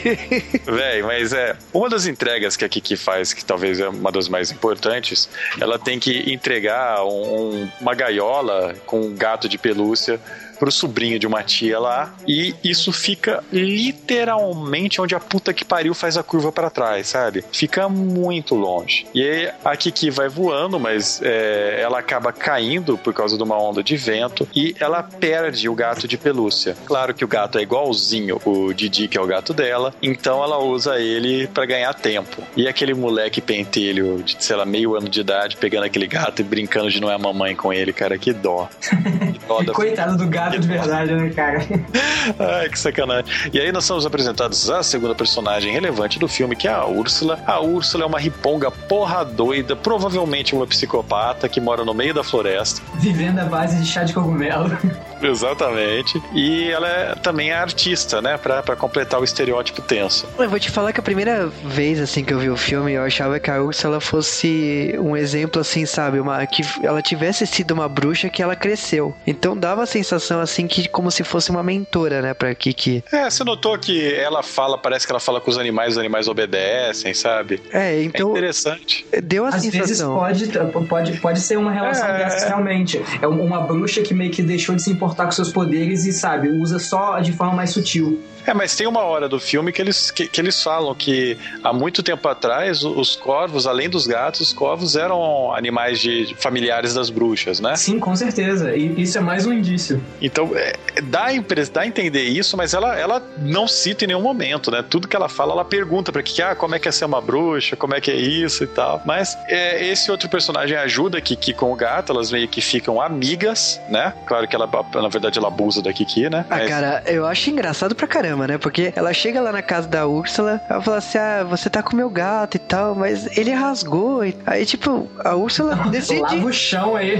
Véi, 0.66 1.02
mas 1.02 1.32
é. 1.32 1.56
Uma 1.72 1.88
das 1.88 2.06
entregas 2.06 2.56
que 2.56 2.64
a 2.64 2.68
Kiki 2.68 2.96
faz, 2.96 3.32
que 3.32 3.44
talvez 3.44 3.80
é 3.80 3.88
uma 3.88 4.12
das 4.12 4.28
mais 4.28 4.50
importantes, 4.50 5.28
ela 5.60 5.78
tem 5.78 5.98
que 5.98 6.32
entregar 6.32 7.04
um, 7.04 7.68
uma 7.80 7.94
gaiola 7.94 8.74
com 8.86 9.00
um 9.00 9.14
gato 9.14 9.48
de 9.48 9.58
pelúcia 9.58 10.20
pro 10.62 10.70
sobrinho 10.70 11.18
de 11.18 11.26
uma 11.26 11.42
tia 11.42 11.76
lá. 11.80 12.14
E 12.24 12.54
isso 12.62 12.92
fica 12.92 13.42
literalmente 13.52 15.00
onde 15.00 15.12
a 15.12 15.18
puta 15.18 15.52
que 15.52 15.64
pariu 15.64 15.92
faz 15.92 16.16
a 16.16 16.22
curva 16.22 16.52
para 16.52 16.70
trás, 16.70 17.08
sabe? 17.08 17.44
Fica 17.50 17.88
muito 17.88 18.54
longe. 18.54 19.04
E 19.12 19.28
aí 19.28 19.50
a 19.64 19.76
Kiki 19.76 20.08
vai 20.08 20.28
voando, 20.28 20.78
mas 20.78 21.20
é, 21.20 21.80
ela 21.82 21.98
acaba 21.98 22.32
caindo 22.32 22.96
por 22.96 23.12
causa 23.12 23.36
de 23.36 23.42
uma 23.42 23.60
onda 23.60 23.82
de 23.82 23.96
vento 23.96 24.46
e 24.54 24.72
ela 24.78 25.02
perde 25.02 25.68
o 25.68 25.74
gato 25.74 26.06
de 26.06 26.16
pelúcia. 26.16 26.76
Claro 26.86 27.12
que 27.12 27.24
o 27.24 27.28
gato 27.28 27.58
é 27.58 27.62
igualzinho 27.62 28.40
o 28.44 28.72
Didi, 28.72 29.08
que 29.08 29.18
é 29.18 29.20
o 29.20 29.26
gato 29.26 29.52
dela, 29.52 29.92
então 30.00 30.44
ela 30.44 30.58
usa 30.58 31.00
ele 31.00 31.48
para 31.48 31.66
ganhar 31.66 31.92
tempo. 31.92 32.40
E 32.56 32.68
aquele 32.68 32.94
moleque 32.94 33.40
pentelho 33.40 34.22
de, 34.22 34.36
sei 34.38 34.54
lá, 34.54 34.64
meio 34.64 34.94
ano 34.94 35.08
de 35.08 35.22
idade, 35.22 35.56
pegando 35.56 35.86
aquele 35.86 36.06
gato 36.06 36.40
e 36.40 36.44
brincando 36.44 36.88
de 36.88 37.00
não 37.00 37.10
é 37.10 37.18
mamãe 37.18 37.56
com 37.56 37.72
ele, 37.72 37.92
cara, 37.92 38.16
que 38.16 38.32
dó. 38.32 38.68
Que 39.32 39.38
dó 39.46 39.62
da... 39.62 39.72
Coitado 39.72 40.16
do 40.16 40.28
gato 40.28 40.51
de 40.58 40.68
verdade, 40.68 41.14
né, 41.14 41.30
cara? 41.30 41.58
Ai, 42.38 42.68
que 42.68 42.78
sacanagem. 42.78 43.24
E 43.52 43.60
aí 43.60 43.72
nós 43.72 43.84
somos 43.84 44.06
apresentados 44.06 44.70
a 44.70 44.82
segunda 44.82 45.14
personagem 45.14 45.72
relevante 45.72 46.18
do 46.18 46.28
filme, 46.28 46.56
que 46.56 46.68
é 46.68 46.72
a 46.72 46.86
Úrsula. 46.86 47.38
A 47.46 47.60
Úrsula 47.60 48.04
é 48.04 48.06
uma 48.06 48.18
riponga 48.18 48.70
porra 48.70 49.24
doida, 49.24 49.74
provavelmente 49.74 50.54
uma 50.54 50.66
psicopata 50.66 51.48
que 51.48 51.60
mora 51.60 51.84
no 51.84 51.94
meio 51.94 52.14
da 52.14 52.22
floresta. 52.22 52.82
Vivendo 52.94 53.38
à 53.40 53.44
base 53.44 53.80
de 53.80 53.86
chá 53.86 54.04
de 54.04 54.12
cogumelo. 54.12 54.76
Exatamente. 55.30 56.20
E 56.34 56.70
ela 56.70 56.88
é, 56.88 57.14
também 57.16 57.50
é 57.50 57.54
artista, 57.54 58.20
né? 58.20 58.36
Pra, 58.38 58.62
pra 58.62 58.76
completar 58.76 59.20
o 59.20 59.24
estereótipo 59.24 59.82
tenso. 59.82 60.26
Eu 60.38 60.48
vou 60.48 60.58
te 60.58 60.70
falar 60.70 60.92
que 60.92 61.00
a 61.00 61.02
primeira 61.02 61.46
vez, 61.64 62.00
assim, 62.00 62.24
que 62.24 62.32
eu 62.32 62.38
vi 62.38 62.50
o 62.50 62.56
filme, 62.56 62.92
eu 62.92 63.02
achava 63.02 63.38
que 63.38 63.50
a 63.50 63.62
Úrsula 63.62 64.00
fosse 64.00 64.94
um 64.98 65.16
exemplo, 65.16 65.60
assim, 65.60 65.86
sabe? 65.86 66.20
Uma, 66.20 66.44
que 66.46 66.62
ela 66.82 67.02
tivesse 67.02 67.46
sido 67.46 67.72
uma 67.72 67.88
bruxa 67.88 68.28
que 68.28 68.42
ela 68.42 68.56
cresceu. 68.56 69.14
Então 69.26 69.56
dava 69.56 69.82
a 69.82 69.86
sensação, 69.86 70.40
assim, 70.40 70.66
que 70.66 70.88
como 70.88 71.10
se 71.10 71.22
fosse 71.24 71.50
uma 71.50 71.62
mentora, 71.62 72.20
né? 72.22 72.34
Pra 72.34 72.54
Kiki. 72.54 73.04
É, 73.12 73.28
você 73.30 73.44
notou 73.44 73.78
que 73.78 74.14
ela 74.14 74.42
fala, 74.42 74.76
parece 74.78 75.06
que 75.06 75.12
ela 75.12 75.20
fala 75.20 75.40
com 75.40 75.50
os 75.50 75.58
animais, 75.58 75.92
os 75.92 75.98
animais 75.98 76.28
obedecem, 76.28 77.14
sabe? 77.14 77.62
É, 77.72 78.02
então... 78.02 78.28
É 78.28 78.32
interessante. 78.32 79.06
Deu 79.22 79.44
a 79.44 79.48
Às 79.48 79.62
sensação. 79.62 80.20
vezes 80.24 80.50
pode, 80.52 80.86
pode, 80.88 81.12
pode 81.20 81.40
ser 81.40 81.56
uma 81.58 81.70
relação 81.70 82.06
É. 82.08 82.18
dessas, 82.18 82.44
realmente. 82.44 83.00
É 83.20 83.26
uma 83.26 83.60
bruxa 83.60 84.02
que 84.02 84.14
meio 84.14 84.30
que 84.30 84.42
deixou 84.42 84.74
de 84.74 84.82
se 84.82 84.90
importar 84.90 85.11
com 85.14 85.30
seus 85.30 85.52
poderes 85.52 86.04
e, 86.04 86.12
sabe, 86.12 86.48
usa 86.48 86.78
só 86.78 87.20
de 87.20 87.32
forma 87.32 87.54
mais 87.54 87.70
sutil. 87.70 88.20
É, 88.46 88.54
mas 88.54 88.74
tem 88.76 88.86
uma 88.86 89.00
hora 89.02 89.28
do 89.28 89.38
filme 89.38 89.72
que 89.72 89.80
eles, 89.80 90.10
que, 90.10 90.26
que 90.26 90.40
eles 90.40 90.62
falam 90.62 90.94
que 90.94 91.38
há 91.62 91.72
muito 91.72 92.02
tempo 92.02 92.26
atrás 92.28 92.82
os 92.82 93.16
corvos, 93.16 93.66
além 93.66 93.88
dos 93.88 94.06
gatos, 94.06 94.40
os 94.40 94.52
corvos 94.52 94.96
eram 94.96 95.52
animais 95.54 96.00
de 96.00 96.34
familiares 96.38 96.94
das 96.94 97.10
bruxas, 97.10 97.60
né? 97.60 97.76
Sim, 97.76 97.98
com 97.98 98.14
certeza. 98.16 98.74
E 98.74 99.00
isso 99.00 99.18
é 99.18 99.20
mais 99.20 99.46
um 99.46 99.52
indício. 99.52 100.02
Então 100.20 100.50
é, 100.54 100.74
dá, 101.02 101.26
a 101.26 101.32
dá 101.72 101.80
a 101.82 101.86
entender 101.86 102.24
isso, 102.24 102.56
mas 102.56 102.74
ela, 102.74 102.98
ela 102.98 103.22
não 103.38 103.66
cita 103.68 104.04
em 104.04 104.08
nenhum 104.08 104.22
momento, 104.22 104.70
né? 104.70 104.82
Tudo 104.88 105.08
que 105.08 105.16
ela 105.16 105.28
fala, 105.28 105.52
ela 105.52 105.64
pergunta 105.64 106.10
pra 106.12 106.22
que 106.22 106.40
ah, 106.42 106.54
como 106.54 106.74
é 106.74 106.78
que 106.78 106.88
é 106.88 106.92
ser 106.92 107.04
uma 107.04 107.20
bruxa, 107.20 107.76
como 107.76 107.94
é 107.94 108.00
que 108.00 108.10
é 108.10 108.16
isso 108.16 108.64
e 108.64 108.66
tal. 108.66 109.02
Mas 109.04 109.36
é, 109.46 109.84
esse 109.86 110.10
outro 110.10 110.28
personagem 110.28 110.76
ajuda 110.76 111.18
a 111.18 111.20
Kiki 111.20 111.52
com 111.52 111.72
o 111.72 111.76
gato, 111.76 112.12
elas 112.12 112.30
meio 112.30 112.48
que 112.48 112.60
ficam 112.60 113.00
amigas, 113.00 113.80
né? 113.88 114.12
Claro 114.26 114.46
que 114.48 114.54
ela, 114.56 114.68
na 114.94 115.08
verdade, 115.08 115.38
ela 115.38 115.48
abusa 115.48 115.82
da 115.82 115.92
Kiki, 115.92 116.28
né? 116.28 116.44
Ah, 116.50 116.56
Mas- 116.58 116.68
cara, 116.68 117.02
eu 117.06 117.26
acho 117.26 117.50
engraçado 117.50 117.94
pra 117.94 118.06
caramba, 118.06 118.31
né? 118.46 118.58
Porque 118.58 118.92
ela 118.96 119.12
chega 119.12 119.40
lá 119.40 119.52
na 119.52 119.62
casa 119.62 119.88
da 119.88 120.06
Úrsula, 120.06 120.60
ela 120.68 120.80
fala 120.82 120.96
assim: 120.98 121.18
ah, 121.18 121.44
você 121.48 121.68
tá 121.70 121.82
com 121.82 121.96
meu 121.96 122.08
gato 122.10 122.56
e 122.56 122.58
tal, 122.58 122.94
mas 122.94 123.36
ele 123.36 123.52
rasgou. 123.52 124.24
E- 124.24 124.36
Aí, 124.46 124.64
tipo, 124.66 125.08
a 125.24 125.34
Úrsula 125.34 125.74
decide. 125.90 126.20
Lava 126.20 126.36
o 126.46 126.52
chão 126.52 126.96
aí. 126.96 127.18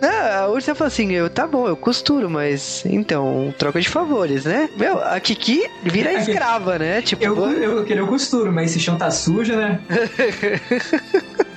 Não, 0.00 0.42
a 0.44 0.48
Úrsula 0.48 0.74
fala 0.74 0.88
assim: 0.88 1.12
eu, 1.12 1.28
tá 1.30 1.46
bom, 1.46 1.66
eu 1.68 1.76
costuro, 1.76 2.28
mas 2.28 2.84
então, 2.86 3.52
troca 3.58 3.80
de 3.80 3.88
favores, 3.88 4.44
né? 4.44 4.68
Meu, 4.76 4.98
a 5.02 5.18
Kiki 5.20 5.62
vira 5.82 6.12
escrava, 6.20 6.78
né? 6.78 7.00
Tipo, 7.02 7.24
Eu, 7.24 7.36
eu, 7.50 7.76
eu 7.78 7.84
queria 7.84 8.04
o 8.04 8.08
costuro, 8.08 8.52
mas 8.52 8.70
esse 8.70 8.80
chão 8.80 8.96
tá 8.96 9.10
sujo, 9.10 9.54
né? 9.56 9.80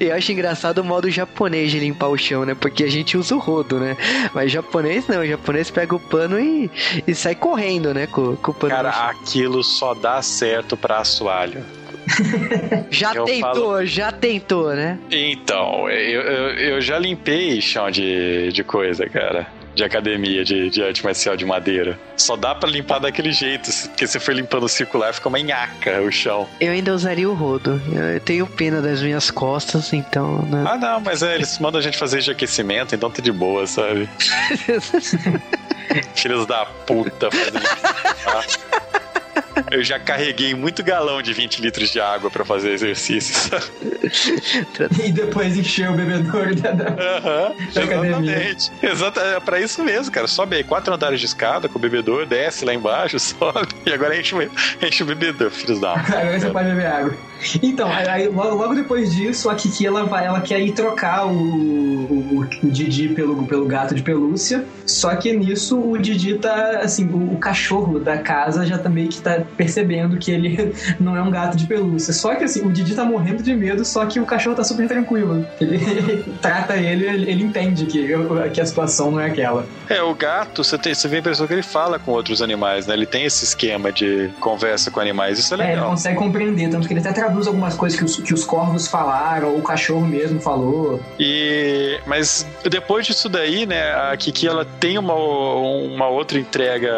eu 0.00 0.14
acho 0.14 0.32
engraçado 0.32 0.78
o 0.78 0.84
modo 0.84 1.10
japonês 1.10 1.70
de 1.70 1.78
limpar 1.78 2.08
o 2.08 2.16
chão, 2.18 2.44
né? 2.44 2.54
Porque 2.54 2.84
a 2.84 2.90
gente 2.90 3.16
usa 3.16 3.34
o 3.34 3.38
rodo, 3.38 3.78
né? 3.78 3.96
Mas 4.34 4.50
japonês 4.52 5.06
não, 5.08 5.20
o 5.20 5.26
japonês 5.26 5.70
pega 5.70 5.94
o 5.94 6.00
pano 6.00 6.38
e, 6.38 6.70
e 7.06 7.14
sai 7.14 7.34
correndo, 7.34 7.92
né? 7.94 8.06
Com, 8.06 8.36
com 8.36 8.50
o 8.50 8.54
pano 8.54 8.74
Cara, 8.74 8.90
aquilo 8.90 9.62
só 9.62 9.94
dá 9.94 10.20
certo 10.22 10.76
pra 10.76 10.98
assoalho. 10.98 11.64
Já 12.90 13.14
eu 13.14 13.24
tentou, 13.24 13.40
falo- 13.54 13.86
já 13.86 14.10
tentou, 14.10 14.74
né? 14.74 14.98
Então, 15.10 15.88
eu, 15.88 16.20
eu, 16.22 16.48
eu 16.74 16.80
já 16.80 16.98
limpei 16.98 17.60
chão 17.60 17.90
de, 17.90 18.50
de 18.52 18.64
coisa, 18.64 19.08
cara. 19.08 19.46
De 19.74 19.84
academia, 19.84 20.44
de, 20.44 20.70
de 20.70 20.82
arte 20.82 21.04
marcial 21.04 21.36
de 21.36 21.44
madeira. 21.44 21.98
Só 22.16 22.36
dá 22.36 22.54
pra 22.54 22.68
limpar 22.68 22.98
daquele 22.98 23.32
jeito, 23.32 23.70
porque 23.88 24.06
se 24.06 24.20
for 24.20 24.34
limpando 24.34 24.68
circular, 24.68 25.12
fica 25.14 25.28
uma 25.28 25.38
nhaca 25.38 26.00
o 26.02 26.10
chão. 26.10 26.48
Eu 26.60 26.72
ainda 26.72 26.94
usaria 26.94 27.28
o 27.28 27.34
rodo. 27.34 27.80
Eu 27.90 28.20
tenho 28.20 28.46
pena 28.46 28.80
das 28.82 29.00
minhas 29.00 29.30
costas, 29.30 29.92
então. 29.92 30.42
Né? 30.42 30.64
Ah, 30.66 30.76
não, 30.76 31.00
mas 31.00 31.22
é, 31.22 31.34
eles 31.34 31.58
mandam 31.58 31.80
a 31.80 31.82
gente 31.82 31.96
fazer 31.96 32.20
de 32.20 32.30
aquecimento, 32.30 32.94
então 32.94 33.10
tá 33.10 33.22
de 33.22 33.32
boa, 33.32 33.66
sabe? 33.66 34.08
Filhos 36.14 36.46
da 36.46 36.64
puta 36.64 37.30
fazendo. 37.30 37.62
Eu 39.70 39.82
já 39.82 39.98
carreguei 39.98 40.54
muito 40.54 40.82
galão 40.82 41.22
de 41.22 41.32
20 41.32 41.60
litros 41.62 41.90
de 41.90 42.00
água 42.00 42.30
pra 42.30 42.44
fazer 42.44 42.72
exercício. 42.72 43.34
sabe? 43.34 43.64
E 45.04 45.12
depois 45.12 45.56
encher 45.56 45.90
o 45.90 45.94
bebedouro 45.94 46.54
da. 46.56 46.72
da... 46.72 46.84
Aham, 46.90 47.54
Da 47.74 47.82
exatamente. 47.82 48.72
Exato, 48.82 49.20
é 49.20 49.40
pra 49.40 49.60
isso 49.60 49.82
mesmo, 49.84 50.12
cara. 50.12 50.26
Sobe 50.26 50.56
aí 50.56 50.64
quatro 50.64 50.92
andares 50.94 51.20
de 51.20 51.26
escada 51.26 51.68
com 51.68 51.78
o 51.78 51.80
bebedor, 51.80 52.26
desce 52.26 52.64
lá 52.64 52.74
embaixo, 52.74 53.18
sobe. 53.20 53.68
E 53.86 53.92
agora 53.92 54.18
enche, 54.18 54.34
o- 54.34 54.50
enche 54.86 55.02
o 55.02 55.06
bebedor, 55.06 55.50
filhos 55.50 55.80
da 55.80 55.92
Agora 55.94 56.38
você 56.38 56.50
pode 56.50 56.68
beber 56.68 56.86
água. 56.86 57.16
Então, 57.62 57.88
aí, 57.90 58.28
logo, 58.28 58.56
logo 58.56 58.74
depois 58.74 59.14
disso, 59.14 59.48
a 59.48 59.54
Kiki 59.54 59.86
ela 59.86 60.04
vai, 60.04 60.26
ela 60.26 60.40
quer 60.40 60.60
ir 60.60 60.72
trocar 60.72 61.26
o, 61.26 61.32
o, 61.32 62.48
o 62.62 62.70
Didi 62.70 63.08
pelo, 63.08 63.46
pelo 63.46 63.66
gato 63.66 63.94
de 63.94 64.02
pelúcia. 64.02 64.64
Só 64.86 65.14
que 65.16 65.32
nisso 65.32 65.78
o 65.80 65.96
Didi 65.98 66.38
tá, 66.38 66.80
assim, 66.82 67.06
o, 67.06 67.34
o 67.34 67.38
cachorro 67.38 67.98
da 67.98 68.18
casa 68.18 68.66
já 68.66 68.78
tá 68.78 68.88
meio 68.88 69.08
que 69.08 69.20
tá 69.20 69.42
percebendo 69.56 70.18
que 70.18 70.30
ele 70.30 70.74
não 71.00 71.16
é 71.16 71.22
um 71.22 71.30
gato 71.30 71.56
de 71.56 71.66
pelúcia. 71.66 72.12
Só 72.12 72.34
que 72.34 72.44
assim, 72.44 72.66
o 72.66 72.72
Didi 72.72 72.94
tá 72.94 73.04
morrendo 73.04 73.42
de 73.42 73.54
medo, 73.54 73.84
só 73.84 74.04
que 74.06 74.20
o 74.20 74.26
cachorro 74.26 74.56
tá 74.56 74.64
super 74.64 74.86
tranquilo. 74.88 75.46
Ele 75.60 75.78
trata 76.42 76.76
ele, 76.76 77.06
ele, 77.06 77.30
ele 77.30 77.44
entende 77.44 77.86
que, 77.86 78.08
que 78.52 78.60
a 78.60 78.66
situação 78.66 79.10
não 79.12 79.20
é 79.20 79.26
aquela. 79.26 79.66
É, 79.88 80.02
o 80.02 80.14
gato, 80.14 80.64
você, 80.64 80.76
tem, 80.78 80.94
você 80.94 81.06
vê 81.08 81.16
a 81.16 81.18
impressão 81.20 81.46
que 81.46 81.52
ele 81.52 81.62
fala 81.62 81.98
com 81.98 82.12
outros 82.12 82.42
animais, 82.42 82.86
né? 82.86 82.94
Ele 82.94 83.06
tem 83.06 83.24
esse 83.24 83.44
esquema 83.44 83.92
de 83.92 84.30
conversa 84.40 84.90
com 84.90 85.00
animais, 85.00 85.38
isso 85.38 85.54
é 85.54 85.58
É, 85.58 85.62
ele 85.62 85.74
legal. 85.74 85.90
consegue 85.90 86.16
compreender, 86.16 86.70
tanto 86.70 86.86
que 86.88 86.94
ele 86.94 87.00
até 87.00 87.12
traduz 87.32 87.46
algumas 87.46 87.74
coisas 87.74 87.98
que 87.98 88.04
os, 88.04 88.16
que 88.16 88.34
os 88.34 88.44
corvos 88.44 88.86
falaram, 88.86 89.48
ou 89.48 89.58
o 89.58 89.62
cachorro 89.62 90.06
mesmo 90.06 90.40
falou. 90.40 91.00
E 91.18 91.98
mas 92.06 92.46
depois 92.68 93.06
disso 93.06 93.28
daí, 93.28 93.66
né, 93.66 93.92
a 93.92 94.16
Kiki 94.16 94.46
ela 94.46 94.64
tem 94.64 94.98
uma, 94.98 95.14
uma 95.14 96.08
outra 96.08 96.38
entrega 96.38 96.90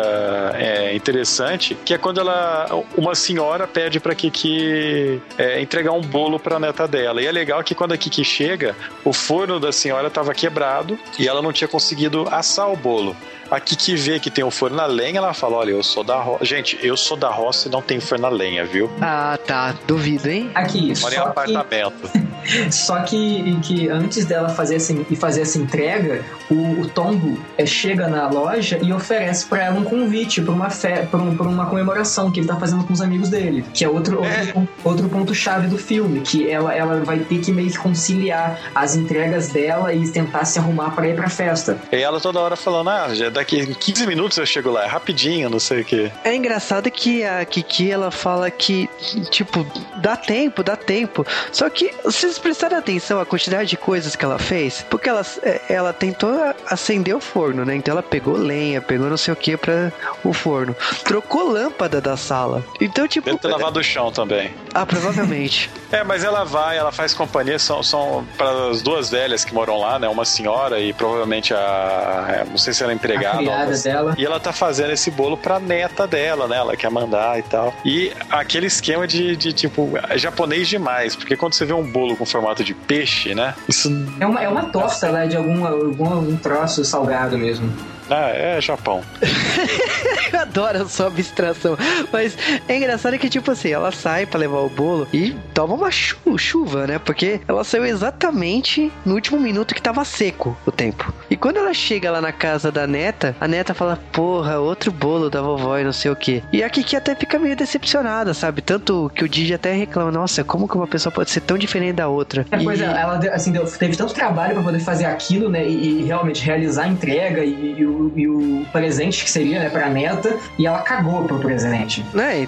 é, 0.54 0.94
interessante, 0.94 1.76
que 1.84 1.94
é 1.94 1.98
quando 1.98 2.20
ela 2.20 2.68
uma 2.96 3.14
senhora 3.14 3.66
pede 3.66 4.00
para 4.00 4.14
Kiki 4.14 5.20
é, 5.38 5.60
entregar 5.60 5.92
um 5.92 6.00
bolo 6.00 6.38
para 6.38 6.58
neta 6.58 6.88
dela. 6.88 7.22
E 7.22 7.26
é 7.26 7.32
legal 7.32 7.62
que 7.62 7.74
quando 7.74 7.92
a 7.92 7.96
Kiki 7.96 8.24
chega, 8.24 8.74
o 9.04 9.12
forno 9.12 9.60
da 9.60 9.72
senhora 9.72 10.08
estava 10.08 10.34
quebrado 10.34 10.98
e 11.18 11.28
ela 11.28 11.40
não 11.40 11.52
tinha 11.52 11.68
conseguido 11.68 12.26
assar 12.30 12.70
o 12.70 12.76
bolo. 12.76 13.16
A 13.54 13.60
Kiki 13.60 13.94
vê 13.94 14.18
que 14.18 14.30
tem 14.30 14.42
um 14.44 14.50
forno 14.50 14.80
a 14.80 14.86
lenha, 14.86 15.18
ela 15.18 15.32
fala: 15.32 15.58
Olha, 15.58 15.70
eu 15.70 15.82
sou 15.82 16.02
da 16.02 16.16
roça. 16.20 16.44
Gente, 16.44 16.76
eu 16.82 16.96
sou 16.96 17.16
da 17.16 17.28
roça 17.30 17.68
e 17.68 17.70
não 17.70 17.80
tenho 17.80 18.00
forno 18.00 18.26
a 18.26 18.28
lenha, 18.28 18.64
viu? 18.64 18.90
Ah, 19.00 19.38
tá. 19.46 19.74
Duvido, 19.86 20.28
hein? 20.28 20.50
Aqui, 20.54 20.92
Mora 21.00 21.14
em 21.14 21.18
só 21.18 21.22
que, 21.22 21.28
apartamento. 21.28 22.10
só 22.70 23.00
que, 23.02 23.58
que 23.62 23.88
antes 23.88 24.24
dela 24.24 24.48
fazer 24.48 24.76
essa, 24.76 24.92
e 24.92 25.14
fazer 25.16 25.42
essa 25.42 25.56
entrega, 25.58 26.24
o, 26.50 26.80
o 26.80 26.88
Tombo 26.88 27.38
é, 27.56 27.64
chega 27.64 28.08
na 28.08 28.28
loja 28.28 28.78
e 28.82 28.92
oferece 28.92 29.46
pra 29.46 29.64
ela 29.64 29.78
um 29.78 29.84
convite 29.84 30.40
pra 30.42 30.52
uma, 30.52 30.68
fe, 30.70 31.06
pra, 31.10 31.20
um- 31.20 31.36
pra 31.36 31.46
uma 31.46 31.66
comemoração 31.66 32.30
que 32.30 32.40
ele 32.40 32.46
tá 32.48 32.56
fazendo 32.56 32.84
com 32.84 32.92
os 32.92 33.00
amigos 33.00 33.28
dele. 33.28 33.64
Que 33.72 33.84
é 33.84 33.88
outro, 33.88 34.16
outro, 34.18 34.30
É. 34.32 34.46
pon- 34.52 34.68
outro 34.84 35.08
ponto-chave 35.08 35.68
do 35.68 35.78
filme, 35.78 36.20
que 36.20 36.50
ela, 36.50 36.74
ela 36.74 37.00
vai 37.04 37.20
ter 37.20 37.38
que 37.38 37.52
meio 37.52 37.70
que 37.70 37.78
conciliar 37.78 38.58
as 38.74 38.96
entregas 38.96 39.48
dela 39.48 39.92
e 39.94 40.08
tentar 40.08 40.44
se 40.44 40.58
arrumar 40.58 40.90
pra 40.90 41.06
ir 41.08 41.14
pra 41.14 41.28
festa. 41.28 41.78
E 41.92 41.96
ela 41.96 42.20
toda 42.20 42.40
hora 42.40 42.56
falando: 42.56 42.90
Ah, 42.90 43.14
já 43.14 43.30
daqui 43.44 43.74
15 43.74 44.06
minutos 44.06 44.38
eu 44.38 44.46
chego 44.46 44.70
lá, 44.70 44.84
é 44.84 44.86
rapidinho, 44.86 45.48
não 45.50 45.60
sei 45.60 45.82
o 45.82 45.84
quê. 45.84 46.10
É 46.24 46.34
engraçado 46.34 46.90
que 46.90 47.24
a 47.24 47.44
Kiki 47.44 47.90
ela 47.90 48.10
fala 48.10 48.50
que, 48.50 48.88
tipo, 49.30 49.66
dá 49.96 50.16
tempo, 50.16 50.62
dá 50.62 50.76
tempo. 50.76 51.26
Só 51.52 51.68
que 51.68 51.92
vocês 52.04 52.38
prestaram 52.38 52.78
atenção 52.78 53.20
à 53.20 53.26
quantidade 53.26 53.68
de 53.70 53.76
coisas 53.76 54.16
que 54.16 54.24
ela 54.24 54.38
fez? 54.38 54.84
Porque 54.88 55.08
ela, 55.08 55.24
é, 55.42 55.60
ela 55.68 55.92
tentou 55.92 56.30
acender 56.66 57.14
o 57.14 57.20
forno, 57.20 57.64
né? 57.64 57.74
Então 57.76 57.92
ela 57.92 58.02
pegou 58.02 58.36
lenha, 58.36 58.80
pegou 58.80 59.08
não 59.08 59.16
sei 59.16 59.32
o 59.32 59.36
que 59.36 59.56
pra 59.56 59.92
o 60.22 60.32
forno. 60.32 60.74
Trocou 61.04 61.48
lâmpada 61.50 62.00
da 62.00 62.16
sala. 62.16 62.64
Então, 62.80 63.06
tipo. 63.06 63.26
Deve 63.26 63.38
ter 63.38 63.48
lavado 63.48 63.80
o 63.80 63.82
chão 63.84 64.10
também. 64.10 64.54
Ah, 64.72 64.86
provavelmente. 64.86 65.70
É, 65.94 66.02
mas 66.02 66.24
ela 66.24 66.42
vai, 66.42 66.76
ela 66.76 66.90
faz 66.90 67.14
companhia, 67.14 67.56
são, 67.56 67.80
são 67.80 68.26
para 68.36 68.70
as 68.70 68.82
duas 68.82 69.10
velhas 69.10 69.44
que 69.44 69.54
moram 69.54 69.78
lá, 69.78 69.96
né? 69.96 70.08
Uma 70.08 70.24
senhora 70.24 70.80
e 70.80 70.92
provavelmente 70.92 71.54
a. 71.54 72.26
é, 72.28 72.44
Não 72.50 72.58
sei 72.58 72.72
se 72.74 72.82
ela 72.82 72.90
é 72.90 72.96
empregada. 72.96 73.33
Criada 73.38 73.66
mas- 73.66 73.82
dela. 73.82 74.14
E 74.18 74.24
ela 74.24 74.40
tá 74.40 74.52
fazendo 74.52 74.92
esse 74.92 75.10
bolo 75.10 75.36
pra 75.36 75.58
neta 75.60 76.06
dela, 76.06 76.46
né? 76.48 76.56
Ela 76.56 76.76
quer 76.76 76.90
mandar 76.90 77.38
e 77.38 77.42
tal. 77.42 77.74
E 77.84 78.12
aquele 78.30 78.66
esquema 78.66 79.06
de, 79.06 79.36
de 79.36 79.52
tipo, 79.52 79.90
é 80.08 80.16
japonês 80.18 80.68
demais, 80.68 81.14
porque 81.16 81.36
quando 81.36 81.54
você 81.54 81.64
vê 81.64 81.72
um 81.72 81.82
bolo 81.84 82.16
com 82.16 82.24
formato 82.24 82.62
de 82.64 82.74
peixe, 82.74 83.34
né? 83.34 83.54
Isso 83.68 83.90
é 84.20 84.26
uma, 84.26 84.42
é 84.42 84.48
uma 84.48 84.66
tosta, 84.66 85.10
né? 85.10 85.26
De 85.26 85.36
algum, 85.36 85.64
algum, 85.66 86.12
algum 86.12 86.36
troço 86.36 86.84
salgado 86.84 87.36
mesmo. 87.38 87.70
Ah, 88.10 88.30
é 88.30 88.60
Japão. 88.60 89.02
eu 90.32 90.40
adoro 90.40 90.82
a 90.82 90.88
sua 90.88 91.06
abstração. 91.06 91.76
Mas 92.12 92.36
é 92.68 92.76
engraçado 92.76 93.18
que, 93.18 93.28
tipo 93.28 93.50
assim, 93.50 93.70
ela 93.70 93.92
sai 93.92 94.26
para 94.26 94.40
levar 94.40 94.58
o 94.58 94.68
bolo 94.68 95.06
e 95.12 95.34
toma 95.52 95.74
uma 95.74 95.90
chu 95.90 96.16
chuva, 96.36 96.86
né? 96.86 96.98
Porque 96.98 97.40
ela 97.46 97.64
saiu 97.64 97.84
exatamente 97.84 98.92
no 99.04 99.14
último 99.14 99.40
minuto 99.40 99.74
que 99.74 99.82
tava 99.82 100.04
seco 100.04 100.56
o 100.66 100.70
tempo. 100.70 101.12
E 101.30 101.36
quando 101.36 101.58
ela 101.58 101.72
chega 101.72 102.10
lá 102.10 102.20
na 102.20 102.32
casa 102.32 102.70
da 102.70 102.86
neta, 102.86 103.36
a 103.40 103.48
neta 103.48 103.74
fala: 103.74 103.98
Porra, 104.12 104.58
outro 104.58 104.90
bolo 104.90 105.30
da 105.30 105.40
vovó 105.40 105.78
e 105.78 105.84
não 105.84 105.92
sei 105.92 106.10
o 106.10 106.16
que. 106.16 106.42
E 106.52 106.62
a 106.62 106.70
Kiki 106.70 106.96
até 106.96 107.14
fica 107.14 107.38
meio 107.38 107.56
decepcionada, 107.56 108.34
sabe? 108.34 108.62
Tanto 108.62 109.10
que 109.14 109.24
o 109.24 109.28
Didi 109.28 109.54
até 109.54 109.72
reclama: 109.72 110.10
Nossa, 110.10 110.44
como 110.44 110.68
que 110.68 110.76
uma 110.76 110.86
pessoa 110.86 111.12
pode 111.12 111.30
ser 111.30 111.40
tão 111.40 111.56
diferente 111.56 111.96
da 111.96 112.08
outra? 112.08 112.46
É, 112.50 112.62
pois 112.62 112.80
é, 112.80 112.84
ela 112.84 113.18
assim, 113.32 113.52
deu, 113.52 113.64
teve 113.64 113.96
tanto 113.96 114.14
trabalho 114.14 114.54
para 114.54 114.62
poder 114.62 114.80
fazer 114.80 115.06
aquilo, 115.06 115.48
né? 115.48 115.66
E, 115.66 116.00
e, 116.00 116.04
realmente 116.04 116.44
realizar 116.44 116.84
a 116.84 116.88
entrega 116.88 117.44
e, 117.44 117.76
e, 117.78 117.86
o, 117.86 117.93
e 118.14 118.28
o 118.28 118.66
presente 118.72 119.24
que 119.24 119.30
seria, 119.30 119.58
né, 119.58 119.68
pra 119.68 119.88
neta. 119.88 120.38
E 120.58 120.66
ela 120.66 120.80
cagou 120.80 121.24
pro 121.24 121.38
presente. 121.38 122.04
Né? 122.12 122.46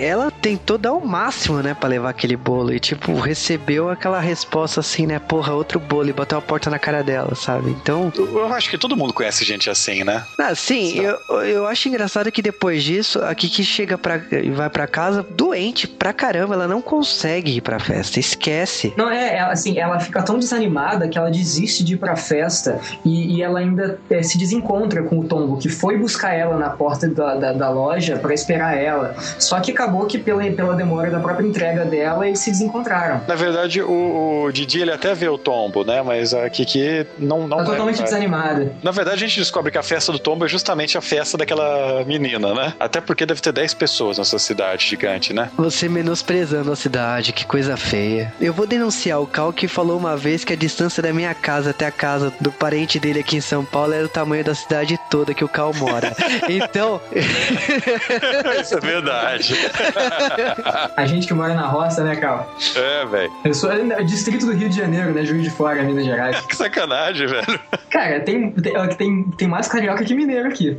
Ela 0.00 0.30
tentou 0.30 0.78
dar 0.78 0.92
o 0.92 1.06
máximo, 1.06 1.62
né, 1.62 1.74
para 1.74 1.88
levar 1.88 2.10
aquele 2.10 2.36
bolo. 2.36 2.72
E, 2.72 2.80
tipo, 2.80 3.14
recebeu 3.18 3.90
aquela 3.90 4.20
resposta 4.20 4.80
assim, 4.80 5.06
né? 5.06 5.18
Porra, 5.18 5.52
outro 5.54 5.78
bolo. 5.78 6.08
E 6.08 6.12
bateu 6.12 6.38
a 6.38 6.42
porta 6.42 6.70
na 6.70 6.78
cara 6.78 7.02
dela, 7.02 7.34
sabe? 7.34 7.70
Então. 7.70 8.12
Eu 8.16 8.52
acho 8.52 8.70
que 8.70 8.78
todo 8.78 8.96
mundo 8.96 9.12
conhece 9.12 9.44
gente 9.44 9.68
assim, 9.68 10.04
né? 10.04 10.24
Ah, 10.38 10.54
sim. 10.54 11.00
Eu, 11.00 11.42
eu 11.42 11.66
acho 11.66 11.88
engraçado 11.88 12.30
que 12.30 12.42
depois 12.42 12.82
disso, 12.82 13.22
a 13.22 13.34
Kiki 13.34 13.64
chega 13.64 13.98
pra, 13.98 14.20
e 14.32 14.50
vai 14.50 14.70
para 14.70 14.86
casa 14.86 15.22
doente 15.22 15.86
pra 15.86 16.12
caramba. 16.12 16.54
Ela 16.54 16.68
não 16.68 16.80
consegue 16.80 17.56
ir 17.56 17.60
pra 17.60 17.78
festa. 17.78 18.18
Esquece. 18.20 18.92
Não, 18.96 19.10
é, 19.10 19.40
assim, 19.40 19.78
ela 19.78 19.98
fica 20.00 20.22
tão 20.22 20.38
desanimada 20.38 21.08
que 21.08 21.18
ela 21.18 21.30
desiste 21.30 21.84
de 21.84 21.94
ir 21.94 21.96
pra 21.98 22.16
festa. 22.16 22.80
E, 23.04 23.36
e 23.36 23.42
ela 23.42 23.58
ainda 23.58 23.98
é, 24.08 24.22
se 24.22 24.38
desencontra 24.38 24.87
com 25.04 25.18
o 25.18 25.24
Tombo, 25.24 25.58
que 25.58 25.68
foi 25.68 25.96
buscar 25.96 26.34
ela 26.34 26.56
na 26.56 26.70
porta 26.70 27.08
da, 27.08 27.34
da, 27.34 27.52
da 27.52 27.70
loja 27.70 28.16
para 28.16 28.34
esperar 28.34 28.76
ela. 28.76 29.14
Só 29.38 29.60
que 29.60 29.72
acabou 29.72 30.06
que 30.06 30.18
pela, 30.18 30.44
pela 30.50 30.74
demora 30.74 31.10
da 31.10 31.20
própria 31.20 31.46
entrega 31.46 31.84
dela, 31.84 32.26
eles 32.26 32.40
se 32.40 32.50
desencontraram. 32.50 33.20
Na 33.26 33.34
verdade, 33.34 33.82
o, 33.82 34.44
o 34.44 34.52
Didi 34.52 34.80
ele 34.80 34.92
até 34.92 35.14
vê 35.14 35.28
o 35.28 35.38
tombo, 35.38 35.84
né? 35.84 36.02
Mas 36.02 36.32
a 36.34 36.48
Kiki 36.48 37.06
não. 37.18 37.46
não 37.46 37.58
tá 37.58 37.64
totalmente 37.64 38.02
desanimada. 38.02 38.72
Na 38.82 38.90
verdade, 38.90 39.24
a 39.24 39.28
gente 39.28 39.38
descobre 39.38 39.70
que 39.70 39.78
a 39.78 39.82
festa 39.82 40.12
do 40.12 40.18
tombo 40.18 40.44
é 40.44 40.48
justamente 40.48 40.96
a 40.96 41.00
festa 41.00 41.36
daquela 41.36 42.04
menina, 42.04 42.54
né? 42.54 42.74
Até 42.78 43.00
porque 43.00 43.26
deve 43.26 43.40
ter 43.40 43.52
10 43.52 43.74
pessoas 43.74 44.18
nessa 44.18 44.38
cidade 44.38 44.86
gigante, 44.86 45.32
né? 45.32 45.50
Você 45.56 45.88
menosprezando 45.88 46.72
a 46.72 46.76
cidade, 46.76 47.32
que 47.32 47.44
coisa 47.44 47.76
feia. 47.76 48.32
Eu 48.40 48.52
vou 48.52 48.66
denunciar 48.66 49.20
o 49.20 49.26
Cal 49.26 49.52
que 49.52 49.68
falou 49.68 49.98
uma 49.98 50.16
vez 50.16 50.44
que 50.44 50.52
a 50.52 50.56
distância 50.56 51.02
da 51.02 51.12
minha 51.12 51.34
casa 51.34 51.70
até 51.70 51.86
a 51.86 51.90
casa 51.90 52.32
do 52.40 52.52
parente 52.52 52.98
dele 52.98 53.20
aqui 53.20 53.36
em 53.36 53.40
São 53.40 53.64
Paulo 53.64 53.92
era 53.92 54.04
o 54.04 54.08
tamanho 54.08 54.44
da 54.44 54.54
cidade 54.54 54.77
toda 55.10 55.34
que 55.34 55.44
o 55.44 55.48
Cal 55.48 55.72
mora. 55.74 56.14
então. 56.48 57.00
Isso 58.60 58.74
é 58.76 58.80
verdade. 58.80 59.54
A 60.96 61.06
gente 61.06 61.26
que 61.26 61.34
mora 61.34 61.54
na 61.54 61.66
roça, 61.66 62.02
né, 62.04 62.16
Cal? 62.16 62.54
É, 62.74 63.06
velho. 63.06 63.32
Eu 63.44 63.54
sou 63.54 63.70
é, 63.72 64.02
distrito 64.02 64.46
do 64.46 64.52
Rio 64.52 64.68
de 64.68 64.76
Janeiro, 64.76 65.12
né? 65.12 65.24
Juiz 65.24 65.42
de 65.42 65.50
Fora, 65.50 65.82
Minas 65.82 66.04
Gerais. 66.04 66.40
que 66.46 66.54
sacanagem, 66.56 67.26
velho. 67.26 67.60
Cara, 67.90 68.20
tem, 68.20 68.50
tem, 68.52 68.88
tem, 68.96 69.24
tem 69.24 69.48
mais 69.48 69.68
carioca 69.68 70.04
que 70.04 70.14
mineiro 70.14 70.48
aqui. 70.48 70.76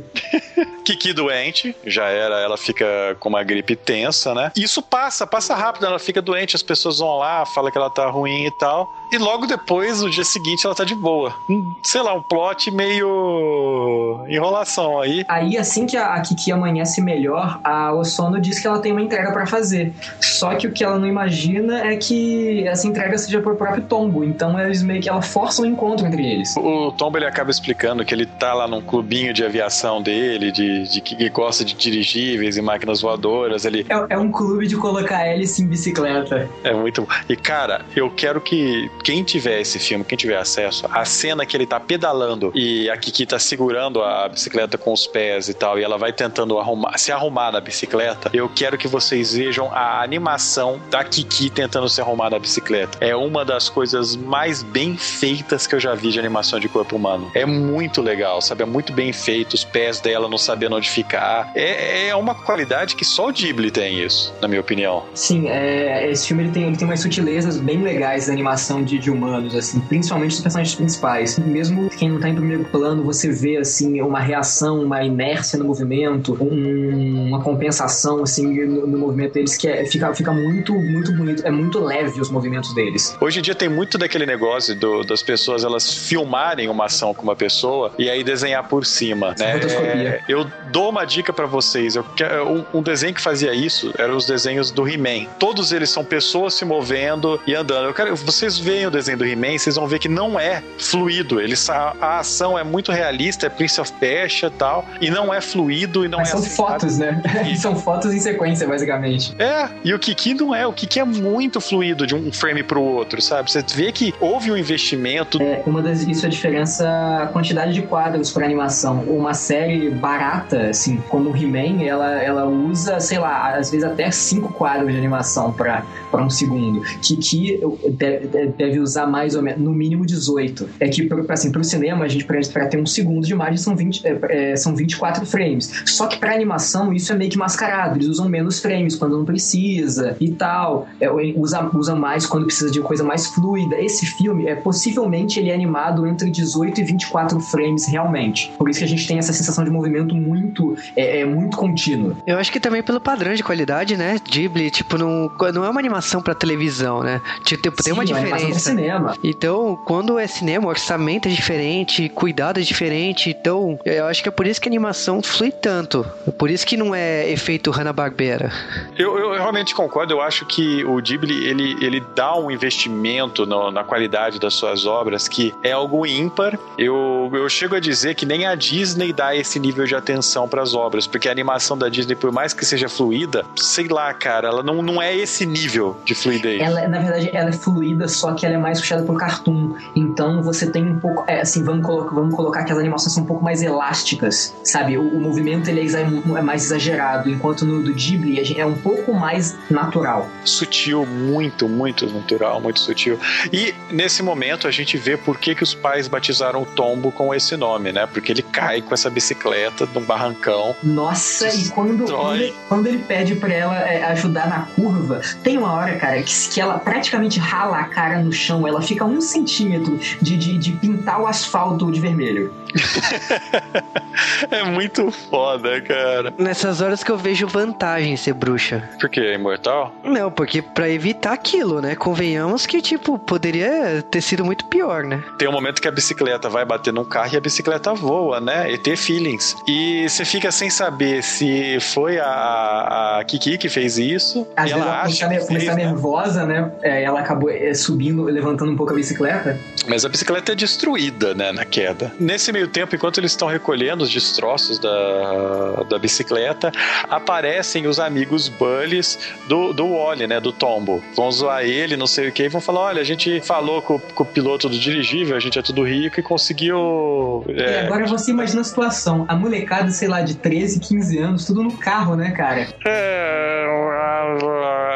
Kiki 0.84 1.12
doente, 1.12 1.76
já 1.84 2.06
era, 2.06 2.40
ela 2.40 2.56
fica 2.56 3.16
com 3.20 3.28
uma 3.28 3.42
gripe 3.42 3.76
tensa, 3.76 4.34
né? 4.34 4.50
Isso 4.56 4.82
passa, 4.82 5.26
passa 5.26 5.54
rápido, 5.54 5.86
ela 5.86 5.98
fica 5.98 6.20
doente, 6.20 6.56
as 6.56 6.62
pessoas 6.62 6.98
vão 6.98 7.18
lá, 7.18 7.44
falam 7.46 7.70
que 7.70 7.78
ela 7.78 7.90
tá 7.90 8.08
ruim 8.08 8.46
e 8.46 8.50
tal. 8.58 8.88
E 9.12 9.18
logo 9.18 9.46
depois, 9.46 10.02
no 10.02 10.10
dia 10.10 10.24
seguinte, 10.24 10.64
ela 10.64 10.74
tá 10.74 10.84
de 10.84 10.94
boa. 10.94 11.34
Sei 11.82 12.00
lá, 12.00 12.14
um 12.14 12.22
plot 12.22 12.70
meio 12.70 13.89
enrolação 14.28 15.00
aí. 15.00 15.24
Aí, 15.28 15.56
assim 15.56 15.86
que 15.86 15.96
a, 15.96 16.14
a 16.14 16.20
Kiki 16.20 16.52
amanhece 16.52 17.00
melhor, 17.00 17.60
a 17.64 17.92
Osono 17.92 18.40
diz 18.40 18.58
que 18.58 18.66
ela 18.66 18.78
tem 18.78 18.92
uma 18.92 19.02
entrega 19.02 19.32
para 19.32 19.46
fazer. 19.46 19.92
Só 20.20 20.54
que 20.54 20.66
o 20.66 20.72
que 20.72 20.84
ela 20.84 20.98
não 20.98 21.06
imagina 21.06 21.86
é 21.86 21.96
que 21.96 22.66
essa 22.66 22.86
entrega 22.86 23.16
seja 23.18 23.40
por 23.40 23.56
próprio 23.56 23.82
Tombo. 23.84 24.24
Então 24.24 24.58
eles 24.58 24.82
meio 24.82 25.00
que 25.00 25.08
ela 25.08 25.22
força 25.22 25.62
um 25.62 25.66
encontro 25.66 26.06
entre 26.06 26.24
eles. 26.24 26.56
O 26.56 26.92
Tombo 26.92 27.18
ele 27.18 27.26
acaba 27.26 27.50
explicando 27.50 28.04
que 28.04 28.14
ele 28.14 28.26
tá 28.26 28.54
lá 28.54 28.66
num 28.66 28.80
clubinho 28.80 29.32
de 29.32 29.44
aviação 29.44 30.02
dele, 30.02 30.50
de, 30.52 30.84
de 30.84 31.00
que 31.00 31.28
gosta 31.28 31.64
de 31.64 31.74
dirigíveis 31.74 32.56
e 32.56 32.62
máquinas 32.62 33.00
voadoras. 33.00 33.64
Ele... 33.64 33.86
É, 33.88 34.14
é 34.14 34.18
um 34.18 34.30
clube 34.30 34.66
de 34.66 34.76
colocar 34.76 35.26
hélice 35.26 35.62
em 35.62 35.66
bicicleta. 35.66 36.48
É 36.64 36.72
muito 36.72 37.02
bom. 37.02 37.08
E 37.28 37.36
cara, 37.36 37.84
eu 37.94 38.10
quero 38.10 38.40
que 38.40 38.90
quem 39.02 39.22
tiver 39.22 39.60
esse 39.60 39.78
filme, 39.78 40.04
quem 40.04 40.16
tiver 40.16 40.36
acesso, 40.36 40.86
a 40.90 41.04
cena 41.04 41.44
que 41.44 41.56
ele 41.56 41.66
tá 41.66 41.80
pedalando 41.80 42.52
e 42.54 42.88
a 42.90 42.96
Kiki 42.96 43.26
tá 43.26 43.38
segurando 43.38 43.79
a 44.02 44.28
bicicleta 44.28 44.76
com 44.76 44.92
os 44.92 45.06
pés 45.06 45.48
e 45.48 45.54
tal, 45.54 45.78
e 45.78 45.82
ela 45.82 45.96
vai 45.98 46.12
tentando 46.12 46.58
arrumar, 46.58 46.98
se 46.98 47.12
arrumar 47.12 47.52
na 47.52 47.60
bicicleta, 47.60 48.30
eu 48.32 48.48
quero 48.48 48.76
que 48.76 48.88
vocês 48.88 49.34
vejam 49.34 49.70
a 49.72 50.02
animação 50.02 50.80
da 50.90 51.02
Kiki 51.04 51.50
tentando 51.50 51.88
se 51.88 52.00
arrumar 52.00 52.30
na 52.30 52.38
bicicleta. 52.38 52.98
É 53.00 53.14
uma 53.14 53.44
das 53.44 53.68
coisas 53.68 54.16
mais 54.16 54.62
bem 54.62 54.96
feitas 54.96 55.66
que 55.66 55.74
eu 55.74 55.80
já 55.80 55.94
vi 55.94 56.10
de 56.10 56.18
animação 56.18 56.58
de 56.58 56.68
corpo 56.68 56.96
humano. 56.96 57.30
É 57.34 57.46
muito 57.46 58.02
legal, 58.02 58.40
sabe? 58.40 58.62
É 58.62 58.66
muito 58.66 58.92
bem 58.92 59.12
feito, 59.12 59.54
os 59.54 59.64
pés 59.64 60.00
dela 60.00 60.28
não 60.28 60.38
sabendo 60.38 60.76
onde 60.76 60.90
ficar. 60.90 61.50
É, 61.54 62.08
é 62.08 62.16
uma 62.16 62.34
qualidade 62.34 62.96
que 62.96 63.04
só 63.04 63.28
o 63.28 63.32
Ghibli 63.32 63.70
tem 63.70 64.04
isso, 64.04 64.34
na 64.40 64.48
minha 64.48 64.60
opinião. 64.60 65.04
Sim, 65.14 65.48
é, 65.48 66.10
esse 66.10 66.28
filme 66.28 66.44
ele 66.44 66.52
tem, 66.52 66.64
ele 66.64 66.76
tem 66.76 66.86
umas 66.86 67.00
sutilezas 67.00 67.56
bem 67.56 67.82
legais 67.82 68.26
da 68.26 68.32
animação 68.32 68.82
de, 68.82 68.98
de 68.98 69.10
humanos, 69.10 69.54
assim, 69.54 69.80
principalmente 69.80 70.32
os 70.32 70.40
personagens 70.40 70.74
principais. 70.74 71.38
Mesmo 71.38 71.88
quem 71.90 72.10
não 72.10 72.20
tá 72.20 72.28
em 72.28 72.34
primeiro 72.34 72.64
plano, 72.64 73.02
você 73.02 73.30
vê, 73.30 73.56
assim, 73.56 73.69
uma 74.02 74.20
reação, 74.20 74.82
uma 74.82 75.02
inércia 75.02 75.58
no 75.58 75.64
movimento, 75.64 76.36
um, 76.40 77.28
uma 77.28 77.42
compensação, 77.42 78.22
assim, 78.22 78.66
no, 78.66 78.86
no, 78.86 78.98
movimento 78.98 79.34
deles 79.34 79.56
que 79.56 79.68
é, 79.68 79.84
fica, 79.86 80.12
fica 80.14 80.32
muito, 80.32 80.74
muito 80.74 81.12
bonito. 81.12 81.46
É 81.46 81.50
muito 81.50 81.80
leve 81.80 82.20
os 82.20 82.30
movimentos 82.30 82.74
deles. 82.74 83.16
Hoje 83.20 83.38
em 83.38 83.42
dia 83.42 83.54
tem 83.54 83.68
muito 83.68 83.98
daquele 83.98 84.26
negócio 84.26 84.74
do, 84.74 85.02
das 85.02 85.22
pessoas 85.22 85.64
elas 85.64 85.92
filmarem 85.92 86.68
uma 86.68 86.86
ação 86.86 87.14
com 87.14 87.22
uma 87.22 87.36
pessoa 87.36 87.92
e 87.98 88.08
aí 88.08 88.22
desenhar 88.22 88.68
por 88.68 88.84
cima, 88.84 89.34
né? 89.38 89.58
É, 89.60 90.20
eu 90.28 90.46
dou 90.70 90.90
uma 90.90 91.04
dica 91.04 91.32
para 91.32 91.46
vocês. 91.46 91.96
Eu, 91.96 92.04
um, 92.46 92.78
um 92.78 92.82
desenho 92.82 93.14
que 93.14 93.20
fazia 93.20 93.54
isso 93.54 93.92
eram 93.98 94.16
os 94.16 94.26
desenhos 94.26 94.70
do 94.70 94.88
He-Man. 94.88 95.26
Todos 95.38 95.72
eles 95.72 95.90
são 95.90 96.04
pessoas 96.04 96.54
se 96.54 96.64
movendo 96.64 97.40
e 97.46 97.54
andando. 97.54 97.86
Eu 97.86 97.94
quero, 97.94 98.14
vocês 98.16 98.58
veem 98.58 98.86
o 98.86 98.90
desenho 98.90 99.18
do 99.18 99.24
He-Man, 99.24 99.58
vocês 99.58 99.76
vão 99.76 99.86
ver 99.86 99.98
que 99.98 100.08
não 100.08 100.38
é 100.38 100.62
fluido. 100.78 101.40
Eles, 101.40 101.68
a, 101.68 101.94
a, 102.00 102.18
ação 102.18 102.58
é 102.58 102.64
muito 102.64 102.92
realista, 102.92 103.46
é 103.46 103.50
Prince 103.60 103.78
of 103.78 103.92
Persia 103.92 104.48
e 104.48 104.50
tal, 104.52 104.86
e 105.02 105.10
não 105.10 105.34
é 105.34 105.38
fluido 105.38 106.02
e 106.02 106.08
não 106.08 106.20
Mas 106.20 106.28
é 106.28 106.30
são 106.30 106.40
assim, 106.40 106.56
fotos, 106.56 106.96
né? 106.96 107.22
são 107.60 107.76
fotos 107.76 108.14
em 108.14 108.18
sequência, 108.18 108.66
basicamente. 108.66 109.34
É, 109.38 109.68
e 109.84 109.92
o 109.92 109.98
Kiki 109.98 110.32
não 110.32 110.54
é. 110.54 110.66
O 110.66 110.72
Kiki 110.72 110.98
é 110.98 111.04
muito 111.04 111.60
fluido 111.60 112.06
de 112.06 112.14
um 112.14 112.32
frame 112.32 112.62
pro 112.62 112.80
outro, 112.80 113.20
sabe? 113.20 113.50
Você 113.50 113.62
vê 113.74 113.92
que 113.92 114.14
houve 114.18 114.50
um 114.50 114.56
investimento. 114.56 115.42
É, 115.42 115.62
uma 115.66 115.82
das 115.82 116.00
isso 116.00 116.24
é 116.24 116.28
a 116.28 116.30
diferença, 116.30 116.88
a 117.22 117.26
quantidade 117.26 117.74
de 117.74 117.82
quadros 117.82 118.30
para 118.30 118.46
animação. 118.46 119.02
Uma 119.02 119.34
série 119.34 119.90
barata, 119.90 120.70
assim, 120.70 120.96
como 121.10 121.28
o 121.28 121.36
He-Man, 121.36 121.84
ela, 121.84 122.12
ela 122.22 122.46
usa, 122.46 122.98
sei 122.98 123.18
lá, 123.18 123.56
às 123.56 123.70
vezes 123.70 123.84
até 123.84 124.10
cinco 124.10 124.54
quadros 124.54 124.90
de 124.90 124.96
animação 124.96 125.52
para 125.52 125.84
um 126.14 126.30
segundo. 126.30 126.80
Kiki 127.02 127.60
deve, 127.90 128.26
deve 128.56 128.78
usar 128.78 129.06
mais 129.06 129.34
ou 129.34 129.42
menos, 129.42 129.60
no 129.60 129.72
mínimo 129.72 130.06
18. 130.06 130.66
É 130.80 130.88
que, 130.88 131.06
assim, 131.28 131.52
pro 131.52 131.62
cinema, 131.62 132.06
a 132.06 132.08
gente, 132.08 132.24
para 132.24 132.66
ter 132.66 132.78
um 132.78 132.86
segundo 132.86 133.26
de 133.26 133.34
imagem, 133.40 133.56
são, 133.56 133.74
20, 133.74 134.06
é, 134.06 134.52
é, 134.52 134.56
são 134.56 134.74
24 134.74 135.24
frames. 135.24 135.82
Só 135.86 136.06
que 136.06 136.18
para 136.18 136.34
animação, 136.34 136.92
isso 136.92 137.12
é 137.12 137.16
meio 137.16 137.30
que 137.30 137.38
mascarado. 137.38 137.96
Eles 137.96 138.08
usam 138.08 138.28
menos 138.28 138.60
frames 138.60 138.94
quando 138.94 139.16
não 139.16 139.24
precisa 139.24 140.16
e 140.20 140.30
tal. 140.30 140.86
É, 141.00 141.10
usa, 141.10 141.68
usa 141.74 141.94
mais 141.94 142.26
quando 142.26 142.44
precisa 142.44 142.70
de 142.70 142.80
coisa 142.80 143.02
mais 143.02 143.26
fluida. 143.26 143.76
Esse 143.80 144.06
filme, 144.06 144.46
é 144.46 144.54
possivelmente, 144.54 145.40
ele 145.40 145.50
é 145.50 145.54
animado 145.54 146.06
entre 146.06 146.30
18 146.30 146.80
e 146.80 146.84
24 146.84 147.40
frames 147.40 147.86
realmente. 147.86 148.52
Por 148.58 148.68
isso 148.68 148.80
que 148.80 148.84
a 148.84 148.88
gente 148.88 149.06
tem 149.06 149.18
essa 149.18 149.32
sensação 149.32 149.64
de 149.64 149.70
movimento 149.70 150.14
muito, 150.14 150.76
é, 150.94 151.20
é 151.20 151.24
muito 151.24 151.56
contínuo. 151.56 152.16
Eu 152.26 152.38
acho 152.38 152.52
que 152.52 152.60
também 152.60 152.82
pelo 152.82 153.00
padrão 153.00 153.34
de 153.34 153.42
qualidade, 153.42 153.96
né? 153.96 154.16
Ghibli, 154.30 154.70
tipo, 154.70 154.98
não, 154.98 155.30
não 155.54 155.64
é 155.64 155.70
uma 155.70 155.80
animação 155.80 156.20
para 156.20 156.34
televisão, 156.34 157.02
né? 157.02 157.20
Tipo, 157.44 157.70
tem 157.70 157.84
Sim, 157.84 157.92
uma 157.92 158.04
diferença. 158.04 158.44
É 158.44 158.46
uma 158.46 158.58
cinema. 158.58 159.14
Então, 159.22 159.78
quando 159.86 160.18
é 160.18 160.26
cinema, 160.26 160.66
o 160.66 160.68
orçamento 160.68 161.28
é 161.28 161.30
diferente, 161.30 162.08
cuidado 162.08 162.60
é 162.60 162.62
diferente, 162.62 163.29
achei 163.30 163.34
tão. 163.34 163.78
Eu 163.84 164.06
acho 164.06 164.22
que 164.22 164.28
é 164.28 164.32
por 164.32 164.46
isso 164.46 164.60
que 164.60 164.68
a 164.68 164.70
animação 164.70 165.22
flui 165.22 165.50
tanto. 165.50 166.06
Por 166.36 166.50
isso 166.50 166.66
que 166.66 166.76
não 166.76 166.94
é 166.94 167.30
efeito 167.30 167.70
Hanna-Barbera. 167.70 168.52
Eu, 168.98 169.18
eu, 169.18 169.32
realmente 169.32 169.74
concordo. 169.74 170.14
Eu 170.14 170.20
acho 170.20 170.44
que 170.46 170.84
o 170.84 171.00
Ghibli 171.00 171.46
ele, 171.46 171.76
ele 171.84 172.02
dá 172.14 172.36
um 172.36 172.50
investimento 172.50 173.46
no, 173.46 173.70
na 173.70 173.84
qualidade 173.84 174.38
das 174.38 174.54
suas 174.54 174.86
obras 174.86 175.28
que 175.28 175.54
é 175.62 175.72
algo 175.72 176.06
ímpar. 176.06 176.58
Eu, 176.76 177.30
eu 177.32 177.48
chego 177.48 177.76
a 177.76 177.80
dizer 177.80 178.14
que 178.14 178.26
nem 178.26 178.46
a 178.46 178.54
Disney 178.54 179.12
dá 179.12 179.34
esse 179.34 179.58
nível 179.58 179.86
de 179.86 179.94
atenção 179.94 180.48
para 180.48 180.62
as 180.62 180.74
obras, 180.74 181.06
porque 181.06 181.28
a 181.28 181.32
animação 181.32 181.76
da 181.76 181.88
Disney, 181.88 182.14
por 182.14 182.32
mais 182.32 182.52
que 182.52 182.64
seja 182.64 182.88
fluida, 182.88 183.44
sei 183.56 183.88
lá, 183.88 184.12
cara, 184.12 184.48
ela 184.48 184.62
não, 184.62 184.82
não 184.82 185.00
é 185.00 185.14
esse 185.14 185.46
nível 185.46 185.96
de 186.04 186.14
fluidez. 186.14 186.60
Ela, 186.60 186.88
na 186.88 186.98
verdade, 186.98 187.30
ela 187.32 187.50
é 187.50 187.52
fluida, 187.52 188.08
só 188.08 188.32
que 188.32 188.44
ela 188.44 188.56
é 188.56 188.58
mais 188.58 188.80
puxada 188.80 189.02
pro 189.02 189.14
cartoon. 189.14 189.74
Então 189.94 190.42
você 190.42 190.70
tem 190.70 190.84
um 190.84 190.98
pouco. 190.98 191.24
É, 191.26 191.40
assim, 191.40 191.62
vamos, 191.62 191.86
colo 191.86 192.10
vamos 192.12 192.34
colocar 192.34 192.64
que 192.64 192.72
as 192.72 192.78
animações 192.78 193.12
são 193.12 193.19
um 193.20 193.24
pouco 193.24 193.44
mais 193.44 193.62
elásticas, 193.62 194.54
sabe? 194.64 194.96
O, 194.98 195.02
o 195.02 195.20
movimento 195.20 195.68
ele 195.68 195.80
é, 195.80 196.00
é 196.00 196.42
mais 196.42 196.64
exagerado, 196.64 197.30
enquanto 197.30 197.64
no 197.64 197.82
do 197.82 197.92
Ghibli 197.92 198.58
é 198.58 198.66
um 198.66 198.74
pouco 198.74 199.12
mais 199.12 199.56
natural. 199.70 200.28
Sutil, 200.44 201.06
muito, 201.06 201.68
muito 201.68 202.06
natural, 202.06 202.60
muito 202.60 202.80
sutil. 202.80 203.18
E 203.52 203.74
nesse 203.90 204.22
momento 204.22 204.66
a 204.66 204.70
gente 204.70 204.96
vê 204.96 205.16
por 205.16 205.38
que, 205.38 205.54
que 205.54 205.62
os 205.62 205.74
pais 205.74 206.08
batizaram 206.08 206.62
o 206.62 206.66
tombo 206.66 207.12
com 207.12 207.34
esse 207.34 207.56
nome, 207.56 207.92
né? 207.92 208.06
Porque 208.06 208.32
ele 208.32 208.42
cai 208.42 208.80
com 208.82 208.94
essa 208.94 209.10
bicicleta 209.10 209.88
num 209.92 210.02
barrancão. 210.02 210.74
Nossa, 210.82 211.48
e 211.48 211.68
quando, 211.68 212.04
quando 212.04 212.34
ele, 212.34 212.54
quando, 212.68 212.86
ele, 212.86 212.98
pede 212.98 213.34
pra 213.34 213.52
ela 213.52 213.78
é, 213.78 214.04
ajudar 214.04 214.48
na 214.48 214.60
curva, 214.74 215.20
tem 215.42 215.58
uma 215.58 215.72
hora, 215.72 215.96
cara, 215.96 216.22
que, 216.22 216.48
que 216.50 216.60
ela 216.60 216.78
praticamente 216.78 217.38
rala 217.38 217.78
a 217.78 217.84
cara 217.84 218.18
no 218.22 218.32
chão, 218.32 218.66
ela 218.66 218.80
fica 218.80 219.04
um 219.04 219.20
centímetro 219.20 219.98
de, 220.20 220.36
de, 220.36 220.58
de 220.58 220.72
pintar 220.72 221.20
o 221.20 221.26
asfalto 221.26 221.90
de 221.90 222.00
vermelho. 222.00 222.52
é 224.50 224.62
muito 224.64 225.10
foda, 225.10 225.80
cara. 225.80 226.32
Nessas 226.38 226.80
horas 226.80 227.02
que 227.02 227.10
eu 227.10 227.16
vejo 227.16 227.46
vantagem 227.46 228.16
ser 228.16 228.34
bruxa. 228.34 228.88
Por 229.00 229.08
quê? 229.08 229.20
É 229.20 229.34
imortal? 229.34 229.94
Não, 230.04 230.30
porque 230.30 230.62
pra 230.62 230.88
evitar 230.88 231.32
aquilo, 231.32 231.80
né? 231.80 231.94
Convenhamos 231.94 232.66
que, 232.66 232.80
tipo, 232.80 233.18
poderia 233.18 234.02
ter 234.10 234.20
sido 234.20 234.44
muito 234.44 234.64
pior, 234.66 235.04
né? 235.04 235.22
Tem 235.38 235.48
um 235.48 235.52
momento 235.52 235.80
que 235.80 235.88
a 235.88 235.92
bicicleta 235.92 236.48
vai 236.48 236.64
bater 236.64 236.92
num 236.92 237.04
carro 237.04 237.34
e 237.34 237.36
a 237.36 237.40
bicicleta 237.40 237.94
voa, 237.94 238.40
né? 238.40 238.70
E 238.70 238.78
ter 238.78 238.96
feelings. 238.96 239.56
E 239.66 240.08
você 240.08 240.24
fica 240.24 240.50
sem 240.50 240.70
saber 240.70 241.22
se 241.22 241.78
foi 241.80 242.18
a, 242.18 243.18
a 243.18 243.24
Kiki 243.24 243.58
que 243.58 243.68
fez 243.68 243.98
isso. 243.98 244.46
Às 244.56 244.70
vezes 244.70 244.76
ela, 244.76 244.92
ela 244.92 245.02
acha 245.02 245.24
começa, 245.26 245.46
fez, 245.46 245.64
né? 245.64 245.74
nervosa, 245.74 246.46
né? 246.46 246.72
É, 246.82 247.02
ela 247.02 247.20
acabou 247.20 247.50
é, 247.50 247.72
subindo, 247.74 248.24
levantando 248.24 248.70
um 248.72 248.76
pouco 248.76 248.92
a 248.92 248.96
bicicleta. 248.96 249.58
Mas 249.88 250.04
a 250.04 250.08
bicicleta 250.08 250.52
é 250.52 250.54
destruída, 250.54 251.34
né? 251.34 251.52
Na 251.52 251.64
queda. 251.64 252.12
Nesse 252.18 252.52
meio 252.52 252.68
tempo, 252.68 252.94
enquanto 253.00 253.16
eles 253.16 253.32
estão 253.32 253.48
recolhendo 253.48 254.04
os 254.04 254.10
destroços 254.10 254.78
da, 254.78 255.84
da 255.88 255.98
bicicleta, 255.98 256.70
aparecem 257.08 257.86
os 257.86 257.98
amigos 257.98 258.50
Bullies 258.50 259.18
do, 259.48 259.72
do 259.72 259.94
Wally, 259.94 260.26
né? 260.26 260.38
Do 260.38 260.52
Tombo. 260.52 261.02
Vão 261.16 261.32
zoar 261.32 261.64
ele, 261.64 261.96
não 261.96 262.06
sei 262.06 262.28
o 262.28 262.32
que, 262.32 262.42
e 262.42 262.48
vão 262.50 262.60
falar: 262.60 262.80
olha, 262.80 263.00
a 263.00 263.04
gente 263.04 263.40
falou 263.40 263.80
com, 263.80 263.98
com 263.98 264.22
o 264.22 264.26
piloto 264.26 264.68
do 264.68 264.78
dirigível, 264.78 265.34
a 265.34 265.40
gente 265.40 265.58
é 265.58 265.62
tudo 265.62 265.82
rico 265.82 266.20
e 266.20 266.22
conseguiu. 266.22 267.42
É... 267.48 267.84
E 267.84 267.86
agora 267.86 268.06
você 268.06 268.32
imagina 268.32 268.60
a 268.60 268.64
situação: 268.64 269.24
a 269.26 269.34
molecada, 269.34 269.90
sei 269.90 270.06
lá, 270.06 270.20
de 270.20 270.36
13, 270.36 270.78
15 270.80 271.18
anos, 271.18 271.46
tudo 271.46 271.62
no 271.62 271.78
carro, 271.78 272.14
né, 272.14 272.32
cara? 272.32 272.68
É. 272.84 273.66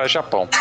Japão. 0.09 0.49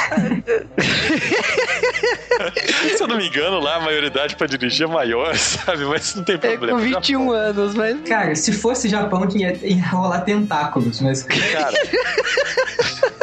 Se 2.96 3.02
eu 3.02 3.08
não 3.08 3.18
me 3.18 3.28
engano, 3.28 3.60
lá 3.60 3.76
a 3.76 3.80
maioridade 3.80 4.36
pra 4.36 4.48
dirigir 4.48 4.88
é 4.88 4.89
maior, 4.89 5.36
sabe? 5.38 5.86
Mas 5.86 6.16
não 6.16 6.24
tem 6.24 6.38
problema. 6.38 6.80
É 6.80 6.82
com 6.84 6.88
21 6.89 7.20
Japão. 7.20 7.32
anos, 7.34 7.76
mas. 7.76 8.02
Cara, 8.02 8.36
se 8.36 8.52
fosse 8.52 8.89
Japão, 8.89 9.28
tinha 9.28 9.54
ia 9.62 9.88
rolar 9.88 10.22
tentáculos, 10.22 11.02
mas. 11.02 11.24
Cara. 11.24 11.74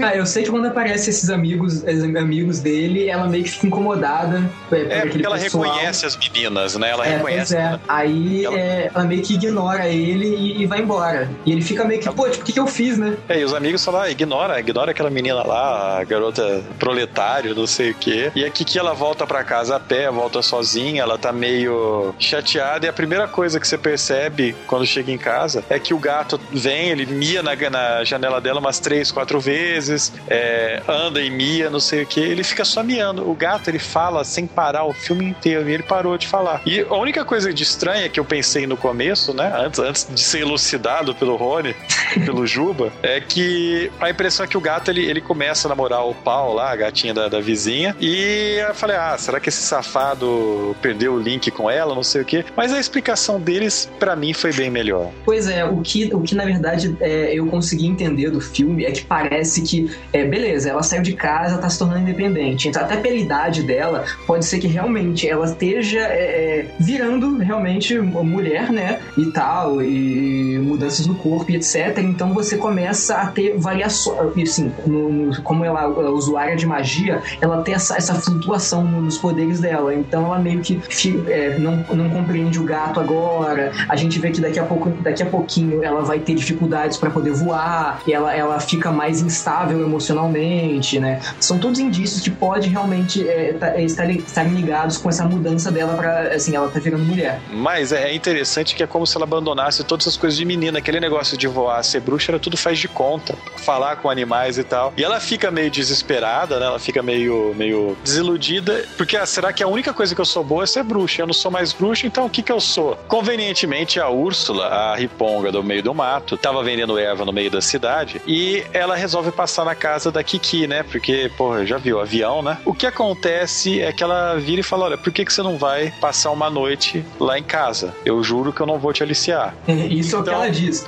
Ah, 0.00 0.14
eu 0.14 0.24
sei 0.26 0.44
que 0.44 0.50
quando 0.50 0.66
aparece 0.66 1.10
esses 1.10 1.30
amigos, 1.30 1.84
amigos 2.16 2.60
dele, 2.60 3.08
ela 3.08 3.26
meio 3.26 3.44
que 3.44 3.50
fica 3.50 3.66
incomodada. 3.66 4.48
É, 4.70 4.98
é 4.98 5.00
porque 5.06 5.24
ela 5.24 5.38
pessoal. 5.38 5.64
reconhece 5.64 6.06
as 6.06 6.16
meninas, 6.16 6.76
né? 6.76 6.90
Ela 6.90 7.06
é, 7.06 7.16
reconhece. 7.16 7.56
É. 7.56 7.58
Né? 7.58 7.80
Aí 7.88 8.44
ela... 8.44 8.58
É, 8.58 8.90
ela... 8.94 9.04
meio 9.04 9.22
que 9.22 9.34
ignora 9.34 9.88
ele 9.88 10.28
e, 10.28 10.62
e, 10.62 10.66
vai 10.66 10.80
embora. 10.80 11.28
E 11.44 11.52
ele 11.52 11.62
fica 11.62 11.84
meio 11.84 12.00
que, 12.00 12.10
pô, 12.10 12.28
tipo, 12.28 12.42
o 12.42 12.46
que, 12.46 12.52
que 12.52 12.60
eu 12.60 12.66
fiz, 12.66 12.96
né? 12.96 13.16
É, 13.28 13.40
e 13.40 13.44
os 13.44 13.52
amigos 13.52 13.84
falam, 13.84 14.02
ah, 14.02 14.10
ignora, 14.10 14.60
ignora 14.60 14.90
aquela 14.92 15.10
menina 15.10 15.42
lá, 15.42 15.98
a 16.00 16.04
garota 16.04 16.62
proletário, 16.78 17.54
não 17.54 17.66
sei 17.66 17.90
o 17.90 17.94
quê. 17.94 18.30
E 18.34 18.44
aqui 18.44 18.64
que 18.64 18.78
ela 18.78 18.94
volta 18.94 19.26
para 19.26 19.42
casa 19.42 19.76
a 19.76 19.80
pé, 19.80 20.10
volta 20.10 20.42
sozinha, 20.42 21.02
ela 21.02 21.18
tá 21.18 21.32
meio 21.32 22.14
chateada. 22.18 22.86
E 22.86 22.88
a 22.88 22.92
primeira 22.92 23.26
coisa 23.26 23.58
que 23.58 23.66
você 23.66 23.78
percebe 23.78 24.54
quando 24.66 24.86
chega 24.86 25.10
em 25.10 25.18
casa 25.18 25.64
é 25.68 25.78
que 25.78 25.92
o 25.92 25.98
gato 25.98 26.40
vem, 26.52 26.90
ele 26.90 27.06
mia 27.06 27.42
na, 27.42 27.54
na 27.70 28.04
janela 28.04 28.40
dela 28.40 28.60
umas 28.60 28.78
três, 28.78 29.10
quatro 29.10 29.40
vezes 29.40 29.87
é, 30.28 30.82
anda 30.88 31.20
e 31.20 31.30
mia, 31.30 31.70
não 31.70 31.80
sei 31.80 32.02
o 32.02 32.06
que, 32.06 32.20
ele 32.20 32.44
fica 32.44 32.64
só 32.64 32.82
miando. 32.82 33.28
O 33.28 33.34
gato 33.34 33.68
ele 33.68 33.78
fala 33.78 34.24
sem 34.24 34.46
parar 34.46 34.84
o 34.84 34.92
filme 34.92 35.24
inteiro 35.24 35.68
e 35.68 35.74
ele 35.74 35.82
parou 35.82 36.16
de 36.16 36.26
falar. 36.26 36.60
E 36.66 36.80
a 36.80 36.96
única 36.96 37.24
coisa 37.24 37.52
de 37.52 37.62
estranha 37.62 38.08
que 38.08 38.18
eu 38.18 38.24
pensei 38.24 38.66
no 38.66 38.76
começo, 38.76 39.32
né, 39.34 39.52
antes, 39.56 39.78
antes 39.80 40.08
de 40.08 40.20
ser 40.20 40.40
elucidado 40.40 41.14
pelo 41.14 41.36
Rony, 41.36 41.74
pelo 42.24 42.46
Juba, 42.46 42.92
é 43.02 43.20
que 43.20 43.90
a 44.00 44.10
impressão 44.10 44.44
é 44.44 44.48
que 44.48 44.56
o 44.56 44.60
gato 44.60 44.90
ele, 44.90 45.04
ele 45.04 45.20
começa 45.20 45.66
a 45.66 45.70
namorar 45.70 46.06
o 46.06 46.14
pau 46.14 46.54
lá, 46.54 46.72
a 46.72 46.76
gatinha 46.76 47.14
da, 47.14 47.28
da 47.28 47.40
vizinha, 47.40 47.94
e 48.00 48.56
eu 48.66 48.74
falei, 48.74 48.96
ah, 48.96 49.16
será 49.18 49.40
que 49.40 49.48
esse 49.48 49.62
safado 49.62 50.76
perdeu 50.80 51.14
o 51.14 51.18
link 51.20 51.50
com 51.50 51.70
ela, 51.70 51.94
não 51.94 52.02
sei 52.02 52.22
o 52.22 52.24
que. 52.24 52.44
Mas 52.56 52.72
a 52.72 52.80
explicação 52.80 53.40
deles, 53.40 53.88
para 53.98 54.14
mim, 54.16 54.32
foi 54.32 54.52
bem 54.52 54.70
melhor. 54.70 55.10
Pois 55.24 55.46
é, 55.48 55.64
o 55.64 55.80
que, 55.80 56.14
o 56.14 56.20
que 56.22 56.34
na 56.34 56.44
verdade 56.44 56.96
é, 57.00 57.34
eu 57.34 57.46
consegui 57.46 57.86
entender 57.86 58.30
do 58.30 58.40
filme 58.40 58.84
é 58.84 58.90
que 58.90 59.04
parece 59.04 59.62
que 59.62 59.77
é, 60.12 60.24
beleza, 60.24 60.70
ela 60.70 60.82
saiu 60.82 61.02
de 61.02 61.12
casa, 61.12 61.58
tá 61.58 61.68
se 61.68 61.78
tornando 61.78 62.00
independente. 62.00 62.68
Então, 62.68 62.82
até 62.82 62.96
pela 62.96 63.16
idade 63.16 63.62
dela, 63.62 64.04
pode 64.26 64.44
ser 64.44 64.58
que 64.58 64.66
realmente 64.66 65.28
ela 65.28 65.46
esteja 65.46 66.00
é, 66.00 66.22
é 66.60 66.74
virando 66.80 67.38
realmente 67.38 67.98
mulher, 67.98 68.70
né? 68.70 69.00
E 69.16 69.26
tal, 69.26 69.82
e 69.82 70.58
mudanças 70.58 71.06
no 71.06 71.14
corpo 71.14 71.50
e 71.50 71.56
etc. 71.56 71.98
Então 71.98 72.32
você 72.32 72.56
começa 72.56 73.16
a 73.16 73.26
ter 73.26 73.56
variações. 73.56 74.50
Assim, 74.50 74.72
no, 74.86 75.10
no, 75.10 75.42
como 75.42 75.64
ela 75.64 75.82
é 75.82 76.08
usuária 76.08 76.56
de 76.56 76.66
magia, 76.66 77.22
ela 77.40 77.62
tem 77.62 77.74
essa, 77.74 77.96
essa 77.96 78.14
flutuação 78.14 78.84
nos 78.84 79.18
poderes 79.18 79.60
dela. 79.60 79.94
Então 79.94 80.26
ela 80.26 80.38
meio 80.38 80.60
que 80.60 80.80
é, 81.28 81.58
não, 81.58 81.84
não 81.94 82.10
compreende 82.10 82.58
o 82.58 82.64
gato 82.64 83.00
agora. 83.00 83.72
A 83.88 83.96
gente 83.96 84.18
vê 84.18 84.30
que 84.30 84.40
daqui 84.40 84.58
a 84.58 84.64
pouco, 84.64 84.90
daqui 85.02 85.22
a 85.22 85.26
pouquinho, 85.26 85.82
ela 85.82 86.02
vai 86.02 86.18
ter 86.18 86.34
dificuldades 86.34 86.96
para 86.96 87.10
poder 87.10 87.32
voar, 87.32 88.02
ela, 88.08 88.34
ela 88.34 88.60
fica 88.60 88.90
mais 88.90 89.20
instável 89.20 89.67
emocionalmente, 89.72 90.98
né? 90.98 91.20
São 91.40 91.58
todos 91.58 91.78
indícios 91.78 92.22
que 92.22 92.30
pode 92.30 92.68
realmente 92.68 93.26
é, 93.28 93.52
tá, 93.52 93.68
é, 93.74 93.82
estar, 93.82 94.10
estarem 94.10 94.52
ligados 94.52 94.96
com 94.96 95.08
essa 95.08 95.24
mudança 95.24 95.70
dela 95.70 95.94
para 95.94 96.34
assim, 96.34 96.54
ela 96.54 96.68
tá 96.68 96.78
virando 96.78 97.04
mulher. 97.04 97.40
Mas 97.50 97.92
é 97.92 98.14
interessante 98.14 98.74
que 98.74 98.82
é 98.82 98.86
como 98.86 99.06
se 99.06 99.16
ela 99.16 99.24
abandonasse 99.24 99.84
todas 99.84 100.06
as 100.06 100.16
coisas 100.16 100.38
de 100.38 100.44
menina, 100.44 100.78
aquele 100.78 101.00
negócio 101.00 101.36
de 101.36 101.46
voar, 101.46 101.82
ser 101.82 102.00
bruxa, 102.00 102.32
era 102.32 102.38
tudo 102.38 102.56
faz 102.56 102.78
de 102.78 102.88
conta, 102.88 103.34
falar 103.56 103.96
com 103.96 104.10
animais 104.10 104.58
e 104.58 104.64
tal. 104.64 104.92
E 104.96 105.04
ela 105.04 105.20
fica 105.20 105.50
meio 105.50 105.70
desesperada, 105.70 106.58
né? 106.58 106.66
Ela 106.66 106.78
fica 106.78 107.02
meio, 107.02 107.54
meio 107.56 107.96
desiludida, 108.02 108.84
porque 108.96 109.16
ah, 109.16 109.26
será 109.26 109.52
que 109.52 109.62
a 109.62 109.68
única 109.68 109.92
coisa 109.92 110.14
que 110.14 110.20
eu 110.20 110.24
sou 110.24 110.44
boa 110.44 110.64
é 110.64 110.66
ser 110.66 110.82
bruxa? 110.82 111.22
Eu 111.22 111.26
não 111.26 111.34
sou 111.34 111.50
mais 111.50 111.72
bruxa, 111.72 112.06
então 112.06 112.26
o 112.26 112.30
que 112.30 112.42
que 112.42 112.52
eu 112.52 112.60
sou? 112.60 112.96
Convenientemente, 113.08 114.00
a 114.00 114.08
Úrsula, 114.08 114.66
a 114.66 114.96
riponga 114.96 115.50
do 115.52 115.62
meio 115.62 115.82
do 115.82 115.94
mato, 115.94 116.36
tava 116.36 116.62
vendendo 116.62 116.98
erva 116.98 117.24
no 117.24 117.32
meio 117.32 117.50
da 117.50 117.60
cidade 117.60 118.20
e 118.26 118.64
ela 118.72 118.96
resolve 118.96 119.30
passar 119.30 119.57
passar 119.58 119.64
na 119.64 119.74
casa 119.74 120.12
da 120.12 120.22
Kiki, 120.22 120.66
né? 120.66 120.82
Porque, 120.82 121.30
porra, 121.36 121.66
já 121.66 121.78
viu, 121.78 122.00
avião, 122.00 122.42
né? 122.42 122.58
O 122.64 122.72
que 122.72 122.86
acontece 122.86 123.80
é 123.80 123.92
que 123.92 124.02
ela 124.02 124.36
vira 124.36 124.60
e 124.60 124.64
fala: 124.64 124.86
Olha, 124.86 124.98
por 124.98 125.12
que, 125.12 125.24
que 125.24 125.32
você 125.32 125.42
não 125.42 125.56
vai 125.56 125.92
passar 126.00 126.30
uma 126.30 126.48
noite 126.50 127.04
lá 127.18 127.38
em 127.38 127.42
casa? 127.42 127.94
Eu 128.04 128.22
juro 128.22 128.52
que 128.52 128.60
eu 128.60 128.66
não 128.66 128.78
vou 128.78 128.92
te 128.92 129.02
aliciar. 129.02 129.54
Isso 129.66 130.16
então... 130.16 130.18
é 130.18 130.20
o 130.20 130.22
que 130.22 130.28
então 130.28 130.34
ela 130.34 130.50
diz. 130.50 130.86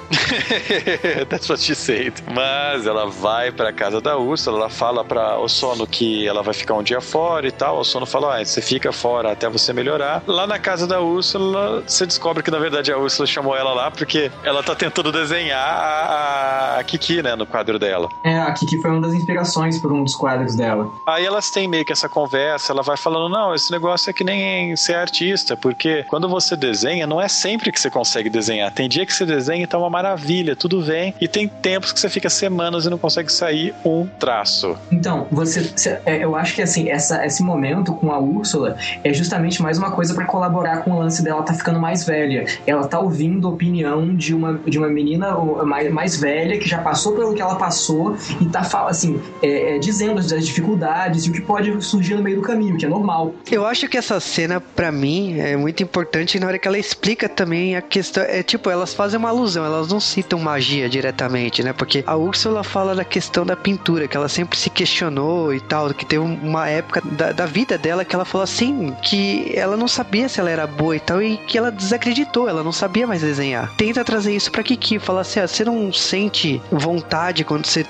That's 1.29 1.49
what 1.49 1.63
she 1.63 1.75
said. 1.75 2.15
Mas 2.33 2.87
ela 2.87 3.07
vai 3.07 3.51
pra 3.51 3.73
casa 3.73 4.01
da 4.01 4.17
Úrsula, 4.17 4.59
ela 4.59 4.71
fala 4.71 5.05
pra 5.05 5.39
o 5.39 5.49
sono 5.49 5.87
que 5.87 6.27
ela 6.27 6.43
vai 6.43 6.55
ficar 6.55 6.75
um 6.75 6.83
dia 6.83 7.01
fora 7.01 7.47
e 7.47 7.53
tal. 7.53 7.79
O 7.81 7.85
sono 7.85 8.07
fala: 8.07 8.41
Ah, 8.41 8.45
você 8.45 8.61
fica 8.61 8.93
fora 8.93 9.33
até 9.33 9.49
você 9.49 9.73
melhorar. 9.73 10.23
Lá 10.27 10.47
na 10.47 10.59
casa 10.59 10.87
da 10.87 11.01
Úrsula, 11.01 11.83
você 11.87 12.07
descobre 12.07 12.43
que 12.43 12.51
na 12.51 12.59
verdade 12.59 12.93
a 12.93 12.99
Úrsula 12.99 13.27
chamou 13.27 13.57
ela 13.57 13.73
lá 13.73 13.91
porque 13.91 14.31
ela 14.45 14.63
tá 14.63 14.75
tentando 14.75 15.11
desenhar 15.11 15.59
a, 15.59 16.77
a 16.79 16.85
Kiki, 16.85 17.23
né, 17.23 17.35
no 17.35 17.47
quadro 17.47 17.79
dela. 17.79 18.09
É, 18.23 18.39
a 18.39 18.53
Kiki 18.61 18.79
foi 18.79 18.91
uma 18.91 19.01
das 19.01 19.15
inspirações 19.15 19.79
por 19.79 19.91
um 19.91 20.05
dos 20.05 20.15
quadros 20.15 20.55
dela. 20.55 20.91
Aí 21.07 21.25
elas 21.25 21.51
têm 21.51 21.67
meio 21.67 21.85
que 21.85 21.93
essa 21.93 22.09
conversa, 22.09 22.73
ela 22.73 22.83
vai 22.83 22.97
falando, 22.97 23.33
não, 23.33 23.55
esse 23.55 23.73
negócio 23.73 24.11
é 24.11 24.13
que 24.13 24.23
nem 24.23 24.77
ser 24.77 24.95
artista, 24.95 25.57
porque 25.57 26.05
quando 26.09 26.29
você 26.29 26.55
desenha, 26.57 27.07
não 27.07 27.21
é 27.21 27.29
sempre 27.29 27.73
que 27.73 27.81
você 27.81 27.91
consegue 27.91 28.29
desenhar. 28.29 28.71
Tem 28.73 28.89
dia 28.89 29.07
que 29.07 29.15
você 29.15 29.25
desenha 29.25 29.65
e 29.65 29.67
tá 29.67 29.79
uma 29.79 29.89
maravilha, 29.89 30.55
tudo 30.55 30.83
vem, 30.83 31.15
e 31.21 31.27
tem 31.27 31.49
tempos 31.49 31.93
que 31.93 31.99
você 31.99 32.11
fica 32.11 32.29
semanas 32.29 32.85
e 32.85 32.91
não 32.91 32.99
consegue 32.99 33.33
sair 33.33 33.75
um 33.85 34.07
traço. 34.07 34.77
Então, 34.93 35.27
você, 35.31 35.73
é, 36.05 36.23
eu 36.23 36.37
acho 36.37 36.55
que 36.55 36.61
assim, 36.61 36.91
essa, 36.91 37.25
esse 37.25 37.43
momento 37.43 37.95
com 37.95 38.13
a 38.13 38.19
Úrsula 38.19 38.77
é 39.03 39.13
justamente 39.13 39.63
mais 39.63 39.79
uma 39.79 39.91
coisa 39.91 40.15
para 40.15 40.27
colaborar 40.27 40.79
com 40.79 40.91
o 40.91 40.99
lance 40.99 41.23
dela 41.23 41.43
tá 41.43 41.55
ficando 41.55 41.81
mais 41.81 42.05
velha. 42.05 42.45
Ela 42.67 42.87
tá 42.87 43.01
ouvindo 43.01 43.49
a 43.49 43.51
opinião 43.51 44.15
de 44.15 44.35
uma, 44.35 44.59
de 44.67 44.79
uma 44.79 44.89
menina 44.89 45.35
mais, 45.65 45.91
mais 45.91 46.17
velha 46.17 46.59
que 46.59 46.69
já 46.69 46.79
passou 46.79 47.13
pelo 47.13 47.35
que 47.35 47.41
ela 47.41 47.55
passou 47.55 48.17
e 48.41 48.50
tá 48.51 48.87
assim, 48.87 49.21
é, 49.43 49.77
é, 49.77 49.79
dizendo 49.79 50.19
as 50.19 50.29
dificuldades 50.45 51.25
e 51.25 51.31
o 51.31 51.33
que 51.33 51.41
pode 51.41 51.83
surgir 51.85 52.15
no 52.15 52.23
meio 52.23 52.37
do 52.37 52.43
caminho, 52.43 52.77
que 52.77 52.85
é 52.85 52.89
normal. 52.89 53.35
Eu 53.51 53.67
acho 53.67 53.89
que 53.89 53.97
essa 53.97 54.21
cena, 54.21 54.61
para 54.61 54.91
mim, 54.91 55.39
é 55.39 55.57
muito 55.57 55.83
importante 55.83 56.39
na 56.39 56.47
hora 56.47 56.59
que 56.59 56.67
ela 56.67 56.79
explica 56.79 57.29
também 57.29 57.77
a 57.77 57.83
questão. 57.83 58.23
É 58.23 58.43
tipo, 58.43 58.71
elas 58.71 58.95
fazem 58.95 59.19
uma 59.19 59.29
alusão, 59.29 59.65
elas 59.65 59.89
não 59.89 60.01
citam 60.01 60.39
magia 60.39 60.89
diretamente, 60.89 61.63
né? 61.63 61.73
Porque 61.73 62.03
a 62.07 62.17
Úrsula 62.17 62.63
fala 62.63 62.95
da 62.95 63.05
questão 63.05 63.45
da 63.45 63.57
pintura, 63.57 64.09
que 64.09 64.17
ela 64.17 64.29
sempre 64.29 64.59
se 64.59 64.71
questionou 64.71 65.55
e 65.55 65.61
tal, 65.61 65.93
que 65.95 66.05
teve 66.05 66.23
uma 66.23 66.69
época 66.69 67.03
da, 67.13 67.33
da 67.33 67.47
vida 67.47 67.77
dela 67.79 68.05
que 68.05 68.15
ela 68.15 68.25
falou 68.25 68.45
assim, 68.45 68.95
que 69.03 69.53
ela 69.55 69.77
não 69.77 69.89
sabia 69.89 70.29
se 70.29 70.41
ela 70.41 70.51
era 70.51 70.67
boa 70.67 70.97
e 70.97 71.01
tal, 71.01 71.23
e 71.23 71.37
que 71.37 71.57
ela 71.57 71.71
desacreditou, 71.71 72.49
ela 72.49 72.63
não 72.63 72.73
sabia 72.73 73.07
mais 73.07 73.21
desenhar. 73.21 73.73
Tenta 73.77 74.05
trazer 74.05 74.35
isso 74.35 74.51
pra 74.51 74.63
Kiki, 74.63 74.99
falar 74.99 75.23
assim, 75.23 75.41
ah, 75.41 75.47
você 75.47 75.65
não 75.65 75.93
sente 75.93 76.61
vontade 76.71 77.45
quando 77.45 77.67
você 77.67 77.85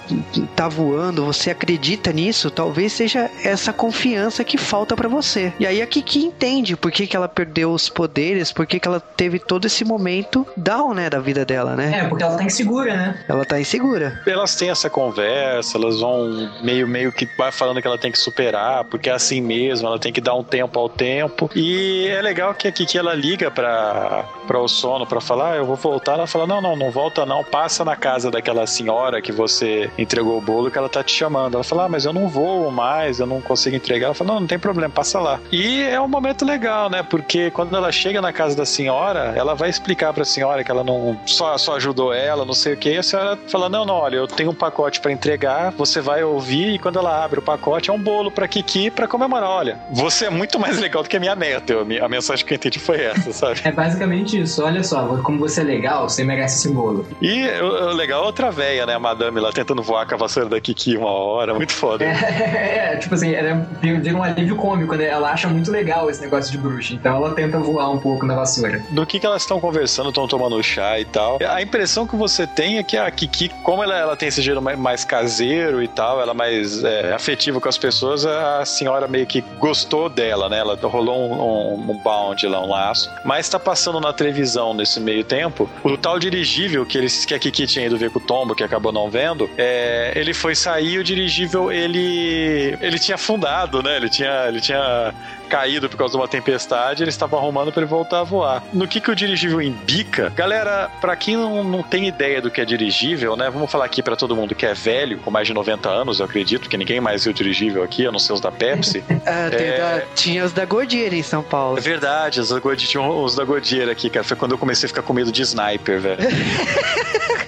tá 0.55 0.69
voando, 0.69 1.25
você 1.25 1.51
acredita 1.51 2.13
nisso, 2.13 2.51
talvez 2.51 2.93
seja 2.93 3.31
essa 3.43 3.73
confiança 3.73 4.45
que 4.45 4.59
falta 4.59 4.97
para 4.97 5.09
você. 5.09 5.53
E 5.59 5.67
aí 5.67 5.81
a 5.81 5.87
Kiki 5.87 6.25
entende 6.25 6.77
por 6.77 6.91
que, 6.91 7.07
que 7.07 7.17
ela 7.17 7.29
perdeu 7.29 7.73
os 7.73 7.89
poderes, 7.89 8.53
por 8.53 8.67
que, 8.67 8.79
que 8.79 8.87
ela 8.87 9.01
teve 9.01 9.39
todo 9.39 9.67
esse 9.67 9.85
momento 9.85 10.47
down, 10.57 10.95
né, 10.95 11.09
da 11.09 11.19
vida 11.19 11.45
dela, 11.45 11.75
né? 11.77 12.01
É, 12.01 12.09
porque 12.09 12.23
ela 12.23 12.37
tá 12.37 12.45
insegura, 12.45 12.97
né? 12.97 13.25
Ela 13.29 13.45
tá 13.45 13.61
insegura. 13.61 14.21
Elas 14.27 14.55
têm 14.55 14.71
essa 14.71 14.91
conversa, 14.91 15.79
elas 15.79 16.01
vão 16.01 16.51
meio, 16.63 16.87
meio 16.87 17.13
que 17.13 17.29
vai 17.37 17.53
falando 17.53 17.81
que 17.81 17.87
ela 17.87 17.99
tem 17.99 18.13
que 18.13 18.19
superar, 18.19 18.85
porque 18.85 19.09
é 19.09 19.13
assim 19.13 19.41
mesmo, 19.41 19.87
ela 19.87 19.99
tem 19.99 20.13
que 20.13 20.21
dar 20.21 20.35
um 20.35 20.45
tempo 20.45 20.79
ao 20.79 20.89
tempo. 20.89 21.51
E 21.55 22.07
é 22.09 22.21
legal 22.21 22.55
que 22.55 22.69
a 22.69 22.73
Kiki 22.73 22.99
ela 22.99 23.15
liga 23.15 23.51
pra, 23.51 24.25
pra 24.47 24.59
o 24.59 24.69
sono 24.69 25.07
pra 25.07 25.21
falar, 25.21 25.53
ah, 25.53 25.57
eu 25.57 25.65
vou 25.65 25.77
voltar. 25.77 26.15
Ela 26.15 26.27
fala: 26.27 26.47
não, 26.47 26.61
não, 26.61 26.77
não 26.77 26.91
volta 26.91 27.25
não, 27.27 27.45
passa 27.45 27.85
na 27.85 27.97
casa 27.97 28.31
daquela 28.31 28.67
senhora 28.67 29.21
que 29.23 29.33
você 29.33 29.91
entregou 29.99 30.40
o 30.41 30.43
bolo 30.43 30.71
que 30.71 30.79
ela 30.79 30.89
tá 30.89 31.03
te 31.05 31.13
chamando. 31.13 31.55
Ela 31.55 31.65
fala: 31.65 31.85
ah, 31.85 31.89
mas 31.89 32.05
eu 32.05 32.13
não 32.13 32.27
vou 32.29 32.71
mais, 32.71 33.21
eu 33.21 33.27
não 33.27 33.41
consigo 33.41 33.77
entregar. 33.77 34.07
Ela 34.07 34.15
fala: 34.15 34.33
não, 34.33 34.41
não 34.41 34.47
tem 34.47 34.59
problema, 34.59 34.93
passa 34.93 35.21
lá. 35.21 35.39
E 35.53 35.83
é 35.83 36.01
um 36.01 36.09
momento 36.09 36.45
legal, 36.45 36.91
né? 36.91 37.03
Porque 37.03 37.51
quando 37.51 37.77
ela 37.77 37.93
chega 37.93 38.21
na 38.21 38.33
casa 38.33 38.57
da 38.57 38.65
senhora, 38.65 39.33
ela 39.37 39.55
vai 39.55 39.71
explicar 39.71 40.13
pra 40.13 40.25
senhora 40.25 40.65
que 40.65 40.71
ela 40.71 40.83
não 40.83 41.19
só, 41.27 41.57
só 41.59 41.77
ajudou 41.77 42.13
ela, 42.13 42.45
não 42.45 42.55
sei 42.55 42.75
o 42.75 42.77
que. 42.77 42.91
E 42.91 42.99
a 42.99 43.03
senhora 43.03 43.39
fala: 43.49 43.69
não, 43.69 43.85
não, 43.85 43.95
olha, 43.95 44.17
eu 44.17 44.27
tenho 44.27 44.51
um 44.51 44.55
pacote 44.55 45.01
para 45.01 45.13
entregar, 45.13 45.73
você 45.73 46.01
vai 46.01 46.25
ouvir 46.25 46.75
e 46.75 46.79
quando 46.79 46.99
ela 46.99 47.25
abre 47.25 47.39
o 47.39 47.43
pacote 47.43 47.91
é 47.91 47.93
um 47.93 47.99
bolo 47.99 48.31
pra 48.31 48.49
Kiki 48.49 48.91
pra 48.91 49.07
comemorar. 49.07 49.51
Olha, 49.51 49.79
você 49.91 50.27
é 50.27 50.31
muito 50.31 50.59
mais 50.59 50.79
legal 50.79 51.03
do 51.03 51.09
que 51.09 51.17
a 51.17 51.21
minha 51.21 51.35
neta. 51.37 51.73
Eu, 51.73 51.87
a 52.05 52.09
mensagem 52.09 52.45
que 52.45 52.53
eu 52.53 52.57
entendi 52.57 52.79
foi 52.79 53.03
essa, 53.03 53.33
sabe? 53.33 53.61
É 53.71 53.73
basicamente 53.73 54.41
isso. 54.41 54.65
Olha 54.65 54.83
só, 54.83 55.07
como 55.23 55.39
você 55.39 55.61
é 55.61 55.65
legal, 55.65 56.09
você 56.09 56.25
merece 56.25 56.57
esse 56.57 56.75
bolo. 56.75 57.07
E 57.21 57.47
o 57.61 57.93
legal 57.93 58.23
é 58.23 58.27
outra 58.27 58.51
véia, 58.51 58.87
né? 58.87 58.95
A 58.95 58.99
madame 58.99 59.39
lá 59.39 59.53
tentando 59.53 59.83
voar 59.83 60.07
com 60.07 60.15
a 60.15 60.19
vassoura 60.21 60.49
da 60.49 60.61
Kiki 60.61 60.97
uma 60.97 61.11
hora. 61.11 61.55
Muito 61.55 61.73
foda. 61.73 62.05
É, 62.05 62.95
é 62.95 62.97
tipo 62.97 63.15
assim, 63.15 63.33
ela 63.33 63.67
vira 63.81 64.17
um 64.17 64.23
alívio 64.23 64.57
cômico, 64.57 64.95
né? 64.95 65.07
Ela 65.07 65.33
acha 65.33 65.49
muito 65.49 65.71
legal 65.71 66.09
esse 66.11 66.21
negócio 66.21 66.51
de 66.53 66.59
bruxa. 66.59 66.95
Então 66.95 67.17
ela 67.17 67.35
tenta 67.35 67.59
voar 67.59 67.91
um 67.91 67.99
pouco 67.99 68.27
na 68.27 68.35
vassoura. 68.35 68.83
Do 68.91 69.05
que, 69.07 69.19
que 69.19 69.27
elas 69.27 69.43
estão 69.43 69.61
conversando, 69.61 70.11
estão 70.11 70.29
tomando 70.29 70.63
chá 70.63 70.99
e 71.01 71.05
tal. 71.05 71.39
A 71.49 71.63
impressão 71.63 72.07
que 72.07 72.17
você 72.17 72.47
tem 72.47 72.79
é 72.79 72.83
que 72.83 72.97
a 72.97 73.11
Kiki, 73.11 73.49
como 73.63 73.83
ela, 73.83 73.97
ela 73.97 74.17
tem 74.17 74.29
esse 74.29 74.43
jeito 74.43 74.61
mais 74.61 75.05
caseiro 75.05 75.83
e 75.83 75.89
tal, 75.89 76.21
ela 76.21 76.33
é 76.33 76.35
mais 76.35 76.85
é, 76.85 77.13
afetiva 77.13 77.61
com 77.61 77.69
as 77.69 77.79
pessoas, 77.79 78.27
a 78.27 78.65
senhora 78.65 79.09
meio 79.09 79.27
que 79.27 79.41
gostou 79.59 80.09
dela, 80.09 80.49
né? 80.49 80.59
Ela 80.59 80.77
rolou 80.83 81.19
um, 81.19 81.33
um, 81.33 81.91
um 81.93 81.99
bound 81.99 82.47
lá, 82.47 82.63
um 82.63 82.69
laço. 82.69 83.11
Mas 83.25 83.49
tá 83.49 83.59
passando 83.59 84.01
na 84.01 84.13
televisão 84.13 84.75
nesse 84.75 85.01
meio 85.01 85.25
tempo 85.25 85.69
o 85.83 85.97
tal 85.97 86.19
dirigível 86.19 86.85
que, 86.85 86.99
eles, 86.99 87.25
que 87.25 87.35
a 87.35 87.39
Kiki 87.39 87.67
tinha 87.67 87.87
ido 87.87 87.97
ver 87.97 88.11
com 88.11 88.19
o 88.19 88.23
Tombo, 88.23 88.55
que 88.55 88.63
acabou 88.63 88.93
não 88.93 89.11
vendo, 89.11 89.49
é, 89.57 90.10
ele 90.15 90.35
foi 90.35 90.55
sair 90.55 90.99
o 90.99 91.05
dirigível 91.05 91.71
ele 91.71 92.77
ele 92.81 92.99
tinha 92.99 93.15
afundado, 93.15 93.83
né? 93.83 93.97
Ele 93.97 94.09
tinha, 94.09 94.47
ele 94.49 94.61
tinha 94.61 95.15
caído 95.49 95.89
por 95.89 95.97
causa 95.97 96.13
de 96.13 96.19
uma 96.19 96.29
tempestade, 96.29 97.03
eles 97.03 97.15
estavam 97.15 97.39
arrumando 97.39 97.73
para 97.73 97.83
ele 97.83 97.91
voltar 97.91 98.21
a 98.21 98.25
voar. 98.25 98.63
No 98.73 98.87
que 98.87 99.01
que 99.01 99.11
o 99.11 99.17
dirigível 99.17 99.61
embica? 99.61 100.31
Galera, 100.31 100.89
para 101.01 101.17
quem 101.17 101.37
não, 101.37 101.65
não 101.65 101.83
tem 101.83 102.07
ideia 102.07 102.41
do 102.41 102.51
que 102.51 102.61
é 102.61 102.65
dirigível, 102.65 103.37
né? 103.37 103.51
Vamos 103.51 103.71
falar 103.71 103.85
aqui 103.85 104.03
para 104.03 104.15
todo 104.15 104.37
mundo 104.37 104.55
que 104.55 104.65
é 104.65 104.73
velho, 104.73 105.19
com 105.19 105.31
mais 105.31 105.49
de 105.49 105.53
90 105.53 105.89
anos, 105.89 106.21
eu 106.21 106.27
acredito, 106.27 106.69
que 106.69 106.77
ninguém 106.77 107.01
mais 107.01 107.25
viu 107.25 107.33
dirigível 107.33 107.83
aqui, 107.83 108.07
a 108.07 108.13
não 108.13 108.19
ser 108.19 108.33
os 108.33 108.41
da 108.41 108.53
Pepsi. 108.53 109.03
ah, 109.27 109.51
é... 109.53 109.79
da, 109.79 110.07
tinha 110.15 110.45
os 110.45 110.53
da 110.53 110.65
Goodyear 110.65 111.13
em 111.13 111.23
São 111.23 111.43
Paulo. 111.43 111.79
É 111.79 111.81
verdade, 111.81 112.41
os 112.41 112.51
da 112.51 112.61
Goodyear, 112.61 112.91
tinha 112.91 113.03
os 113.03 113.35
da 113.35 113.45
Goodyear 113.45 113.89
aqui, 113.89 114.09
cara. 114.09 114.25
Foi 114.25 114.37
quando 114.37 114.53
eu 114.53 114.59
comecei 114.59 114.87
a 114.87 114.89
ficar 114.89 115.03
com 115.03 115.13
medo 115.13 115.33
de 115.33 115.43
sniper, 115.43 116.01
velho. 116.01 116.21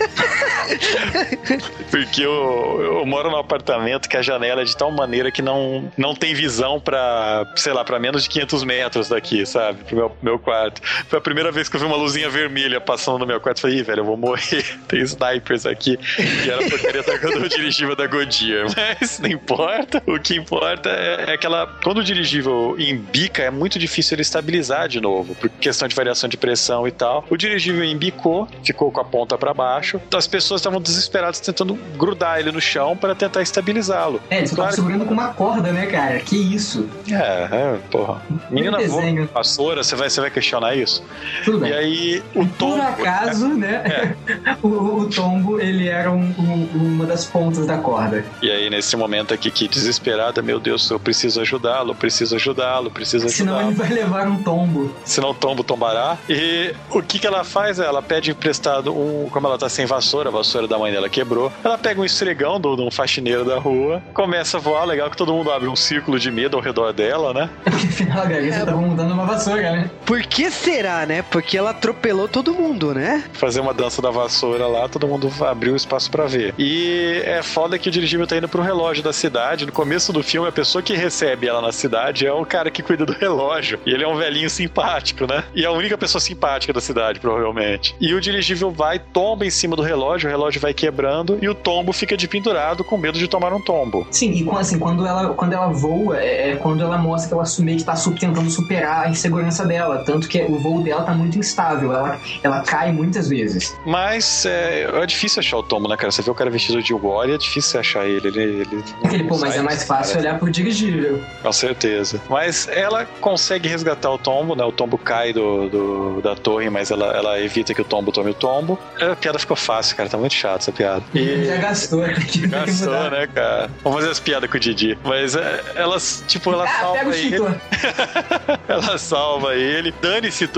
Porque 1.91 2.23
eu, 2.23 2.81
eu 3.01 3.07
moro 3.07 3.31
num 3.31 3.37
apartamento 3.37 4.09
que 4.09 4.17
a 4.17 4.23
janela 4.23 4.63
é 4.63 4.65
de 4.65 4.77
tal 4.77 4.91
maneira 4.91 5.31
que 5.31 5.43
não, 5.43 5.91
não 5.97 6.15
tem 6.15 6.35
visão 6.35 6.81
para, 6.81 7.53
sei 7.57 7.73
lá, 7.73 7.85
para 7.85 7.99
menos 7.99 8.25
de 8.25 8.29
500 8.29 8.65
metros 8.65 9.09
daqui, 9.09 9.45
sabe? 9.47 9.85
Pro 9.85 9.97
meu, 9.97 10.17
meu 10.23 10.39
quarto. 10.39 10.81
Foi 11.09 11.19
a 11.19 11.23
primeira 11.23 11.53
vez 11.53 11.69
que 11.69 11.77
eu 11.77 11.81
vi 11.81 11.87
uma 11.87 11.97
luzinha 11.97 12.31
vermelha 12.31 12.81
passando 12.81 13.19
no 13.19 13.27
meu 13.27 13.41
quarto. 13.41 13.59
Eu 13.59 13.63
falei, 13.63 13.79
Ih, 13.79 13.83
velho, 13.83 14.01
eu 14.01 14.05
vou 14.05 14.17
morrer. 14.17 14.65
Tem 14.89 15.01
snipers 15.01 15.67
aqui. 15.67 15.99
E 16.19 16.51
era 16.51 16.63
porque 16.69 16.87
ele 16.87 17.03
quando 17.19 17.45
o 17.45 17.49
dirigível 17.49 17.95
da 17.95 18.07
Goodyear. 18.07 18.67
Mas 19.01 19.19
não 19.19 19.29
importa. 19.29 20.03
O 20.07 20.19
que 20.19 20.35
importa 20.37 20.91
é, 20.91 21.31
é 21.31 21.35
aquela. 21.35 21.67
Quando 21.83 21.99
o 21.99 22.05
dirigível 22.05 22.77
embica, 22.79 23.43
é 23.43 23.51
muito 23.51 23.79
difícil 23.79 24.15
ele 24.15 24.23
estabilizar 24.23 24.89
de 24.89 25.01
novo, 25.01 25.35
por 25.35 25.49
questão 25.49 25.87
de 25.89 25.95
variação 25.95 26.29
de 26.29 26.37
pressão 26.37 26.87
e 26.87 26.91
tal. 26.91 27.25
O 27.29 27.37
dirigível 27.37 27.85
embicou, 27.85 28.49
ficou 28.65 28.91
com 28.91 29.01
a 29.01 29.05
ponta 29.05 29.37
para 29.37 29.53
baixo. 29.53 30.01
As 30.15 30.27
pessoas 30.27 30.61
estavam 30.63 30.81
desesperadas 30.81 31.41
tentando 31.41 31.75
grudar 31.97 32.39
ele 32.39 32.53
no 32.53 32.61
chão 32.61 32.97
para 32.97 33.15
tentar 33.15 33.43
estabilizá-lo. 33.43 34.21
É, 34.31 34.39
eles 34.39 34.53
claro. 34.53 34.75
segurando 34.75 35.05
com 35.05 35.13
uma 35.13 35.29
corda, 35.35 35.73
né, 35.73 35.87
cara? 35.87 36.19
Que 36.21 36.37
isso? 36.37 36.89
É, 37.11 37.15
é 37.15 37.79
porra. 37.91 38.23
Menina 38.51 38.79
voa 38.87 39.03
vassoura, 39.33 39.83
você 39.83 39.97
vai, 39.97 40.09
você 40.09 40.21
vai 40.21 40.31
questionar 40.31 40.75
isso? 40.77 41.05
Tudo 41.45 41.59
bem. 41.59 41.71
E 41.71 41.75
aí, 41.75 42.23
o 42.35 42.47
tombo... 42.47 42.77
Por 42.77 42.81
acaso, 42.81 43.49
né? 43.49 43.83
É. 43.85 44.57
o, 44.63 45.01
o, 45.01 45.11
tombo, 45.11 45.61
ele 45.61 45.89
era 45.89 46.11
um, 46.11 46.23
um, 46.39 46.69
uma 46.75 47.07
das 47.07 47.25
pontas 47.25 47.67
da 47.67 47.79
corda. 47.79 48.25
E 48.41 48.51
aí, 48.51 48.71
nesse 48.71 48.97
momento 48.97 49.35
aqui, 49.35 49.51
que 49.51 49.67
desesperada, 49.67 50.41
meu 50.43 50.61
Deus, 50.61 50.89
eu 50.91 51.01
preciso 51.01 51.41
ajudá-lo, 51.41 51.95
preciso 51.95 52.37
ajudá-lo, 52.37 52.91
preciso 52.91 53.27
ajudá-lo. 53.27 53.59
Senão 53.59 53.69
ele 53.69 53.77
vai 53.77 53.89
levar 53.91 54.29
um 54.29 54.43
tombo. 54.43 54.95
Senão 55.05 55.31
o 55.31 55.35
tombo 55.35 55.65
tombará. 55.65 56.17
E 56.29 56.75
o 56.91 57.03
que 57.03 57.19
que 57.19 57.27
ela 57.27 57.45
faz? 57.45 57.79
Ela 57.79 58.03
pede 58.03 58.31
emprestado 58.31 58.93
um... 58.93 59.29
Como 59.31 59.47
ela 59.47 59.59
tá 59.59 59.69
sem 59.69 59.87
vassoura, 59.87 60.31
vassoura 60.43 60.67
da 60.67 60.77
mãe 60.77 60.93
dela 60.93 61.09
quebrou, 61.09 61.53
ela 61.63 61.79
pega 61.79 62.01
um 62.01 62.05
estregão 62.05 62.61
de 62.61 62.69
um 62.69 62.91
faxineiro 62.91 63.45
da 63.45 63.59
rua, 63.59 64.03
começa 64.13 64.57
a 64.57 64.61
voar, 64.61 64.85
legal 64.85 65.09
que 65.09 65.17
todo 65.17 65.33
mundo 65.33 65.51
abre 65.53 65.69
um 65.69 65.77
círculo 65.77 66.19
de 66.19 66.31
medo 66.31 66.57
ao 66.57 66.63
redor 66.63 66.93
dela, 66.93 67.33
né? 67.33 67.49
Afinal, 67.67 68.23
a 68.23 68.25
Gaguinha 68.25 68.55
é, 68.55 68.65
tava 68.65 68.81
montando 68.81 69.15
uma 69.15 69.25
vassoura, 69.25 69.71
né? 69.71 69.91
Por 70.05 70.21
que 70.23 70.51
será, 70.51 71.07
né? 71.07 71.23
Porque 71.23 71.57
ela 71.57 71.71
atropelou 71.71 72.27
todo 72.27 72.53
mundo, 72.53 72.93
né? 72.93 73.25
Fazer 73.33 73.61
uma 73.61 73.73
dança 73.73 74.03
da 74.03 74.11
vassoura 74.11 74.67
lá, 74.67 74.89
todo 74.89 75.07
mundo 75.07 75.31
abriu 75.41 75.77
espaço 75.77 76.11
para 76.11 76.27
ver. 76.27 76.53
E 76.59 77.23
é 77.25 77.43
foda 77.43 77.79
que 77.79 77.89
o 77.89 77.93
dirigível 77.93 78.27
tá 78.27 78.37
indo 78.37 78.49
pro 78.49 78.63
relógio 78.63 79.03
da 79.03 79.13
cidade. 79.13 79.65
No 79.65 79.73
começo 79.73 80.13
do 80.13 80.23
filme, 80.23 80.49
a 80.49 80.53
pessoa 80.53 80.83
que 80.83 80.95
recebe 80.95 81.47
ela 81.47 81.63
na 81.63 81.73
cidade 81.73 82.27
é 82.27 82.33
o 82.33 82.45
cara 82.45 82.71
que 82.71 82.83
cuida 82.83 83.07
do 83.07 83.13
relógio. 83.19 83.79
E 83.87 83.91
ele 83.91 84.03
é 84.03 84.09
um 84.09 84.17
velhinho 84.17 84.51
simpático, 84.51 85.27
né? 85.27 85.45
E 85.55 85.65
é 85.65 85.67
a 85.67 85.73
única 85.73 85.97
pessoa 85.97 86.21
simpática 86.21 86.73
da 86.73 86.81
cidade, 86.81 87.21
provavelmente. 87.21 87.95
E 88.01 88.13
o 88.13 88.21
dirigível 88.21 88.71
vai, 88.71 88.99
tomba 88.99 89.47
em 89.47 89.51
cima 89.51 89.77
do 89.77 89.83
relógio, 89.83 90.29
o 90.29 90.32
relógio 90.33 90.61
vai 90.61 90.75
quebrando 90.75 91.39
e 91.41 91.49
o 91.49 91.55
tombo 91.55 91.93
fica 91.93 92.17
de 92.17 92.27
pendurado 92.27 92.85
com 92.85 92.97
medo 92.97 93.19
de 93.19 93.29
tomar 93.29 93.53
um 93.53 93.61
tombo. 93.61 94.07
Sim, 94.11 94.33
e 94.33 94.51
assim, 94.57 94.79
quando 94.79 95.07
ela, 95.07 95.35
quando 95.35 95.53
ela 95.53 95.69
voa, 95.69 96.21
é, 96.21 96.51
é 96.51 96.57
quando 96.57 96.83
ela 96.83 96.99
mostra 96.99 97.29
que 97.29 97.35
ela 97.35 97.45
meio 97.65 97.79
que 97.79 97.85
tá 97.85 97.95
tentando 98.19 98.51
superar 98.51 99.07
a 99.07 99.09
insegurança 99.09 99.65
dela. 99.65 100.03
Tanto 100.05 100.29
que 100.29 100.43
o 100.43 100.59
voo 100.59 100.83
dela 100.83 101.03
tá 101.03 101.13
muito 101.13 101.39
instável. 101.39 101.93
Ela, 101.93 102.21
ela 102.43 102.61
cai 102.63 102.93
muitas 102.93 103.29
vezes. 103.29 103.77
Mas 103.85 104.47
é, 104.47 104.91
é 105.03 105.07
difícil 105.07 105.41
achar 105.41 105.59
o 105.59 105.63
tombo, 105.63 105.89
né, 105.89 105.97
cara? 105.97 106.11
Você 106.11 106.23
vê 106.23 106.31
o 106.31 106.35
cara 106.35 106.51
vestido 106.51 106.83
de 106.83 106.95
War 106.95 107.29
é 107.29 107.39
difícil 107.39 107.79
achar 107.79 108.07
ele. 108.07 108.29
Ele, 108.29 108.43
ele 108.43 108.85
Aquele, 109.05 109.25
pô, 109.25 109.39
mas 109.39 109.57
é 109.57 109.63
mais 109.63 109.85
fácil 109.85 110.19
olhar 110.19 110.39
pro 110.39 110.51
dirigível. 110.51 111.23
Com 111.43 111.53
certeza. 111.53 112.21
Mas 112.29 112.69
ela 112.69 113.05
consegue 113.21 113.69
resgatar 113.69 114.11
o 114.11 114.19
tombo, 114.19 114.55
né? 114.55 114.65
O 114.65 114.73
tombo 114.73 114.99
cai 114.99 115.33
do, 115.33 115.69
do 115.69 116.21
da 116.23 116.35
torre, 116.35 116.71
mas 116.71 116.91
ela, 116.91 117.07
ela 117.17 117.41
evita 117.41 117.75
que 117.75 117.81
o 117.81 117.85
tombo 117.85 118.13
tome 118.13 118.31
o 118.31 118.35
tombo. 118.35 118.79
A 119.01 119.17
piada 119.17 119.39
ficou 119.39 119.57
fácil, 119.57 119.97
cara. 119.97 120.09
Tá 120.09 120.17
muito 120.23 120.35
chato 120.35 120.63
essa 120.63 120.73
piada. 120.73 121.03
E... 121.15 121.45
Já 121.45 121.57
gastou. 121.57 122.03
Gastou, 122.49 123.11
né, 123.11 123.27
cara? 123.27 123.71
Vamos 123.83 124.01
fazer 124.01 124.13
as 124.13 124.21
piadas 124.21 124.51
com 124.51 124.57
o 124.57 124.61
Didi. 124.61 124.99
Mas 125.05 125.35
é, 125.37 125.63
elas, 125.75 126.25
tipo, 126.27 126.53
ela 126.53 126.65
ah, 126.65 126.81
salva 126.81 127.17
ele. 127.17 127.37
ela 128.69 128.99
salva 128.99 129.55
ele. 129.55 129.95
Dane-se 130.01 130.49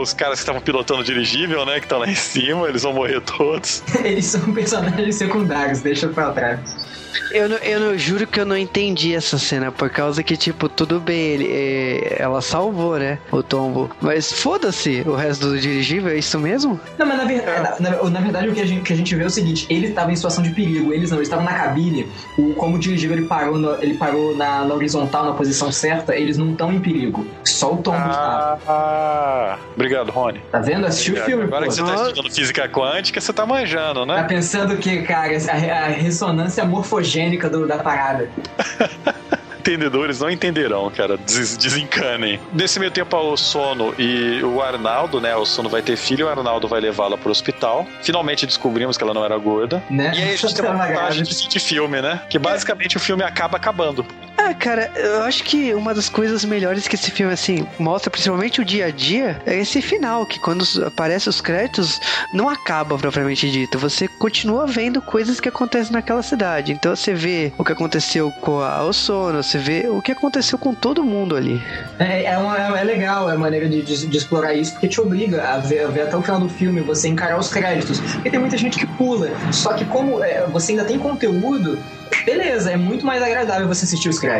os 0.00 0.12
caras 0.12 0.38
que 0.38 0.42
estavam 0.42 0.60
pilotando 0.60 1.00
o 1.00 1.04
dirigível, 1.04 1.64
né? 1.64 1.78
Que 1.78 1.86
estão 1.86 1.98
lá 1.98 2.08
em 2.08 2.14
cima, 2.14 2.68
eles 2.68 2.82
vão 2.82 2.92
morrer 2.92 3.20
todos. 3.20 3.82
eles 4.02 4.26
são 4.26 4.52
personagens 4.52 5.14
secundários, 5.16 5.80
deixa 5.80 6.08
pra 6.08 6.30
trás. 6.30 6.92
Eu, 7.30 7.48
não, 7.48 7.56
eu 7.58 7.80
não, 7.80 7.98
juro 7.98 8.26
que 8.26 8.38
eu 8.40 8.44
não 8.44 8.56
entendi 8.56 9.14
essa 9.14 9.38
cena, 9.38 9.72
por 9.72 9.88
causa 9.88 10.22
que, 10.22 10.36
tipo, 10.36 10.68
tudo 10.68 11.00
bem, 11.00 11.18
ele, 11.18 11.48
é, 11.50 12.16
ela 12.18 12.42
salvou, 12.42 12.98
né? 12.98 13.18
O 13.30 13.42
tombo. 13.42 13.90
Mas 14.00 14.32
foda-se 14.32 15.02
o 15.06 15.14
resto 15.14 15.48
do 15.48 15.58
dirigível, 15.58 16.12
é 16.12 16.18
isso 16.18 16.38
mesmo? 16.38 16.78
Não, 16.98 17.06
mas 17.06 17.18
na, 17.18 17.24
ver, 17.24 17.42
na, 17.44 17.90
na, 17.90 18.10
na, 18.10 18.20
verdade 18.20 18.48
o 18.48 18.52
que 18.52 18.60
a, 18.62 18.66
gente, 18.66 18.82
que 18.82 18.92
a 18.92 18.96
gente 18.96 19.14
vê 19.14 19.22
é 19.22 19.26
o 19.26 19.30
seguinte: 19.30 19.66
ele 19.68 19.88
estava 19.88 20.10
em 20.10 20.16
situação 20.16 20.42
de 20.42 20.50
perigo, 20.50 20.92
eles 20.92 21.10
não, 21.10 21.18
eles 21.18 21.28
estavam 21.28 21.44
na 21.44 21.52
cabine. 21.52 22.08
O, 22.38 22.54
como 22.54 22.76
o 22.76 22.78
dirigível 22.78 23.16
ele 23.16 23.26
parou, 23.26 23.58
no, 23.58 23.74
ele 23.82 23.94
parou 23.94 24.36
na, 24.36 24.64
na, 24.64 24.74
horizontal, 24.74 25.26
na 25.26 25.32
posição 25.32 25.70
certa, 25.70 26.16
eles 26.16 26.38
não 26.38 26.52
estão 26.52 26.72
em 26.72 26.80
perigo. 26.80 27.26
Só 27.44 27.74
o 27.74 27.76
tombo 27.76 27.98
ah, 27.98 28.10
estava. 28.10 28.60
Ah, 28.66 29.58
obrigado, 29.74 30.10
Rony. 30.10 30.40
Tá 30.50 30.60
vendo? 30.60 30.86
Assistiu 30.86 31.14
o 31.14 31.18
filme. 31.18 31.44
Agora 31.44 31.66
pô. 31.66 31.70
que 31.70 31.76
você 31.76 31.82
tá 31.82 31.94
estudando 31.94 32.32
física 32.32 32.68
quântica, 32.68 33.20
você 33.20 33.32
tá 33.32 33.44
manjando, 33.44 34.06
né? 34.06 34.16
Tá 34.16 34.24
pensando 34.24 34.76
que, 34.76 35.02
cara, 35.02 35.36
a, 35.36 35.84
a 35.84 35.88
ressonância 35.88 36.64
morfológica 36.64 37.02
fotogênica 37.02 37.50
do, 37.50 37.66
da 37.66 37.78
parada. 37.78 38.30
entendedores 39.62 40.20
não 40.20 40.30
entenderão, 40.30 40.90
cara. 40.90 41.16
Des 41.16 41.56
desencanem. 41.56 42.40
Nesse 42.52 42.80
meio 42.80 42.90
tempo, 42.90 43.16
o 43.16 43.36
Sono 43.36 43.94
e 43.98 44.42
o 44.42 44.60
Arnaldo, 44.60 45.20
né? 45.20 45.34
O 45.36 45.44
Sono 45.44 45.68
vai 45.68 45.82
ter 45.82 45.96
filho, 45.96 46.26
o 46.26 46.28
Arnaldo 46.28 46.66
vai 46.66 46.80
levá-la 46.80 47.16
pro 47.16 47.30
hospital. 47.30 47.86
Finalmente 48.02 48.46
descobrimos 48.46 48.96
que 48.96 49.04
ela 49.04 49.14
não 49.14 49.24
era 49.24 49.36
gorda. 49.38 49.82
Né? 49.88 50.12
E 50.14 50.22
aí 50.22 50.32
a 50.34 50.36
gente 50.36 50.54
tem 50.54 50.64
uma 50.64 50.74
montagem 50.74 51.22
de 51.22 51.60
filme, 51.60 52.02
né? 52.02 52.20
Que 52.28 52.38
basicamente 52.38 52.96
o 52.96 53.00
filme 53.00 53.22
acaba 53.22 53.56
acabando. 53.56 54.04
Ah, 54.44 54.54
cara, 54.54 54.90
eu 54.96 55.22
acho 55.22 55.44
que 55.44 55.72
uma 55.72 55.94
das 55.94 56.08
coisas 56.08 56.44
melhores 56.44 56.88
que 56.88 56.96
esse 56.96 57.12
filme, 57.12 57.32
assim, 57.32 57.64
mostra, 57.78 58.10
principalmente 58.10 58.60
o 58.60 58.64
dia 58.64 58.86
a 58.86 58.90
dia, 58.90 59.40
é 59.46 59.56
esse 59.56 59.80
final, 59.80 60.26
que 60.26 60.40
quando 60.40 60.64
aparecem 60.84 61.30
os 61.30 61.40
créditos, 61.40 62.00
não 62.34 62.48
acaba 62.48 62.98
propriamente 62.98 63.48
dito. 63.48 63.78
Você 63.78 64.08
continua 64.08 64.66
vendo 64.66 65.00
coisas 65.00 65.38
que 65.38 65.48
acontecem 65.48 65.92
naquela 65.92 66.22
cidade. 66.22 66.72
Então 66.72 66.94
você 66.94 67.14
vê 67.14 67.52
o 67.56 67.64
que 67.64 67.72
aconteceu 67.72 68.32
com 68.40 68.58
a 68.58 68.82
Osono, 68.82 69.44
você 69.44 69.58
vê 69.58 69.86
o 69.88 70.02
que 70.02 70.10
aconteceu 70.10 70.58
com 70.58 70.74
todo 70.74 71.04
mundo 71.04 71.36
ali. 71.36 71.62
É, 72.00 72.24
é, 72.24 72.36
uma, 72.36 72.56
é 72.78 72.82
legal 72.82 73.28
a 73.28 73.38
maneira 73.38 73.68
de, 73.68 73.80
de, 73.80 74.06
de, 74.08 74.16
explorar 74.16 74.54
isso, 74.54 74.72
porque 74.72 74.88
te 74.88 75.00
obriga 75.00 75.50
a 75.50 75.58
ver, 75.58 75.84
a 75.84 75.88
ver, 75.88 76.02
até 76.02 76.16
o 76.16 76.22
final 76.22 76.40
do 76.40 76.48
filme, 76.48 76.80
você 76.80 77.06
encarar 77.06 77.38
os 77.38 77.48
créditos. 77.48 78.00
Porque 78.00 78.30
tem 78.30 78.40
muita 78.40 78.58
gente 78.58 78.76
que 78.76 78.86
pula. 78.86 79.30
Só 79.52 79.72
que 79.74 79.84
como 79.84 80.22
é, 80.22 80.44
você 80.48 80.72
ainda 80.72 80.84
tem 80.84 80.98
conteúdo, 80.98 81.78
beleza, 82.24 82.70
é 82.70 82.76
muito 82.76 83.04
mais 83.04 83.22
agradável 83.22 83.66
você 83.68 83.84
assistir 83.84 84.08
os 84.08 84.18
créditos. 84.18 84.31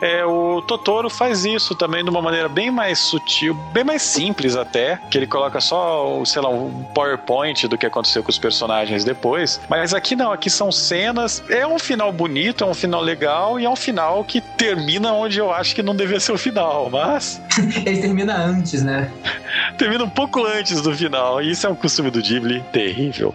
É, 0.00 0.24
o 0.24 0.62
Totoro 0.62 1.08
faz 1.08 1.44
isso 1.44 1.74
também 1.74 2.04
de 2.04 2.10
uma 2.10 2.20
maneira 2.22 2.48
bem 2.48 2.70
mais 2.70 2.98
sutil, 2.98 3.54
bem 3.72 3.84
mais 3.84 4.02
simples 4.02 4.56
até, 4.56 4.98
que 5.10 5.18
ele 5.18 5.26
coloca 5.26 5.60
só, 5.60 6.22
sei 6.24 6.42
lá, 6.42 6.48
um 6.48 6.84
PowerPoint 6.94 7.68
do 7.68 7.78
que 7.78 7.86
aconteceu 7.86 8.22
com 8.22 8.30
os 8.30 8.38
personagens 8.38 9.04
depois. 9.04 9.60
Mas 9.68 9.94
aqui 9.94 10.16
não, 10.16 10.32
aqui 10.32 10.50
são 10.50 10.70
cenas, 10.70 11.42
é 11.48 11.66
um 11.66 11.78
final 11.78 12.12
bonito, 12.12 12.64
é 12.64 12.66
um 12.66 12.74
final 12.74 13.00
legal 13.00 13.58
e 13.58 13.64
é 13.64 13.70
um 13.70 13.76
final 13.76 14.24
que 14.24 14.40
termina 14.40 15.12
onde 15.12 15.38
eu 15.38 15.52
acho 15.52 15.74
que 15.74 15.82
não 15.82 15.94
devia 15.94 16.20
ser 16.20 16.32
o 16.32 16.38
final, 16.38 16.88
mas. 16.90 17.40
ele 17.86 18.00
termina 18.00 18.36
antes, 18.36 18.82
né? 18.82 19.10
termina 19.78 20.04
um 20.04 20.10
pouco 20.10 20.44
antes 20.44 20.80
do 20.80 20.94
final, 20.94 21.42
e 21.42 21.50
isso 21.50 21.66
é 21.66 21.70
um 21.70 21.74
costume 21.74 22.10
do 22.10 22.20
Ghibli 22.20 22.62
terrível. 22.72 23.34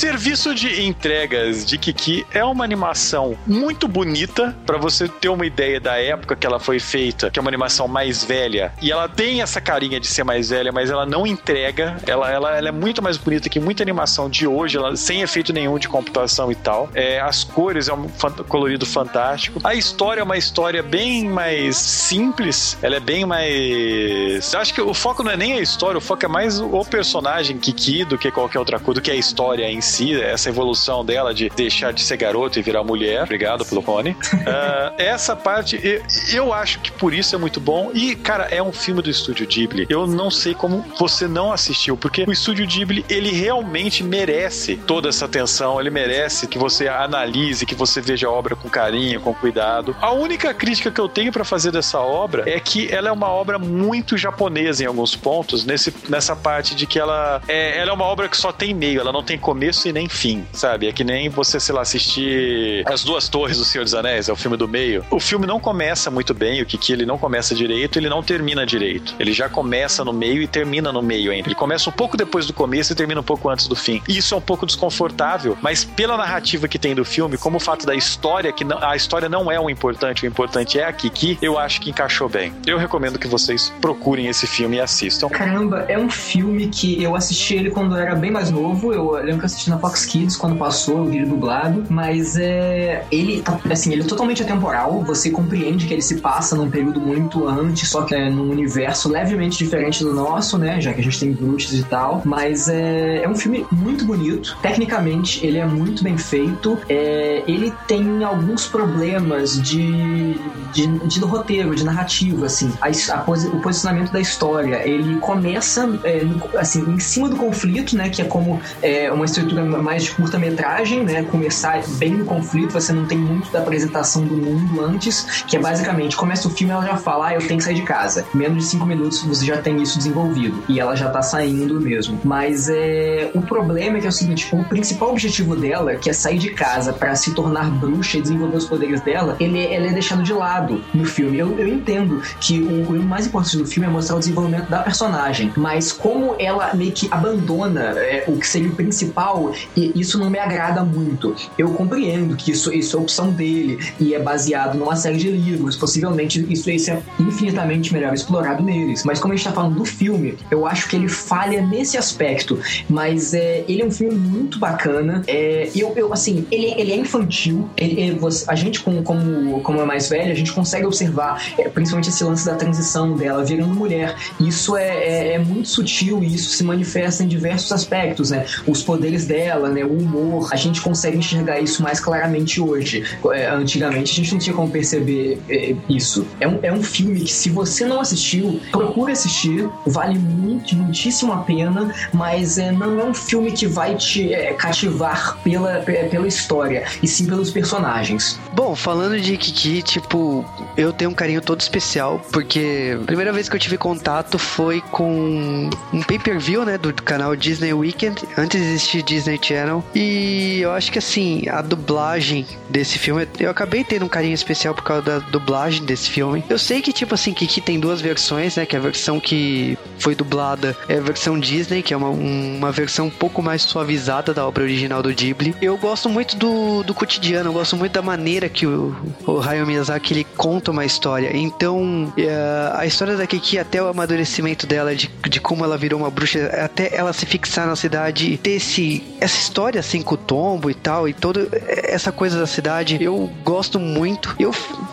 Serviço 0.00 0.54
de 0.54 0.82
entregas 0.82 1.62
de 1.62 1.76
Kiki 1.76 2.26
é 2.32 2.42
uma 2.42 2.64
animação 2.64 3.36
muito 3.46 3.86
bonita 3.86 4.56
para 4.64 4.78
você 4.78 5.06
ter 5.06 5.28
uma 5.28 5.44
ideia 5.44 5.78
da 5.78 5.98
época 5.98 6.34
que 6.34 6.46
ela 6.46 6.58
foi 6.58 6.80
feita, 6.80 7.30
que 7.30 7.38
é 7.38 7.42
uma 7.42 7.50
animação 7.50 7.86
mais 7.86 8.24
velha. 8.24 8.72
E 8.80 8.90
ela 8.90 9.10
tem 9.10 9.42
essa 9.42 9.60
carinha 9.60 10.00
de 10.00 10.06
ser 10.06 10.24
mais 10.24 10.48
velha, 10.48 10.72
mas 10.72 10.88
ela 10.88 11.04
não 11.04 11.26
entrega. 11.26 11.98
Ela, 12.06 12.30
ela, 12.30 12.56
ela 12.56 12.68
é 12.70 12.72
muito 12.72 13.02
mais 13.02 13.18
bonita 13.18 13.50
que 13.50 13.60
muita 13.60 13.82
animação 13.82 14.30
de 14.30 14.46
hoje, 14.46 14.78
ela, 14.78 14.96
sem 14.96 15.20
efeito 15.20 15.52
nenhum 15.52 15.78
de 15.78 15.86
computação 15.86 16.50
e 16.50 16.54
tal. 16.54 16.88
É, 16.94 17.20
as 17.20 17.44
cores 17.44 17.86
é 17.88 17.92
um 17.92 18.08
colorido 18.48 18.86
fantástico. 18.86 19.60
A 19.62 19.74
história 19.74 20.22
é 20.22 20.24
uma 20.24 20.38
história 20.38 20.82
bem 20.82 21.28
mais 21.28 21.76
simples. 21.76 22.78
Ela 22.80 22.96
é 22.96 23.00
bem 23.00 23.26
mais. 23.26 24.54
Acho 24.54 24.72
que 24.72 24.80
o 24.80 24.94
foco 24.94 25.22
não 25.22 25.30
é 25.30 25.36
nem 25.36 25.58
a 25.58 25.60
história, 25.60 25.98
o 25.98 26.00
foco 26.00 26.24
é 26.24 26.28
mais 26.28 26.58
o 26.58 26.86
personagem 26.86 27.58
Kiki 27.58 28.06
do 28.06 28.16
que 28.16 28.30
qualquer 28.30 28.58
outra 28.58 28.80
coisa, 28.80 28.98
do 28.98 29.04
que 29.04 29.10
a 29.10 29.14
história 29.14 29.70
em 29.70 29.82
si 29.82 29.89
si, 29.90 30.20
essa 30.20 30.48
evolução 30.48 31.04
dela 31.04 31.34
de 31.34 31.50
deixar 31.50 31.92
de 31.92 32.02
ser 32.02 32.16
garoto 32.16 32.58
e 32.58 32.62
virar 32.62 32.84
mulher. 32.84 33.22
Obrigado 33.24 33.64
pelo 33.64 33.80
Rony. 33.80 34.10
uh, 34.10 34.94
essa 34.96 35.34
parte, 35.34 35.80
eu, 35.82 36.02
eu, 36.32 36.52
acho 36.52 36.80
que 36.80 36.90
por 36.92 37.12
isso 37.12 37.34
é 37.34 37.38
muito 37.38 37.60
bom. 37.60 37.90
E, 37.92 38.14
cara, 38.14 38.44
é 38.44 38.62
um 38.62 38.72
filme 38.72 39.02
do 39.02 39.10
estúdio 39.10 39.46
Ghibli. 39.46 39.86
Eu 39.88 40.06
não 40.06 40.30
sei 40.30 40.54
como 40.54 40.84
você 40.98 41.26
não 41.26 41.52
assistiu, 41.52 41.96
porque 41.96 42.24
o 42.26 42.32
estúdio 42.32 42.66
Ghibli, 42.66 43.04
ele 43.08 43.30
realmente 43.30 44.02
merece 44.02 44.76
toda 44.76 45.08
essa 45.08 45.24
atenção, 45.24 45.80
ele 45.80 45.90
merece 45.90 46.46
que 46.46 46.58
você 46.58 46.88
analise, 46.88 47.66
que 47.66 47.74
você 47.74 48.00
veja 48.00 48.28
a 48.28 48.30
obra 48.30 48.54
com 48.54 48.68
carinho, 48.68 49.20
com 49.20 49.34
cuidado. 49.34 49.96
A 50.00 50.12
única 50.12 50.54
crítica 50.54 50.90
que 50.90 51.00
eu 51.00 51.08
tenho 51.08 51.32
para 51.32 51.44
fazer 51.44 51.72
dessa 51.72 52.00
obra 52.00 52.48
é 52.48 52.60
que 52.60 52.92
ela 52.92 53.08
é 53.08 53.12
uma 53.12 53.28
obra 53.28 53.58
muito 53.58 54.16
japonesa 54.16 54.84
em 54.84 54.86
alguns 54.86 55.16
pontos, 55.16 55.64
nesse, 55.64 55.94
nessa 56.08 56.36
parte 56.36 56.74
de 56.74 56.86
que 56.86 56.98
ela 56.98 57.42
é, 57.48 57.78
ela 57.78 57.90
é 57.90 57.92
uma 57.92 58.04
obra 58.04 58.28
que 58.28 58.36
só 58.36 58.52
tem 58.52 58.74
meio, 58.74 59.00
ela 59.00 59.12
não 59.12 59.22
tem 59.22 59.38
começo 59.38 59.79
começo 59.80 59.88
e 59.88 59.92
nem 59.92 60.08
fim, 60.08 60.44
sabe? 60.52 60.88
É 60.88 60.92
que 60.92 61.02
nem 61.04 61.28
você, 61.28 61.58
sei 61.58 61.74
lá, 61.74 61.82
assistir 61.82 62.82
As 62.86 63.02
Duas 63.02 63.28
Torres 63.28 63.56
do 63.56 63.64
Senhor 63.64 63.84
dos 63.84 63.94
Anéis, 63.94 64.28
é 64.28 64.32
o 64.32 64.36
filme 64.36 64.56
do 64.56 64.68
meio. 64.68 65.04
O 65.10 65.20
filme 65.20 65.46
não 65.46 65.58
começa 65.58 66.10
muito 66.10 66.34
bem, 66.34 66.60
o 66.60 66.66
Kiki 66.66 66.92
ele 66.92 67.06
não 67.06 67.16
começa 67.16 67.54
direito, 67.54 67.98
ele 67.98 68.08
não 68.08 68.22
termina 68.22 68.66
direito. 68.66 69.14
Ele 69.18 69.32
já 69.32 69.48
começa 69.48 70.04
no 70.04 70.12
meio 70.12 70.42
e 70.42 70.46
termina 70.46 70.92
no 70.92 71.02
meio 71.02 71.32
ainda. 71.32 71.48
Ele 71.48 71.54
começa 71.54 71.88
um 71.88 71.92
pouco 71.92 72.16
depois 72.16 72.46
do 72.46 72.52
começo 72.52 72.92
e 72.92 72.96
termina 72.96 73.20
um 73.20 73.24
pouco 73.24 73.48
antes 73.48 73.66
do 73.66 73.76
fim. 73.76 74.02
Isso 74.08 74.34
é 74.34 74.36
um 74.36 74.40
pouco 74.40 74.66
desconfortável, 74.66 75.56
mas 75.62 75.84
pela 75.84 76.16
narrativa 76.16 76.68
que 76.68 76.78
tem 76.78 76.94
do 76.94 77.04
filme, 77.04 77.38
como 77.38 77.56
o 77.56 77.60
fato 77.60 77.86
da 77.86 77.94
história, 77.94 78.52
que 78.52 78.64
não, 78.64 78.82
a 78.82 78.96
história 78.96 79.28
não 79.28 79.50
é 79.50 79.58
o 79.58 79.70
importante, 79.70 80.24
o 80.24 80.26
importante 80.26 80.78
é 80.78 80.84
a 80.84 80.92
Kiki, 80.92 81.38
eu 81.40 81.58
acho 81.58 81.80
que 81.80 81.90
encaixou 81.90 82.28
bem. 82.28 82.52
Eu 82.66 82.78
recomendo 82.78 83.18
que 83.18 83.28
vocês 83.28 83.72
procurem 83.80 84.26
esse 84.26 84.46
filme 84.46 84.76
e 84.76 84.80
assistam. 84.80 85.28
Caramba, 85.28 85.84
é 85.88 85.98
um 85.98 86.10
filme 86.10 86.68
que 86.68 87.02
eu 87.02 87.14
assisti 87.14 87.54
ele 87.54 87.70
quando 87.70 87.96
eu 87.96 88.00
era 88.00 88.14
bem 88.14 88.30
mais 88.30 88.50
novo. 88.50 88.92
Eu 88.92 89.12
lembro 89.12 89.40
que 89.40 89.46
assisti 89.46 89.69
na 89.70 89.78
Fox 89.78 90.04
Kids 90.04 90.36
quando 90.36 90.56
passou 90.56 91.00
o 91.00 91.04
vídeo 91.06 91.28
dublado, 91.28 91.84
mas 91.88 92.36
é 92.36 93.04
ele 93.10 93.40
tá, 93.42 93.58
assim, 93.70 93.92
ele 93.92 94.02
é 94.02 94.04
totalmente 94.04 94.42
atemporal, 94.42 95.02
você 95.02 95.30
compreende 95.30 95.86
que 95.86 95.94
ele 95.94 96.02
se 96.02 96.16
passa 96.16 96.56
num 96.56 96.70
período 96.70 97.00
muito 97.00 97.46
antes, 97.46 97.88
só 97.88 98.02
que 98.02 98.14
é 98.14 98.30
num 98.30 98.50
universo 98.50 99.08
levemente 99.08 99.58
diferente 99.58 100.02
do 100.02 100.12
nosso, 100.12 100.58
né, 100.58 100.80
já 100.80 100.92
que 100.92 101.00
a 101.00 101.04
gente 101.04 101.18
tem 101.18 101.32
bruxas 101.32 101.72
e 101.72 101.84
tal, 101.84 102.22
mas 102.24 102.68
é, 102.68 103.22
é 103.22 103.28
um 103.28 103.34
filme 103.34 103.66
muito 103.70 104.04
bonito, 104.04 104.56
tecnicamente 104.62 105.44
ele 105.46 105.58
é 105.58 105.66
muito 105.66 106.02
bem 106.02 106.16
feito, 106.18 106.78
é, 106.88 107.42
ele 107.46 107.72
tem 107.86 108.24
alguns 108.24 108.66
problemas 108.66 109.60
de, 109.60 110.34
de, 110.72 110.86
de 110.86 111.20
roteiro, 111.20 111.74
de 111.74 111.84
narrativa, 111.84 112.46
assim, 112.46 112.72
a, 112.80 112.88
a, 112.88 113.24
o 113.30 113.60
posicionamento 113.60 114.12
da 114.12 114.20
história, 114.20 114.86
ele 114.86 115.18
começa 115.20 115.88
é, 116.04 116.24
no, 116.24 116.40
assim, 116.58 116.82
em 116.90 116.98
cima 116.98 117.28
do 117.28 117.36
conflito, 117.36 117.96
né, 117.96 118.08
que 118.08 118.22
é 118.22 118.24
como 118.24 118.60
é, 118.82 119.10
uma 119.12 119.24
estrutura 119.24 119.59
mais 119.60 120.04
de 120.04 120.10
curta-metragem, 120.12 121.04
né? 121.04 121.22
Começar 121.22 121.82
bem 121.98 122.14
no 122.14 122.24
conflito, 122.24 122.72
você 122.72 122.92
não 122.92 123.06
tem 123.06 123.18
muito 123.18 123.50
da 123.50 123.60
apresentação 123.60 124.24
do 124.24 124.36
mundo 124.36 124.84
antes, 124.84 125.42
que 125.46 125.56
é 125.56 125.60
basicamente, 125.60 126.16
começa 126.16 126.48
o 126.48 126.50
filme 126.50 126.72
ela 126.72 126.84
já 126.84 126.96
fala, 126.96 127.28
ah, 127.28 127.34
eu 127.34 127.40
tenho 127.46 127.58
que 127.58 127.64
sair 127.64 127.74
de 127.74 127.82
casa. 127.82 128.24
Menos 128.34 128.64
de 128.64 128.70
cinco 128.70 128.86
minutos 128.86 129.22
você 129.22 129.44
já 129.44 129.58
tem 129.58 129.80
isso 129.82 129.98
desenvolvido. 129.98 130.62
E 130.68 130.80
ela 130.80 130.94
já 130.96 131.08
tá 131.08 131.22
saindo 131.22 131.80
mesmo. 131.80 132.20
Mas 132.24 132.68
é, 132.68 133.30
o 133.34 133.42
problema 133.42 133.98
é 133.98 134.00
que 134.00 134.06
é 134.06 134.08
o 134.08 134.12
seguinte, 134.12 134.48
o 134.52 134.64
principal 134.64 135.10
objetivo 135.10 135.56
dela, 135.56 135.94
que 135.96 136.10
é 136.10 136.12
sair 136.12 136.38
de 136.38 136.50
casa 136.50 136.92
para 136.92 137.14
se 137.14 137.34
tornar 137.34 137.70
bruxa 137.70 138.18
e 138.18 138.22
desenvolver 138.22 138.56
os 138.56 138.66
poderes 138.66 139.00
dela, 139.00 139.36
ele, 139.40 139.58
ele 139.58 139.88
é 139.88 139.92
deixado 139.92 140.22
de 140.22 140.32
lado 140.32 140.82
no 140.92 141.04
filme. 141.04 141.38
Eu, 141.38 141.58
eu 141.58 141.66
entendo 141.66 142.22
que 142.40 142.60
o, 142.60 142.90
o 142.90 143.02
mais 143.02 143.26
importante 143.26 143.56
do 143.56 143.66
filme 143.66 143.88
é 143.88 143.90
mostrar 143.90 144.16
o 144.16 144.18
desenvolvimento 144.18 144.68
da 144.68 144.80
personagem, 144.80 145.52
mas 145.56 145.92
como 145.92 146.34
ela 146.38 146.74
meio 146.74 146.92
que 146.92 147.08
abandona 147.10 147.94
é, 147.98 148.24
o 148.26 148.38
que 148.38 148.46
seria 148.46 148.68
o 148.68 148.74
principal 148.74 149.49
E 149.76 149.92
isso 149.94 150.18
não 150.18 150.30
me 150.30 150.38
agrada 150.38 150.82
muito. 150.84 151.34
Eu 151.58 151.70
compreendo 151.70 152.36
que 152.36 152.52
isso, 152.52 152.72
isso 152.72 152.96
é 152.96 153.00
opção 153.00 153.30
dele 153.30 153.78
e 153.98 154.14
é 154.14 154.18
baseado 154.18 154.76
numa 154.76 154.96
série 154.96 155.16
de 155.16 155.30
livros. 155.30 155.76
Possivelmente 155.76 156.44
isso, 156.50 156.70
isso 156.70 156.90
é 156.90 157.02
infinitamente 157.18 157.92
melhor 157.92 158.12
explorado 158.14 158.62
neles. 158.62 159.04
Mas 159.04 159.18
como 159.18 159.32
a 159.32 159.36
gente 159.36 159.46
tá 159.46 159.52
falando 159.52 159.76
do 159.76 159.84
filme, 159.84 160.36
eu 160.50 160.66
acho 160.66 160.88
que 160.88 160.96
ele 160.96 161.08
falha 161.08 161.64
nesse 161.66 161.96
aspecto. 161.96 162.58
Mas 162.88 163.34
é, 163.34 163.64
ele 163.68 163.82
é 163.82 163.84
um 163.84 163.90
filme 163.90 164.14
muito 164.14 164.58
bacana. 164.58 165.22
É, 165.26 165.70
eu, 165.74 165.92
eu, 165.96 166.12
assim, 166.12 166.46
ele, 166.50 166.74
ele 166.80 166.92
é 166.92 166.96
infantil. 166.96 167.68
Ele, 167.76 168.00
ele, 168.00 168.20
a 168.46 168.54
gente, 168.54 168.80
como, 168.80 169.02
como, 169.02 169.60
como 169.60 169.80
é 169.80 169.84
mais 169.84 170.08
velho, 170.08 170.30
a 170.30 170.34
gente 170.34 170.52
consegue 170.52 170.86
observar, 170.86 171.42
é, 171.58 171.68
principalmente 171.68 172.08
esse 172.08 172.22
lance 172.24 172.44
da 172.44 172.54
transição 172.54 173.16
dela 173.16 173.44
virando 173.44 173.74
mulher. 173.74 174.16
Isso 174.38 174.76
é, 174.76 174.88
é, 174.88 175.32
é 175.34 175.38
muito 175.38 175.68
sutil 175.68 176.22
e 176.22 176.34
isso 176.34 176.50
se 176.50 176.64
manifesta 176.64 177.22
em 177.22 177.26
diversos 177.26 177.72
aspectos, 177.72 178.30
né? 178.30 178.46
Os 178.66 178.82
poderes 178.82 179.26
dela, 179.26 179.39
né? 179.68 179.84
O 179.84 179.92
humor. 179.92 180.48
A 180.52 180.56
gente 180.56 180.80
consegue 180.80 181.18
enxergar 181.18 181.60
isso 181.60 181.82
mais 181.82 182.00
claramente 182.00 182.60
hoje. 182.60 183.04
É, 183.32 183.48
antigamente 183.48 184.12
a 184.12 184.14
gente 184.14 184.32
não 184.32 184.38
tinha 184.38 184.54
como 184.54 184.70
perceber 184.70 185.38
é, 185.48 185.74
isso. 185.88 186.26
É 186.40 186.48
um, 186.48 186.58
é 186.62 186.72
um 186.72 186.82
filme 186.82 187.20
que, 187.20 187.32
se 187.32 187.50
você 187.50 187.86
não 187.86 188.00
assistiu, 188.00 188.60
procure 188.70 189.12
assistir. 189.12 189.68
Vale 189.86 190.18
muito, 190.18 190.74
muitíssimo 190.74 191.32
a 191.32 191.38
pena, 191.38 191.94
mas 192.12 192.58
é, 192.58 192.72
não 192.72 193.00
é 193.00 193.04
um 193.04 193.14
filme 193.14 193.52
que 193.52 193.66
vai 193.66 193.94
te 193.94 194.32
é, 194.32 194.52
cativar 194.54 195.38
pela, 195.42 195.80
pela 195.80 196.26
história, 196.26 196.84
e 197.02 197.08
sim 197.08 197.26
pelos 197.26 197.50
personagens. 197.50 198.38
Bom, 198.52 198.74
falando 198.74 199.20
de 199.20 199.36
Kiki, 199.36 199.82
tipo, 199.82 200.44
eu 200.76 200.92
tenho 200.92 201.10
um 201.10 201.14
carinho 201.14 201.40
todo 201.40 201.60
especial, 201.60 202.20
porque 202.32 202.98
a 203.00 203.04
primeira 203.04 203.32
vez 203.32 203.48
que 203.48 203.56
eu 203.56 203.60
tive 203.60 203.76
contato 203.76 204.38
foi 204.38 204.80
com 204.90 205.70
um 205.92 206.02
pay-per-view, 206.02 206.64
né, 206.64 206.78
do 206.78 206.92
canal 206.92 207.36
Disney 207.36 207.72
Weekend, 207.72 208.22
antes 208.36 208.60
de 208.60 208.66
existir 208.66 209.02
Disney 209.02 209.19
Channel, 209.40 209.84
e 209.94 210.60
eu 210.60 210.72
acho 210.72 210.90
que, 210.90 210.98
assim, 210.98 211.42
a 211.48 211.60
dublagem 211.62 212.46
desse 212.68 212.98
filme, 212.98 213.26
eu 213.38 213.50
acabei 213.50 213.84
tendo 213.84 214.04
um 214.04 214.08
carinho 214.08 214.34
especial 214.34 214.74
por 214.74 214.84
causa 214.84 215.02
da 215.02 215.18
dublagem 215.18 215.84
desse 215.84 216.10
filme. 216.10 216.44
Eu 216.48 216.58
sei 216.58 216.80
que, 216.80 216.92
tipo 216.92 217.14
assim, 217.14 217.32
Kiki 217.32 217.60
tem 217.60 217.78
duas 217.78 218.00
versões, 218.00 218.56
né, 218.56 218.66
que 218.66 218.76
é 218.76 218.78
a 218.78 218.82
versão 218.82 219.20
que 219.20 219.76
foi 219.98 220.14
dublada 220.14 220.76
é 220.88 220.96
a 220.96 221.00
versão 221.00 221.38
Disney, 221.38 221.82
que 221.82 221.92
é 221.92 221.96
uma, 221.96 222.08
uma 222.08 222.72
versão 222.72 223.06
um 223.06 223.10
pouco 223.10 223.42
mais 223.42 223.62
suavizada 223.62 224.32
da 224.32 224.46
obra 224.46 224.64
original 224.64 225.02
do 225.02 225.12
Ghibli. 225.12 225.54
Eu 225.60 225.76
gosto 225.76 226.08
muito 226.08 226.36
do, 226.36 226.82
do 226.82 226.94
cotidiano, 226.94 227.50
eu 227.50 227.52
gosto 227.52 227.76
muito 227.76 227.92
da 227.92 228.02
maneira 228.02 228.48
que 228.48 228.66
o, 228.66 228.96
o 229.26 229.40
Hayao 229.40 229.66
Miyazaki 229.66 230.14
ele 230.14 230.26
conta 230.36 230.70
uma 230.70 230.84
história. 230.84 231.36
Então, 231.36 232.12
é, 232.16 232.72
a 232.74 232.86
história 232.86 233.16
da 233.16 233.26
Kiki 233.26 233.58
até 233.58 233.82
o 233.82 233.88
amadurecimento 233.88 234.66
dela, 234.66 234.94
de, 234.94 235.10
de 235.28 235.40
como 235.40 235.64
ela 235.64 235.76
virou 235.76 236.00
uma 236.00 236.10
bruxa, 236.10 236.46
até 236.46 236.94
ela 236.94 237.12
se 237.12 237.26
fixar 237.26 237.66
na 237.66 237.76
cidade, 237.76 238.36
ter 238.38 238.52
esse, 238.52 239.02
essa 239.20 239.38
história 239.38 239.78
assim 239.78 240.02
com 240.02 240.14
o 240.14 240.18
tombo 240.18 240.70
e 240.70 240.74
tal, 240.74 241.08
e 241.08 241.12
toda 241.12 241.48
essa 241.68 242.10
coisa 242.10 242.38
da 242.38 242.46
cidade, 242.46 243.02
eu 243.02 243.30
gosto 243.44 243.78
muito. 243.78 244.34
Eu 244.38 244.52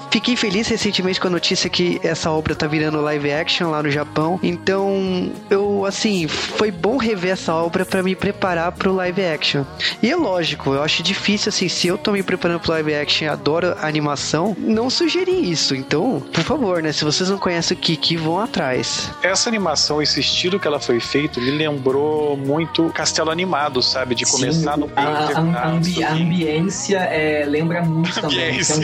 fiquei 0.10 0.36
feliz 0.36 0.68
recentemente 0.68 1.20
com 1.20 1.28
a 1.28 1.32
notícia 1.32 1.70
que 1.70 1.99
essa 2.03 2.30
obra 2.32 2.55
tá 2.55 2.68
virando 2.68 3.01
live 3.01 3.32
action 3.32 3.70
lá 3.70 3.82
no 3.82 3.89
Japão. 3.89 4.39
Então, 4.41 5.32
eu, 5.49 5.86
assim, 5.86 6.28
foi 6.28 6.72
bom 6.72 6.97
rever 6.97 7.32
essa 7.32 7.53
obra 7.53 7.86
para 7.86 8.03
me 8.03 8.16
preparar 8.16 8.72
pro 8.72 8.93
live 8.93 9.26
action. 9.26 9.64
E 10.01 10.12
é 10.12 10.16
lógico, 10.16 10.74
eu 10.74 10.84
acho 10.84 11.03
difícil, 11.03 11.49
assim, 11.49 11.68
se 11.70 11.88
eu 11.88 11.97
tô 11.97 12.12
me 12.12 12.24
preparando 12.24 12.60
pro 12.60 12.72
live 12.72 12.95
action 12.95 13.28
adoro 13.30 13.76
animação, 13.82 14.55
não 14.60 14.89
sugeri 14.89 15.49
isso. 15.49 15.76
Então, 15.76 16.24
por 16.34 16.43
favor, 16.43 16.82
né? 16.82 16.91
Se 16.91 17.03
vocês 17.03 17.30
não 17.30 17.38
conhecem 17.38 17.78
o 17.78 17.80
Kiki, 17.80 18.18
vão 18.18 18.39
atrás. 18.39 19.12
Essa 19.22 19.49
animação, 19.49 20.01
esse 20.01 20.20
estilo 20.20 20.60
que 20.60 20.68
ela 20.68 20.80
foi 20.80 20.99
feito, 20.99 21.39
me 21.41 21.51
lembrou 21.51 22.36
muito 22.38 22.89
Castelo 22.89 23.32
Animado, 23.32 23.82
sabe? 23.82 24.16
De 24.16 24.26
começar 24.26 24.74
Sim, 24.74 24.80
no 24.82 24.91
a, 24.95 25.01
a, 25.01 25.64
a, 25.64 25.70
ambi 25.70 26.03
a 26.03 26.14
ambiência 26.14 26.97
é, 26.99 27.45
lembra 27.45 27.84
muito 27.84 28.14
também. 28.20 28.60
Então, 28.60 28.82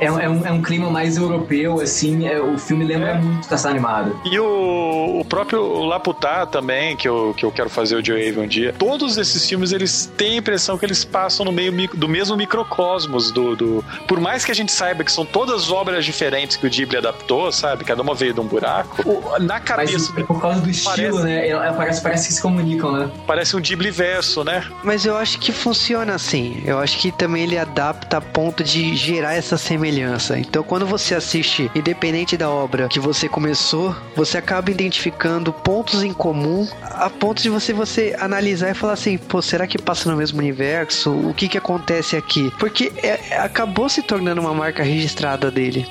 é, 0.00 0.06
é, 0.06 0.28
um, 0.28 0.46
é 0.46 0.52
um 0.52 0.62
clima 0.62 0.90
mais 0.90 1.16
europeu, 1.16 1.80
assim. 1.80 2.26
É, 2.26 2.40
o 2.40 2.58
filme 2.58 2.84
lembra 2.84 3.10
é. 3.10 3.14
muito 3.18 3.48
Castelo 3.48 3.74
Animado. 3.74 4.20
E 4.24 4.38
o, 4.38 5.20
o 5.20 5.24
próprio 5.24 5.84
Laputá 5.84 6.46
também, 6.46 6.96
que 6.96 7.08
eu, 7.08 7.34
que 7.36 7.44
eu 7.44 7.52
quero 7.52 7.70
fazer 7.70 7.96
o 7.96 8.04
Joe 8.04 8.28
Ave 8.28 8.40
um 8.40 8.46
dia. 8.46 8.74
Todos 8.78 9.16
esses 9.16 9.48
filmes, 9.48 9.72
eles 9.72 10.12
têm 10.16 10.34
a 10.34 10.36
impressão 10.36 10.78
que 10.78 10.84
eles 10.84 11.04
passam 11.04 11.44
no 11.44 11.52
meio 11.52 11.72
do 11.94 12.08
mesmo 12.08 12.36
microcosmos 12.36 13.30
do, 13.30 13.56
do... 13.56 13.84
Por 14.06 14.20
mais 14.20 14.44
que 14.44 14.50
a 14.50 14.54
gente 14.54 14.72
saiba 14.72 15.04
que 15.04 15.12
são 15.12 15.24
todas 15.24 15.70
obras 15.70 16.04
diferentes 16.04 16.56
que 16.56 16.66
o 16.66 16.70
Ghibli 16.70 16.96
adaptou, 16.96 17.50
sabe? 17.52 17.84
Cada 17.84 18.02
uma 18.02 18.14
veio 18.14 18.32
de 18.32 18.40
um 18.40 18.46
buraco. 18.46 19.22
Na 19.40 19.60
cabeça... 19.60 20.12
Mas, 20.14 20.26
por 20.26 20.40
causa 20.40 20.60
do 20.60 20.70
estilo, 20.70 21.20
parece... 21.20 21.52
né? 21.52 21.72
Parece, 21.76 22.02
parece 22.02 22.28
que 22.28 22.34
se 22.34 22.42
comunicam, 22.42 22.92
né? 22.92 23.10
Parece 23.26 23.56
um 23.56 23.60
Ghibli 23.60 23.90
verso, 23.90 24.44
né? 24.44 24.64
Mas 24.82 25.04
eu 25.04 25.16
acho 25.16 25.38
que 25.38 25.52
funciona 25.52 26.14
assim. 26.14 26.62
Eu 26.64 26.78
acho 26.78 26.98
que 26.98 27.12
também 27.12 27.42
ele 27.42 27.58
adapta 27.58 28.18
a 28.18 28.20
ponto 28.20 28.62
de 28.62 28.94
gerar 28.96 29.34
essa 29.34 29.56
semelhança. 29.86 30.38
Então, 30.38 30.62
quando 30.62 30.86
você 30.86 31.14
assiste, 31.14 31.70
independente 31.74 32.36
da 32.36 32.50
obra 32.50 32.88
que 32.88 32.98
você 32.98 33.28
começou, 33.28 33.94
você 34.14 34.38
acaba 34.38 34.70
identificando 34.70 35.52
pontos 35.52 36.02
em 36.02 36.12
comum 36.12 36.68
a 36.82 37.08
ponto 37.08 37.40
de 37.42 37.48
você, 37.48 37.72
você 37.72 38.16
analisar 38.18 38.70
e 38.70 38.74
falar 38.74 38.94
assim, 38.94 39.16
pô, 39.16 39.40
será 39.40 39.66
que 39.66 39.78
passa 39.78 40.10
no 40.10 40.16
mesmo 40.16 40.38
universo? 40.38 41.12
O 41.12 41.32
que 41.32 41.48
que 41.48 41.58
acontece 41.58 42.16
aqui? 42.16 42.52
Porque 42.58 42.92
é, 42.96 43.38
acabou 43.38 43.88
se 43.88 44.02
tornando 44.02 44.40
uma 44.40 44.54
marca 44.54 44.82
registrada 44.82 45.50
dele. 45.50 45.86